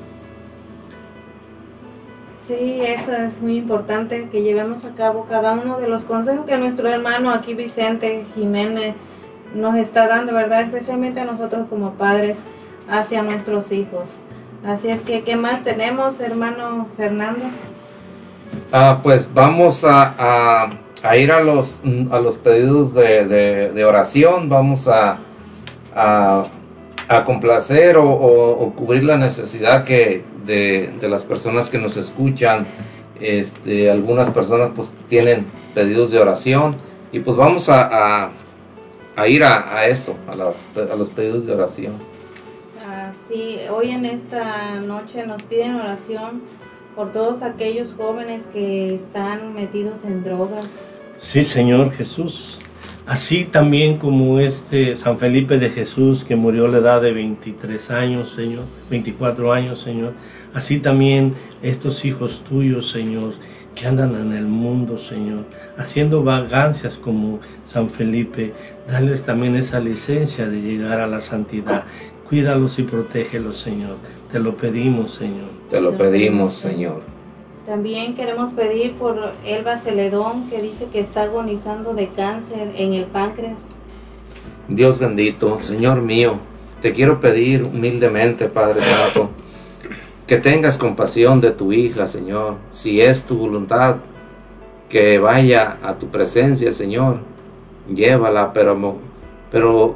[2.39, 6.57] Sí, eso es muy importante que llevemos a cabo cada uno de los consejos que
[6.57, 8.93] nuestro hermano aquí Vicente Jiménez
[9.55, 10.61] nos está dando, ¿verdad?
[10.61, 12.43] Especialmente a nosotros como padres
[12.89, 14.19] hacia nuestros hijos.
[14.65, 17.45] Así es que, ¿qué más tenemos, hermano Fernando?
[18.71, 20.69] Ah, pues vamos a,
[21.03, 25.19] a, ir a los, a los pedidos de, de, oración, vamos a,
[25.95, 26.45] a,
[27.25, 32.65] complacer o, cubrir la necesidad que, de, de, las personas que nos escuchan.
[33.21, 36.75] Este, algunas personas pues tienen pedidos de oración
[37.13, 38.31] y pues vamos a
[39.27, 41.93] ir a, a eso, a, las, a los pedidos de oración.
[42.87, 46.41] Ah, sí, hoy en esta noche nos piden oración
[46.95, 50.89] por todos aquellos jóvenes que están metidos en drogas.
[51.17, 52.57] Sí, Señor Jesús.
[53.05, 57.91] Así también como este San Felipe de Jesús que murió a la edad de 23
[57.91, 60.13] años, Señor, 24 años, Señor.
[60.55, 63.35] Así también estos hijos tuyos, Señor,
[63.75, 65.43] que andan en el mundo, Señor,
[65.77, 68.53] haciendo vagancias como San Felipe.
[68.87, 71.83] Dales también esa licencia de llegar a la santidad.
[72.27, 73.97] Cuídalos y protégelos, Señor.
[74.31, 75.49] Te lo pedimos, Señor.
[75.69, 77.01] Te lo pedimos, Señor.
[77.65, 83.05] También queremos pedir por Elba Celedón, que dice que está agonizando de cáncer en el
[83.05, 83.79] páncreas.
[84.67, 86.39] Dios bendito, Señor mío,
[86.81, 89.31] te quiero pedir humildemente, Padre Santo,
[90.27, 92.55] que tengas compasión de tu hija, Señor.
[92.69, 93.97] Si es tu voluntad
[94.89, 97.19] que vaya a tu presencia, Señor,
[97.93, 98.97] llévala, pero,
[99.51, 99.95] pero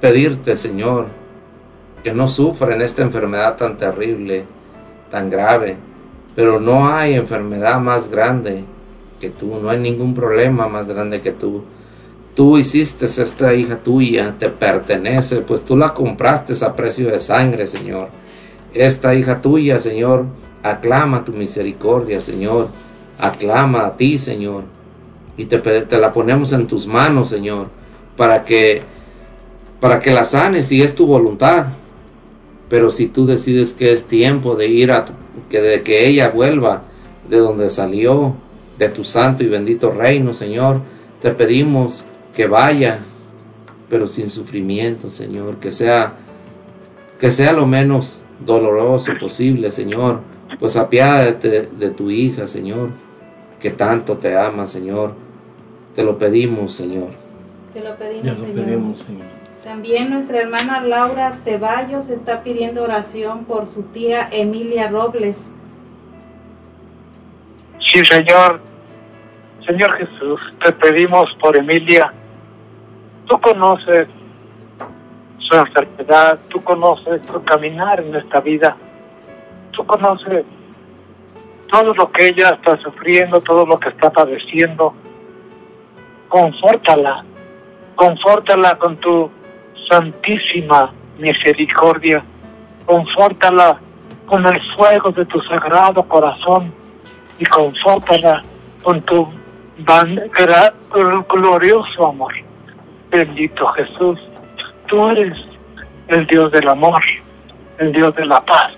[0.00, 1.06] pedirte, Señor,
[2.02, 4.44] que no sufra en esta enfermedad tan terrible,
[5.10, 5.90] tan grave
[6.34, 8.64] pero no hay enfermedad más grande
[9.20, 11.64] que tú, no hay ningún problema más grande que tú.
[12.34, 17.66] Tú hiciste esta hija tuya, te pertenece, pues tú la compraste a precio de sangre,
[17.66, 18.08] Señor.
[18.74, 20.26] Esta hija tuya, Señor,
[20.62, 22.68] aclama tu misericordia, Señor.
[23.18, 24.64] Aclama a ti, Señor.
[25.36, 27.68] Y te, la ponemos en tus manos, Señor,
[28.16, 28.82] para que
[29.80, 31.68] para que la sanes si es tu voluntad.
[32.68, 35.06] Pero si tú decides que es tiempo de ir a
[35.48, 36.82] que de que ella vuelva
[37.28, 38.34] de donde salió,
[38.78, 40.80] de tu santo y bendito reino, Señor,
[41.20, 43.00] te pedimos que vaya,
[43.88, 46.14] pero sin sufrimiento, Señor, que sea
[47.18, 50.20] que sea lo menos doloroso posible, Señor,
[50.58, 52.90] pues apiádate de tu hija, Señor,
[53.60, 55.14] que tanto te ama, Señor.
[55.94, 57.08] Te lo pedimos, Señor.
[57.72, 59.40] Te lo pedimos, Señor.
[59.62, 65.50] También nuestra hermana Laura Ceballos está pidiendo oración por su tía Emilia Robles.
[67.78, 68.60] Sí, Señor.
[69.66, 72.12] Señor Jesús, te pedimos por Emilia.
[73.26, 74.08] Tú conoces
[75.56, 78.76] enfermedad, tú conoces su caminar en esta vida.
[79.72, 80.44] Tú conoces
[81.70, 84.94] todo lo que ella está sufriendo, todo lo que está padeciendo.
[86.28, 87.24] Confórtala,
[87.94, 89.30] confórtala con tu
[89.88, 92.22] santísima misericordia,
[92.86, 93.78] confórtala
[94.26, 96.72] con el fuego de tu sagrado corazón
[97.38, 98.44] y confórtala
[98.82, 99.28] con tu
[101.28, 102.32] glorioso amor.
[103.10, 104.20] Bendito Jesús,
[104.90, 105.38] tú eres
[106.08, 107.00] el Dios del amor,
[107.78, 108.72] el Dios de la paz,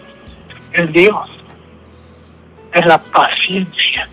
[0.75, 1.17] el Dios
[2.75, 4.07] de la paciencia.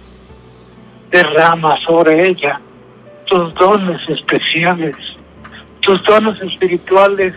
[1.11, 2.59] Derrama sobre ella
[3.25, 4.95] tus dones especiales,
[5.81, 7.35] tus dones espirituales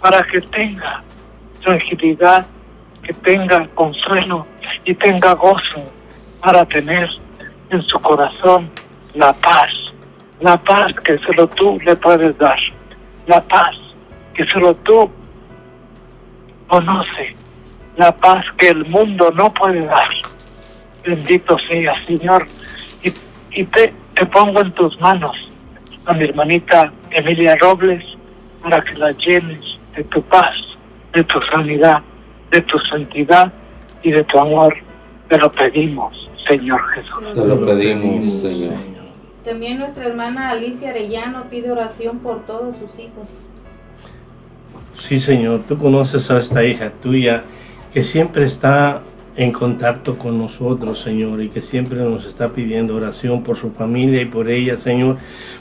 [0.00, 1.02] para que tenga
[1.62, 2.46] tranquilidad,
[3.02, 4.46] que tenga consuelo
[4.84, 5.90] y tenga gozo
[6.42, 7.08] para tener
[7.70, 8.70] en su corazón
[9.14, 9.70] la paz,
[10.40, 12.58] la paz que solo tú le puedes dar,
[13.26, 13.74] la paz
[14.34, 15.10] que solo tú
[16.68, 17.34] conoces,
[17.96, 20.08] la paz que el mundo no puede dar.
[21.04, 22.46] Bendito sea, Señor.
[23.02, 23.12] Y,
[23.60, 25.36] y te, te pongo en tus manos
[26.06, 28.04] a mi hermanita Emilia Robles
[28.62, 29.60] para que la llenes
[29.96, 30.54] de tu paz,
[31.12, 32.02] de tu sanidad,
[32.50, 33.52] de tu santidad
[34.02, 34.74] y de tu amor.
[35.28, 37.34] Te lo pedimos, Señor Jesús.
[37.34, 38.74] Te lo pedimos, Señor.
[39.44, 43.28] También nuestra hermana Alicia Arellano pide oración por todos sus hijos.
[44.94, 47.44] Sí, Señor, tú conoces a esta hija tuya
[47.94, 49.02] que siempre está
[49.36, 54.20] en contacto con nosotros, Señor, y que siempre nos está pidiendo oración por su familia
[54.20, 55.16] y por ella, Señor,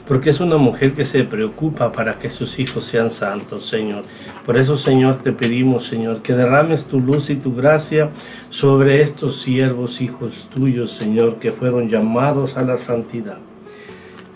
[0.05, 4.03] porque es una mujer que se preocupa para que sus hijos sean santos, Señor.
[4.45, 8.09] Por eso, Señor, te pedimos, Señor, que derrames tu luz y tu gracia
[8.49, 13.39] sobre estos siervos, hijos tuyos, Señor, que fueron llamados a la santidad.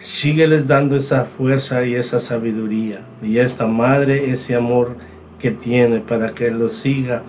[0.05, 4.97] Sígueles dando esa fuerza y esa sabiduría y a esta madre ese amor
[5.39, 7.23] que tiene para que los siga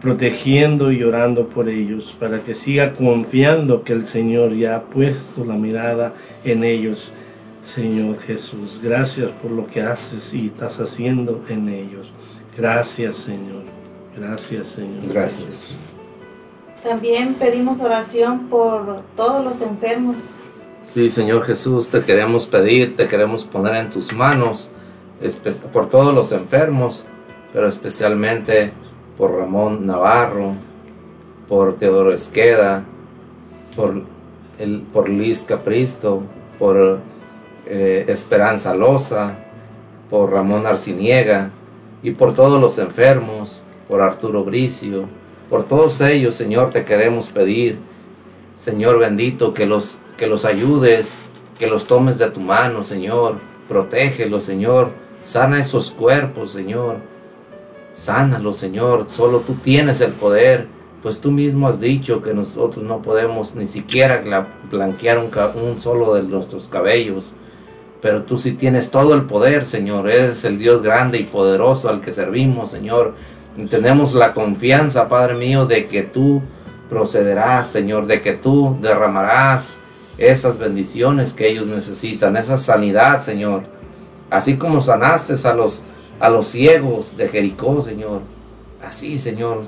[0.00, 5.44] protegiendo y orando por ellos, para que siga confiando que el Señor ya ha puesto
[5.44, 7.10] la mirada en ellos.
[7.64, 12.12] Señor Jesús, gracias por lo que haces y estás haciendo en ellos.
[12.56, 13.64] Gracias, Señor.
[14.16, 15.12] Gracias, Señor.
[15.12, 15.68] Gracias.
[16.84, 20.36] También pedimos oración por todos los enfermos.
[20.82, 24.70] Sí, Señor Jesús, te queremos pedir, te queremos poner en tus manos
[25.72, 27.06] por todos los enfermos,
[27.52, 28.72] pero especialmente
[29.18, 30.54] por Ramón Navarro,
[31.48, 32.84] por Teodoro Esqueda,
[33.76, 34.02] por,
[34.58, 36.22] el, por Liz Capristo,
[36.58, 37.00] por
[37.66, 39.36] eh, Esperanza Loza,
[40.08, 41.50] por Ramón Arciniega
[42.02, 45.08] y por todos los enfermos, por Arturo Bricio,
[45.50, 47.78] por todos ellos, Señor, te queremos pedir,
[48.56, 51.18] Señor bendito, que los, que los ayudes,
[51.58, 53.36] que los tomes de tu mano, Señor,
[53.66, 54.90] protégelos, Señor,
[55.22, 56.96] sana esos cuerpos, Señor,
[57.94, 60.66] sánalos, Señor, solo tú tienes el poder,
[61.02, 64.22] pues tú mismo has dicho que nosotros no podemos ni siquiera
[64.70, 67.32] blanquear un, un solo de nuestros cabellos,
[68.02, 72.02] pero tú sí tienes todo el poder, Señor, eres el Dios grande y poderoso al
[72.02, 73.14] que servimos, Señor,
[73.70, 76.42] tenemos la confianza, Padre mío, de que tú
[76.90, 79.80] procederás, Señor, de que tú derramarás
[80.20, 83.62] esas bendiciones que ellos necesitan, esa sanidad, Señor.
[84.28, 85.82] Así como sanaste a los,
[86.20, 88.20] a los ciegos de Jericó, Señor.
[88.86, 89.62] Así, Señor.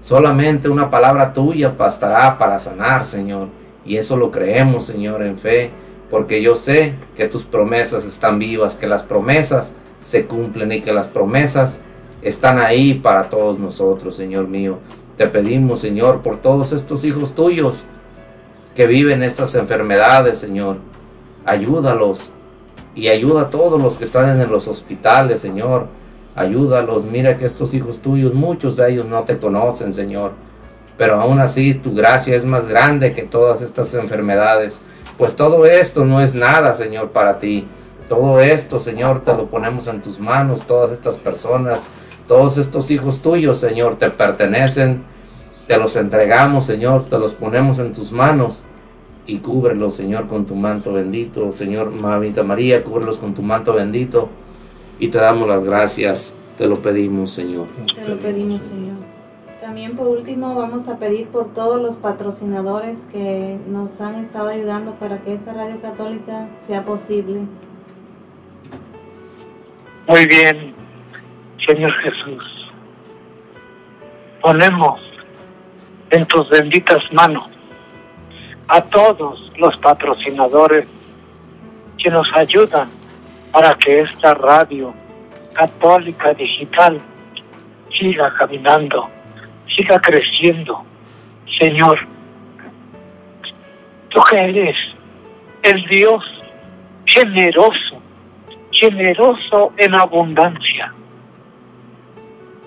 [0.00, 3.48] Solamente una palabra tuya bastará para sanar, Señor.
[3.84, 5.70] Y eso lo creemos, Señor, en fe,
[6.10, 10.92] porque yo sé que tus promesas están vivas, que las promesas se cumplen y que
[10.92, 11.80] las promesas
[12.20, 14.78] están ahí para todos nosotros, Señor mío.
[15.16, 17.84] Te pedimos, Señor, por todos estos hijos tuyos
[18.74, 20.76] que viven estas enfermedades, Señor.
[21.44, 22.32] Ayúdalos
[22.94, 25.86] y ayuda a todos los que están en los hospitales, Señor.
[26.34, 27.04] Ayúdalos.
[27.04, 30.32] Mira que estos hijos tuyos, muchos de ellos no te conocen, Señor.
[30.96, 34.82] Pero aún así tu gracia es más grande que todas estas enfermedades.
[35.18, 37.66] Pues todo esto no es nada, Señor, para ti.
[38.08, 40.66] Todo esto, Señor, te lo ponemos en tus manos.
[40.66, 41.86] Todas estas personas,
[42.28, 45.02] todos estos hijos tuyos, Señor, te pertenecen.
[45.66, 48.64] Te los entregamos, Señor, te los ponemos en tus manos
[49.26, 51.52] y cúbrelos, Señor, con tu manto bendito.
[51.52, 54.28] Señor, Mamita María, cúbrelos con tu manto bendito.
[54.98, 57.66] Y te damos las gracias, te lo pedimos, Señor.
[57.94, 58.96] Te lo pedimos, Señor.
[59.60, 64.94] También por último vamos a pedir por todos los patrocinadores que nos han estado ayudando
[64.96, 67.42] para que esta radio católica sea posible.
[70.08, 70.74] Muy bien,
[71.64, 72.72] Señor Jesús.
[74.42, 75.00] Ponemos
[76.12, 77.48] en tus benditas manos
[78.68, 80.86] a todos los patrocinadores
[81.96, 82.88] que nos ayudan
[83.50, 84.94] para que esta radio
[85.54, 87.00] católica digital
[87.98, 89.08] siga caminando,
[89.74, 90.84] siga creciendo.
[91.58, 91.98] Señor,
[94.10, 94.76] tú que eres
[95.62, 96.22] el Dios
[97.06, 98.02] generoso,
[98.70, 100.92] generoso en abundancia.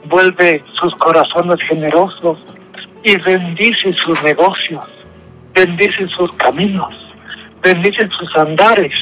[0.05, 2.39] Vuelve sus corazones generosos
[3.05, 4.83] y bendice sus negocios.
[5.53, 6.93] bendice sus caminos,
[7.61, 8.93] bendice sus andares,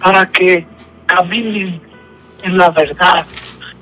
[0.00, 0.64] para que
[1.06, 1.80] caminen
[2.44, 3.26] en la verdad,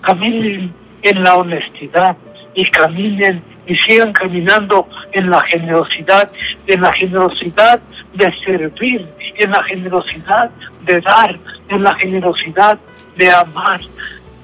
[0.00, 0.72] caminen
[1.02, 2.16] en la honestidad
[2.54, 6.30] y caminen y sigan caminando en la generosidad,
[6.68, 7.80] en la generosidad
[8.14, 10.50] de servir, en la generosidad
[10.84, 11.38] de dar,
[11.68, 12.78] en la generosidad
[13.16, 13.80] de amar,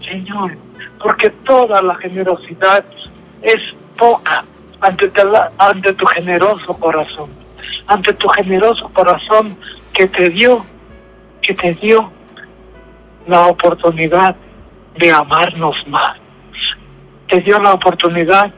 [0.05, 0.59] Señor,
[1.01, 2.85] porque toda la generosidad
[3.40, 3.61] es
[3.97, 4.44] poca
[4.82, 7.30] ante, tu generoso corazón,
[7.86, 9.56] ante tu generoso corazón
[9.92, 10.64] que te dio,
[11.40, 12.10] que te dio
[13.26, 14.34] la oportunidad
[14.96, 16.18] de amarnos más.
[17.28, 18.52] Te dio la oportunidad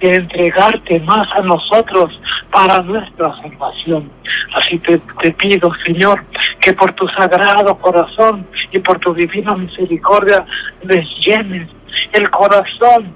[0.00, 2.18] de entregarte más a nosotros
[2.50, 4.10] para nuestra salvación.
[4.54, 6.24] Así te, te, pido, Señor,
[6.60, 10.46] que por tu sagrado corazón y por tu divina misericordia
[10.84, 11.68] les llenes
[12.12, 13.12] el corazón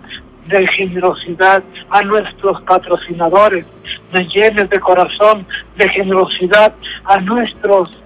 [0.47, 3.67] de generosidad a nuestros patrocinadores,
[4.13, 5.47] les llenes de corazón
[5.77, 7.99] de generosidad a nuestros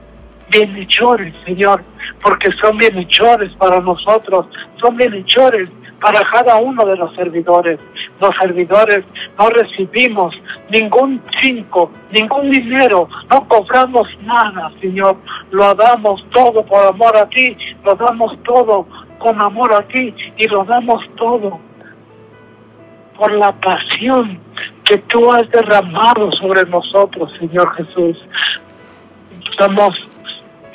[0.50, 1.82] bienhechores, Señor,
[2.22, 4.46] porque son bienhechores para nosotros,
[4.80, 5.68] son bienhechores
[6.00, 7.78] para cada uno de los servidores.
[8.20, 9.04] Los servidores
[9.38, 10.34] no recibimos
[10.70, 15.16] ningún cinco, ningún dinero, no cobramos nada, Señor.
[15.50, 18.86] Lo damos todo por amor a ti, lo damos todo
[19.18, 21.60] con amor a ti y lo damos todo
[23.18, 24.38] por la pasión
[24.84, 28.16] que tú has derramado sobre nosotros, Señor Jesús.
[29.58, 29.94] Somos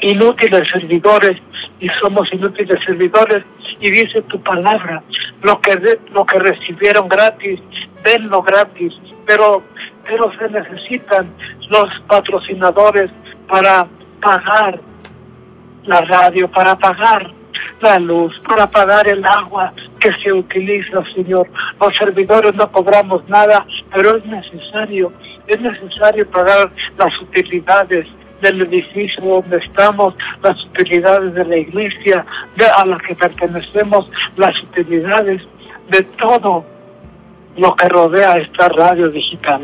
[0.02, 1.42] inútiles servidores
[1.80, 3.44] y somos inútiles servidores
[3.80, 5.02] y dice tu palabra,
[5.42, 7.60] lo que lo que recibieron gratis,
[8.04, 8.94] denlo gratis,
[9.26, 9.64] pero
[10.06, 11.34] pero se necesitan
[11.70, 13.10] los patrocinadores
[13.48, 13.88] para
[14.22, 14.80] pagar
[15.86, 17.32] la radio, para pagar
[17.80, 19.74] la luz, para pagar el agua
[20.04, 21.48] que se utiliza, Señor.
[21.80, 25.14] Los servidores no cobramos nada, pero es necesario,
[25.48, 28.06] es necesario pagar las utilidades
[28.42, 30.14] del edificio donde estamos,
[30.44, 32.26] las utilidades de la iglesia
[32.78, 35.42] a la que pertenecemos, las utilidades
[35.90, 36.66] de todo
[37.56, 39.62] lo que rodea esta radio digital.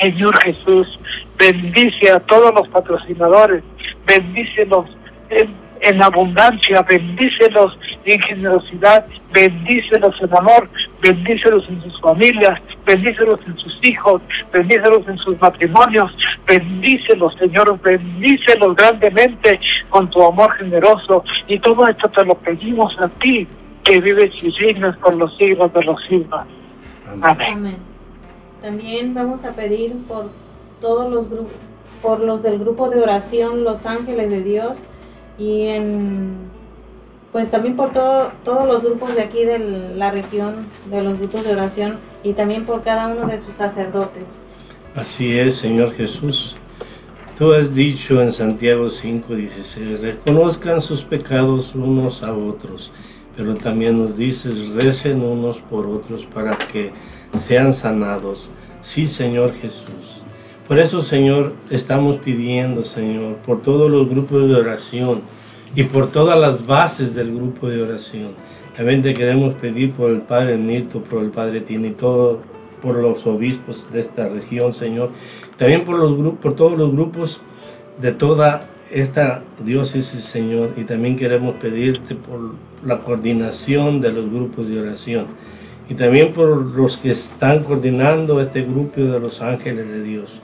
[0.00, 0.98] Señor Jesús,
[1.36, 3.62] bendice a todos los patrocinadores,
[4.06, 4.86] bendícelos
[5.28, 10.68] en, en abundancia, bendícelos en generosidad, bendícelos en amor,
[11.00, 14.22] bendícelos en sus familias, bendícelos en sus hijos,
[14.52, 16.10] bendícelos en sus matrimonios,
[16.46, 19.60] bendícelos, Señor, bendícelos grandemente
[19.90, 21.24] con tu amor generoso.
[21.48, 23.46] Y todo esto te lo pedimos a ti,
[23.82, 26.40] que vives y signos por los siglos de los siglos.
[27.22, 27.52] Amén.
[27.52, 27.76] Amén.
[28.62, 30.30] También vamos a pedir por
[30.80, 31.52] todos los grupos,
[32.00, 34.78] por los del grupo de oración Los Ángeles de Dios
[35.38, 36.36] y en
[37.34, 40.54] pues también por todo, todos los grupos de aquí de la región,
[40.88, 44.38] de los grupos de oración y también por cada uno de sus sacerdotes.
[44.94, 46.54] Así es, Señor Jesús.
[47.36, 52.92] Tú has dicho en Santiago 5:16, reconozcan sus pecados unos a otros,
[53.36, 56.92] pero también nos dices, recen unos por otros para que
[57.44, 58.48] sean sanados.
[58.80, 60.22] Sí, Señor Jesús.
[60.68, 65.33] Por eso, Señor, estamos pidiendo, Señor, por todos los grupos de oración
[65.74, 68.32] y por todas las bases del grupo de oración.
[68.76, 72.40] También te queremos pedir por el Padre Nito, por el Padre Tini, todo,
[72.82, 75.10] por los obispos de esta región, Señor.
[75.56, 77.42] También por, los grupos, por todos los grupos
[78.00, 80.72] de toda esta diócesis, Señor.
[80.76, 85.26] Y también queremos pedirte por la coordinación de los grupos de oración.
[85.88, 90.40] Y también por los que están coordinando este grupo de los ángeles de Dios.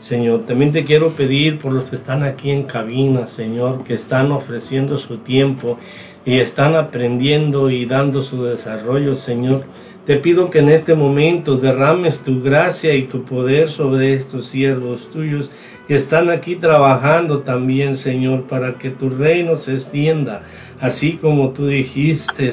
[0.00, 4.30] Señor, también te quiero pedir por los que están aquí en cabina, Señor, que están
[4.30, 5.78] ofreciendo su tiempo
[6.24, 9.64] y están aprendiendo y dando su desarrollo, Señor.
[10.06, 15.10] Te pido que en este momento derrames tu gracia y tu poder sobre estos siervos
[15.10, 15.50] tuyos
[15.88, 20.44] que están aquí trabajando también, Señor, para que tu reino se extienda,
[20.80, 22.52] así como tú dijiste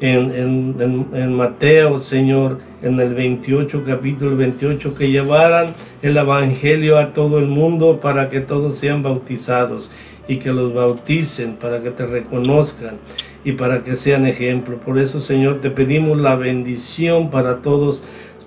[0.00, 0.74] en,
[1.14, 7.46] en, Mateo, Señor, en el 28, capítulo 28, que llevaran el Evangelio a todo el
[7.46, 9.90] mundo para que todos sean bautizados
[10.28, 12.96] y que los bauticen para que te reconozcan
[13.42, 14.76] y para que sean ejemplo.
[14.76, 18.02] Por eso, Señor, te pedimos la bendición para todos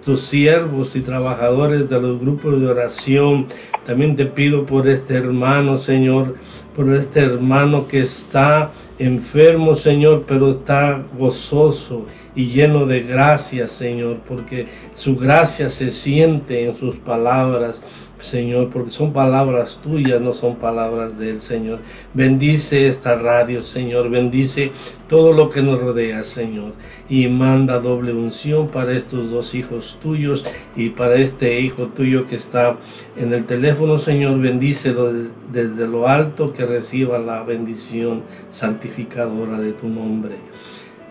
[0.05, 3.47] tus siervos y trabajadores de los grupos de oración.
[3.85, 6.35] También te pido por este hermano, Señor,
[6.75, 12.05] por este hermano que está enfermo, Señor, pero está gozoso
[12.37, 17.81] y lleno de gracia, Señor, porque su gracia se siente en sus palabras.
[18.21, 21.79] Señor, porque son palabras tuyas, no son palabras del Señor.
[22.15, 24.09] Bendice esta radio, Señor.
[24.09, 24.71] Bendice
[25.07, 26.73] todo lo que nos rodea, Señor.
[27.09, 30.45] Y manda doble unción para estos dos hijos tuyos
[30.75, 32.77] y para este hijo tuyo que está
[33.17, 34.39] en el teléfono, Señor.
[34.39, 35.11] Bendícelo
[35.51, 40.35] desde lo alto, que reciba la bendición santificadora de tu nombre.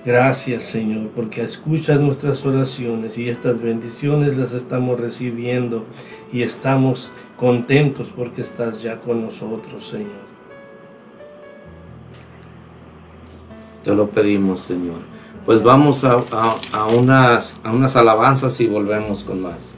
[0.07, 5.85] Gracias Señor, porque escuchas nuestras oraciones y estas bendiciones las estamos recibiendo
[6.33, 10.27] y estamos contentos porque estás ya con nosotros, Señor.
[13.83, 15.01] Te lo pedimos, Señor.
[15.45, 16.25] Pues vamos a,
[16.73, 19.76] a, unas, a unas alabanzas y volvemos con más.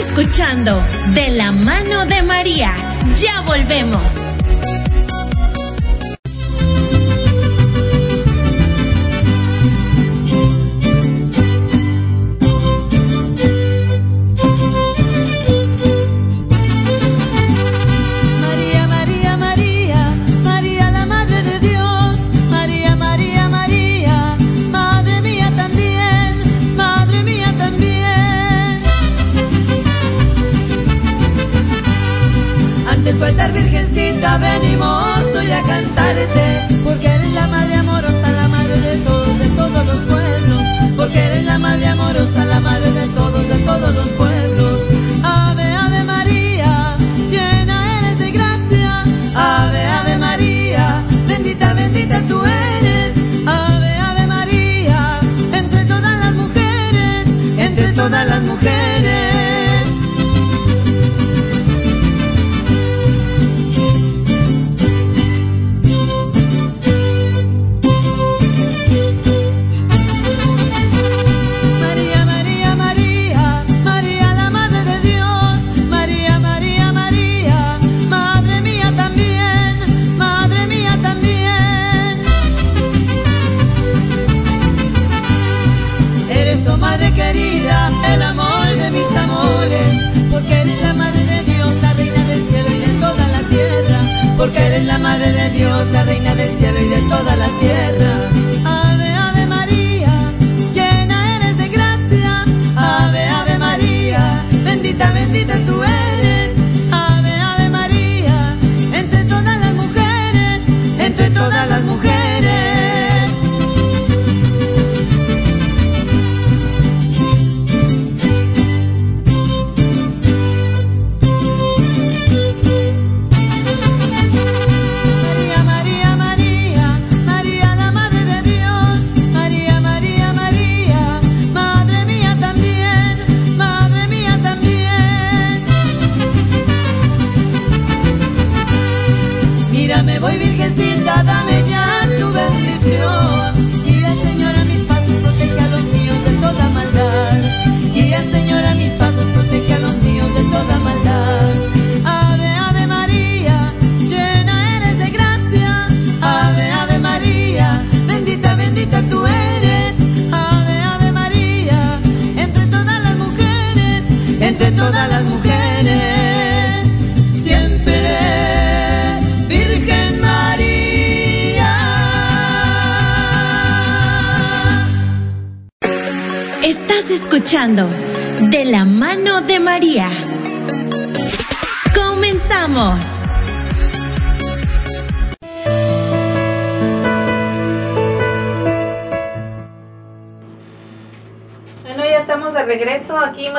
[0.00, 0.84] Escuchando
[1.14, 2.72] De la mano de María.
[3.20, 4.27] Ya volvemos.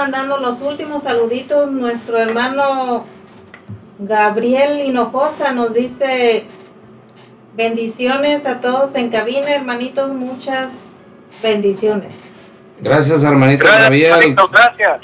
[0.09, 1.71] Mandando los últimos saluditos.
[1.71, 3.05] Nuestro hermano
[3.99, 6.45] Gabriel Hinojosa nos dice
[7.55, 10.93] bendiciones a todos en cabina, hermanitos, muchas
[11.43, 12.15] bendiciones.
[12.81, 14.11] Gracias, hermanito Gracias, Gabriel.
[14.13, 15.01] hermanito, gracias.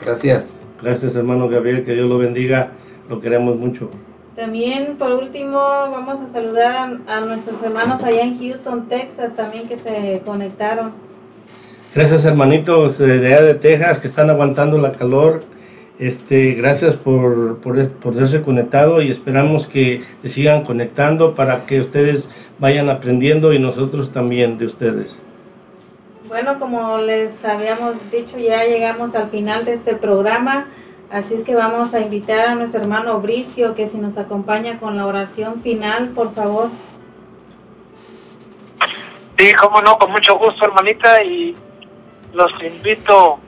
[0.00, 0.56] Gracias.
[0.80, 2.70] Gracias, hermano Gabriel, que Dios lo bendiga.
[3.10, 3.90] Lo queremos mucho.
[4.36, 9.68] También, por último, vamos a saludar a, a nuestros hermanos allá en Houston, Texas, también
[9.68, 10.92] que se conectaron.
[11.96, 15.42] Gracias, hermanitos de allá de Texas que están aguantando la calor.
[15.98, 21.80] Este, gracias por, por, por haberse conectado y esperamos que se sigan conectando para que
[21.80, 22.28] ustedes
[22.58, 25.22] vayan aprendiendo y nosotros también de ustedes.
[26.28, 30.66] Bueno, como les habíamos dicho, ya llegamos al final de este programa,
[31.10, 34.98] así es que vamos a invitar a nuestro hermano Bricio que si nos acompaña con
[34.98, 36.68] la oración final, por favor.
[39.38, 41.56] Sí, cómo no, con mucho gusto, hermanita, y
[42.36, 43.38] los invito,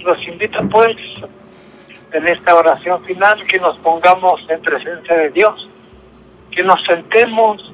[0.00, 0.96] los invito pues
[2.12, 5.68] en esta oración final que nos pongamos en presencia de Dios,
[6.52, 7.72] que nos sentemos,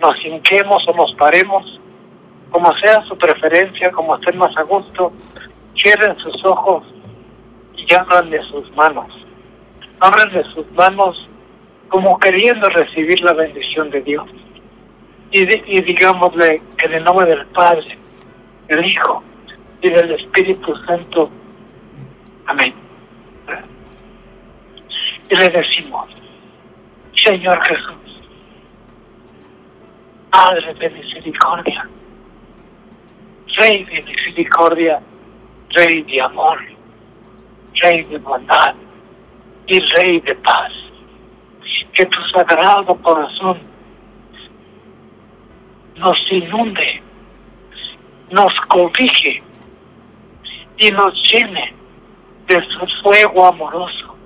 [0.00, 1.80] nos hinquemos o nos paremos,
[2.50, 5.12] como sea su preferencia, como estén más a gusto,
[5.76, 6.84] cierren sus ojos
[7.76, 9.08] y de sus manos.
[10.32, 11.28] De sus manos
[11.88, 14.28] como queriendo recibir la bendición de Dios.
[15.30, 17.98] Y, di- y digámosle que en el nombre del Padre,
[18.68, 19.22] del Hijo
[19.80, 21.30] y del Espíritu Santo.
[22.46, 22.74] Amén.
[25.30, 26.06] Y le decimos,
[27.14, 28.22] Señor Jesús,
[30.30, 31.88] Padre de misericordia,
[33.56, 35.00] Rey de misericordia,
[35.70, 36.58] Rey de amor,
[37.82, 38.74] Rey de bondad
[39.66, 40.72] y Rey de paz.
[41.92, 43.58] Que tu sagrado corazón
[45.96, 47.02] nos inunde,
[48.30, 49.37] nos cobije
[50.78, 51.74] y nos llene
[52.46, 54.16] de su fuego amoroso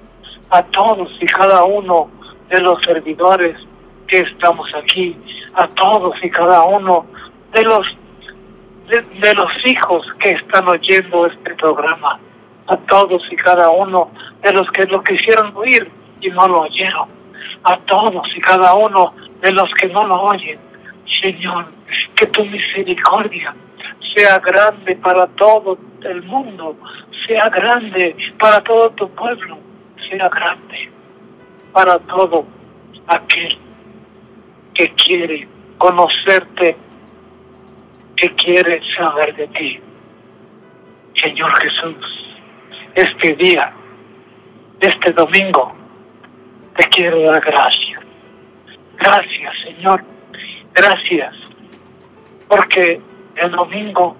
[0.51, 2.11] a todos y cada uno
[2.51, 3.57] de los servidores
[4.07, 5.17] que estamos aquí,
[5.55, 7.07] a todos y cada uno
[7.53, 7.87] de los
[8.89, 12.19] de, los hijos que están oyendo este programa,
[12.67, 14.11] a todos y cada uno
[14.43, 17.09] de los que lo quisieron oír y no lo oyeron,
[17.65, 20.59] a todos y cada uno de los que no lo oyen.
[21.23, 21.67] Señor,
[22.15, 23.55] que tu misericordia
[24.15, 26.77] sea grande para todo el mundo,
[27.27, 29.59] sea grande para todo tu pueblo,
[30.09, 30.91] sea grande
[31.73, 32.47] para todo
[33.07, 33.59] aquel
[34.75, 35.49] que quiere
[35.79, 36.77] conocerte,
[38.17, 39.81] que quiere saber de ti.
[41.21, 42.37] Señor Jesús,
[42.95, 43.73] este día,
[44.81, 45.75] este domingo,
[46.77, 48.01] te quiero dar gracias.
[48.99, 50.05] Gracias, Señor.
[50.75, 51.35] Gracias.
[52.49, 53.01] Porque
[53.43, 54.17] el domingo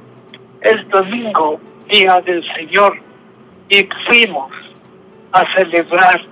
[0.61, 2.99] es domingo, día del Señor,
[3.69, 4.51] y fuimos
[5.33, 6.23] a celebrar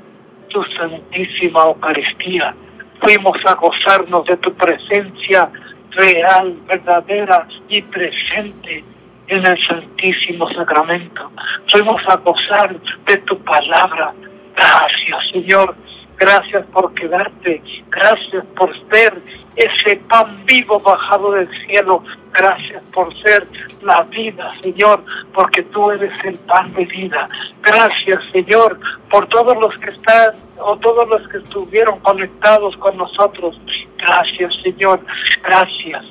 [0.48, 2.54] tu santísima Eucaristía.
[3.00, 5.48] Fuimos a gozarnos de tu presencia
[5.90, 8.84] real, verdadera y presente
[9.28, 11.30] en el Santísimo Sacramento.
[11.70, 12.76] Fuimos a gozar
[13.06, 14.12] de tu palabra.
[14.54, 15.74] Gracias, Señor.
[16.18, 17.62] Gracias por quedarte.
[17.88, 19.14] Gracias por ser
[19.56, 22.04] ese pan vivo bajado del cielo.
[22.32, 23.46] Gracias por ser
[23.82, 25.02] la vida, Señor,
[25.32, 27.28] porque tú eres el pan de vida.
[27.62, 28.78] Gracias, Señor,
[29.10, 33.60] por todos los que están o todos los que estuvieron conectados con nosotros.
[33.98, 35.00] Gracias, Señor.
[35.42, 36.04] Gracias.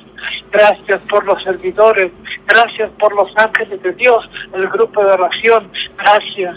[0.50, 2.12] Gracias por los servidores.
[2.46, 5.70] Gracias por los ángeles de Dios, el grupo de oración.
[5.96, 6.56] Gracias.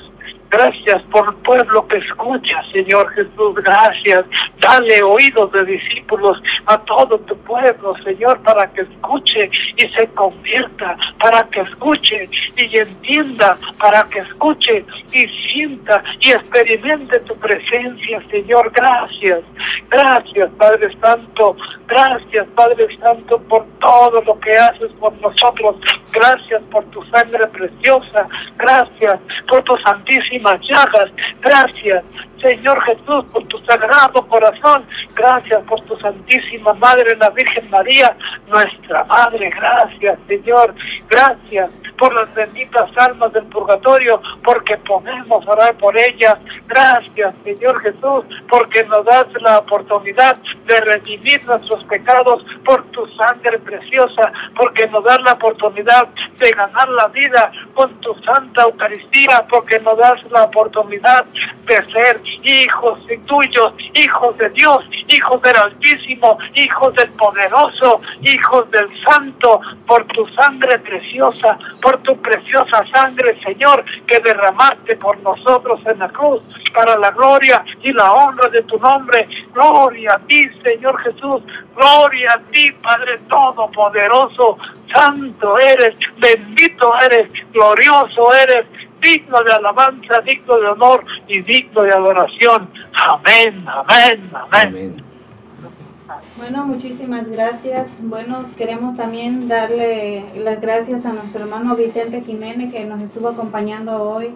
[0.54, 3.56] Gracias por el pueblo que escucha, Señor Jesús.
[3.56, 4.24] Gracias.
[4.60, 10.96] Dale oídos de discípulos a todo tu pueblo, Señor, para que escuche y se convierta,
[11.20, 18.72] para que escuche y entienda, para que escuche y sienta y experimente tu presencia, Señor.
[18.76, 19.40] Gracias.
[19.90, 21.58] Gracias, Padre Santo.
[21.88, 25.78] Gracias, Padre Santo, por todo lo que haces por nosotros.
[26.12, 28.28] Gracias por tu sangre preciosa.
[28.58, 29.80] Gracias por tus
[30.44, 31.12] santísimas llagas.
[31.42, 32.04] Gracias,
[32.42, 34.86] Señor Jesús, por tu sagrado corazón.
[35.16, 38.16] Gracias por tu santísima Madre, la Virgen María,
[38.48, 39.50] nuestra Madre.
[39.50, 40.76] Gracias, Señor.
[41.10, 46.38] Gracias por las benditas almas del purgatorio, porque podemos orar por ellas.
[46.68, 53.60] Gracias, Señor Jesús, porque nos das la oportunidad de redimir nuestros pecados por tu sangre
[53.60, 56.08] preciosa, porque nos das la oportunidad
[56.40, 61.26] de ganar la vida con tu santa Eucaristía, porque nos das la oportunidad
[61.66, 68.70] de ser hijos y tuyos, hijos de Dios, hijos del Altísimo, hijos del Poderoso, hijos
[68.72, 75.82] del Santo, por tu sangre preciosa, por tu preciosa sangre, Señor, que derramaste por nosotros
[75.86, 76.42] en la cruz,
[76.74, 79.28] para la gloria y la honra de tu nombre.
[79.54, 81.44] Gloria a ti, Señor Jesús.
[81.76, 84.58] Gloria a ti, Padre Todopoderoso.
[84.94, 88.66] Santo eres, bendito eres, glorioso eres,
[89.02, 92.70] digno de alabanza, digno de honor y digno de adoración.
[92.94, 95.13] Amén, amén, amén.
[96.38, 97.90] Bueno, muchísimas gracias.
[98.02, 104.02] Bueno, queremos también darle las gracias a nuestro hermano Vicente Jiménez que nos estuvo acompañando
[104.02, 104.30] hoy.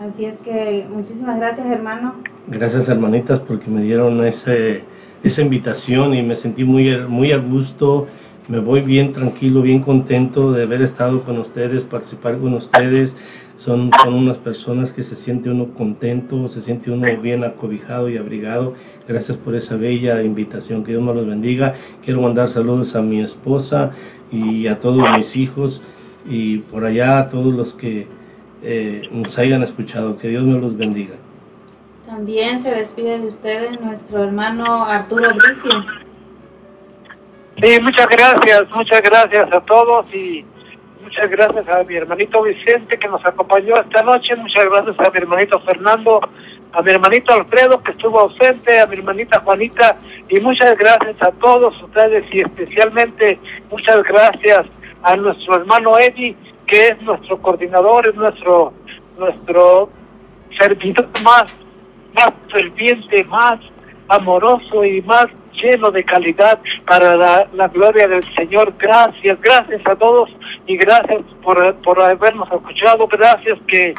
[0.00, 2.14] Así es que muchísimas gracias, hermano.
[2.48, 4.82] Gracias hermanitas porque me dieron ese,
[5.22, 8.08] esa invitación y me sentí muy, muy a gusto
[8.46, 13.16] me voy bien tranquilo, bien contento de haber estado con ustedes, participar con ustedes.
[13.56, 18.16] Son, son unas personas que se siente uno contento, se siente uno bien acobijado y
[18.16, 18.74] abrigado.
[19.06, 20.84] Gracias por esa bella invitación.
[20.84, 21.74] Que Dios me los bendiga.
[22.04, 23.92] Quiero mandar saludos a mi esposa
[24.32, 25.82] y a todos mis hijos
[26.26, 28.08] y por allá a todos los que
[28.62, 30.18] eh, nos hayan escuchado.
[30.18, 31.14] Que Dios me los bendiga.
[32.06, 35.70] También se despide de ustedes nuestro hermano Arturo Bricio.
[37.62, 40.44] Sí, muchas gracias, muchas gracias a todos y
[41.14, 45.18] muchas gracias a mi hermanito Vicente que nos acompañó esta noche, muchas gracias a mi
[45.18, 46.20] hermanito Fernando,
[46.72, 49.96] a mi hermanito Alfredo que estuvo ausente, a mi hermanita Juanita.
[50.28, 53.38] Y muchas gracias a todos ustedes y especialmente
[53.70, 54.66] muchas gracias
[55.04, 56.34] a nuestro hermano Eddie
[56.66, 58.72] que es nuestro coordinador, es nuestro
[59.16, 59.90] nuestro
[60.58, 61.44] servidor más
[62.16, 63.60] más ferviente, más
[64.08, 65.26] amoroso y más
[65.62, 68.74] lleno de calidad para la, la gloria del Señor.
[68.78, 70.28] Gracias, gracias a todos
[70.66, 73.06] y gracias por, por habernos escuchado.
[73.06, 73.94] Gracias que,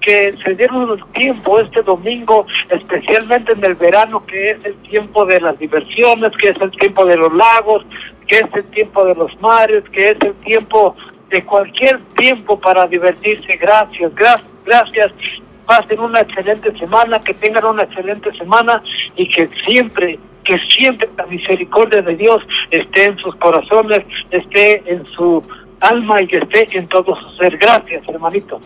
[0.00, 5.26] que se dieron el tiempo este domingo, especialmente en el verano, que es el tiempo
[5.26, 7.84] de las diversiones, que es el tiempo de los lagos,
[8.26, 10.96] que es el tiempo de los mares, que es el tiempo
[11.30, 13.56] de cualquier tiempo para divertirse.
[13.56, 15.12] Gracias, gracias, gracias
[15.70, 18.82] pasen una excelente semana, que tengan una excelente semana
[19.14, 22.42] y que siempre, que siempre la misericordia de Dios
[22.72, 24.00] esté en sus corazones,
[24.32, 25.44] esté en su
[25.80, 27.56] alma y que esté en todo su ser.
[27.58, 28.60] Gracias, hermanito.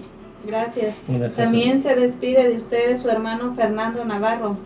[0.46, 0.96] Gracias.
[1.36, 4.56] También se despide de ustedes su hermano Fernando Navarro.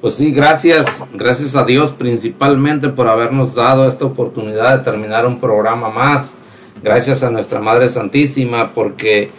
[0.00, 5.40] Pues sí, gracias, gracias a Dios principalmente por habernos dado esta oportunidad de terminar un
[5.40, 6.36] programa más.
[6.82, 9.30] Gracias a nuestra Madre Santísima porque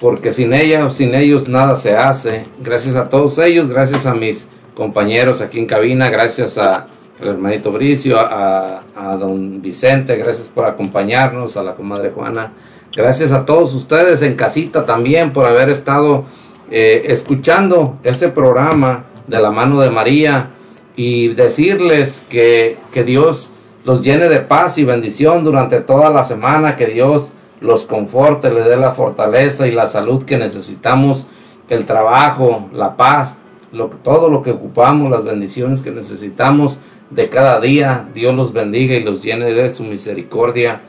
[0.00, 2.46] porque sin ella o sin ellos nada se hace.
[2.60, 6.86] Gracias a todos ellos, gracias a mis compañeros aquí en cabina, gracias a
[7.22, 8.82] al hermanito Bricio, a,
[9.18, 12.52] don Vicente, gracias por acompañarnos, a la comadre Juana,
[12.94, 16.24] gracias a todos ustedes en casita también por haber estado
[16.70, 20.50] eh, escuchando este programa de la mano de María
[20.96, 23.52] y decirles que, que Dios
[23.84, 28.62] los llene de paz y bendición durante toda la semana, que Dios los conforte, le
[28.62, 31.26] dé la fortaleza y la salud que necesitamos,
[31.68, 33.40] el trabajo, la paz,
[34.02, 38.08] todo lo que ocupamos, las bendiciones que necesitamos de cada día.
[38.14, 40.80] Dios los bendiga y los llene de su misericordia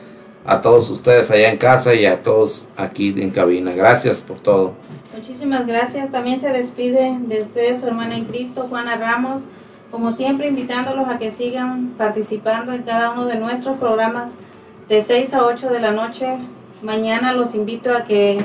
[0.44, 3.72] a todos ustedes allá en casa y a todos aquí en cabina.
[3.72, 4.72] Gracias por todo.
[5.14, 6.10] Muchísimas gracias.
[6.10, 9.42] También se despide de ustedes su hermana en Cristo, Juana Ramos.
[9.90, 14.32] Como siempre, invitándolos a que sigan participando en cada uno de nuestros programas
[14.88, 16.38] de 6 a 8 de la noche
[16.82, 18.44] Mañana los invito a que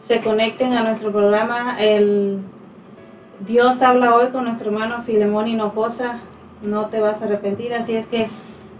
[0.00, 2.38] se conecten a nuestro programa el
[3.40, 6.20] Dios habla hoy con nuestro hermano Filemón Hinojosa.
[6.64, 8.28] No te vas a arrepentir, así es que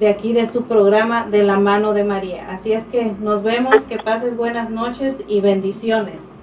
[0.00, 2.50] de aquí de su programa De la mano de María.
[2.50, 6.34] Así es que nos vemos, que pases buenas noches y bendiciones.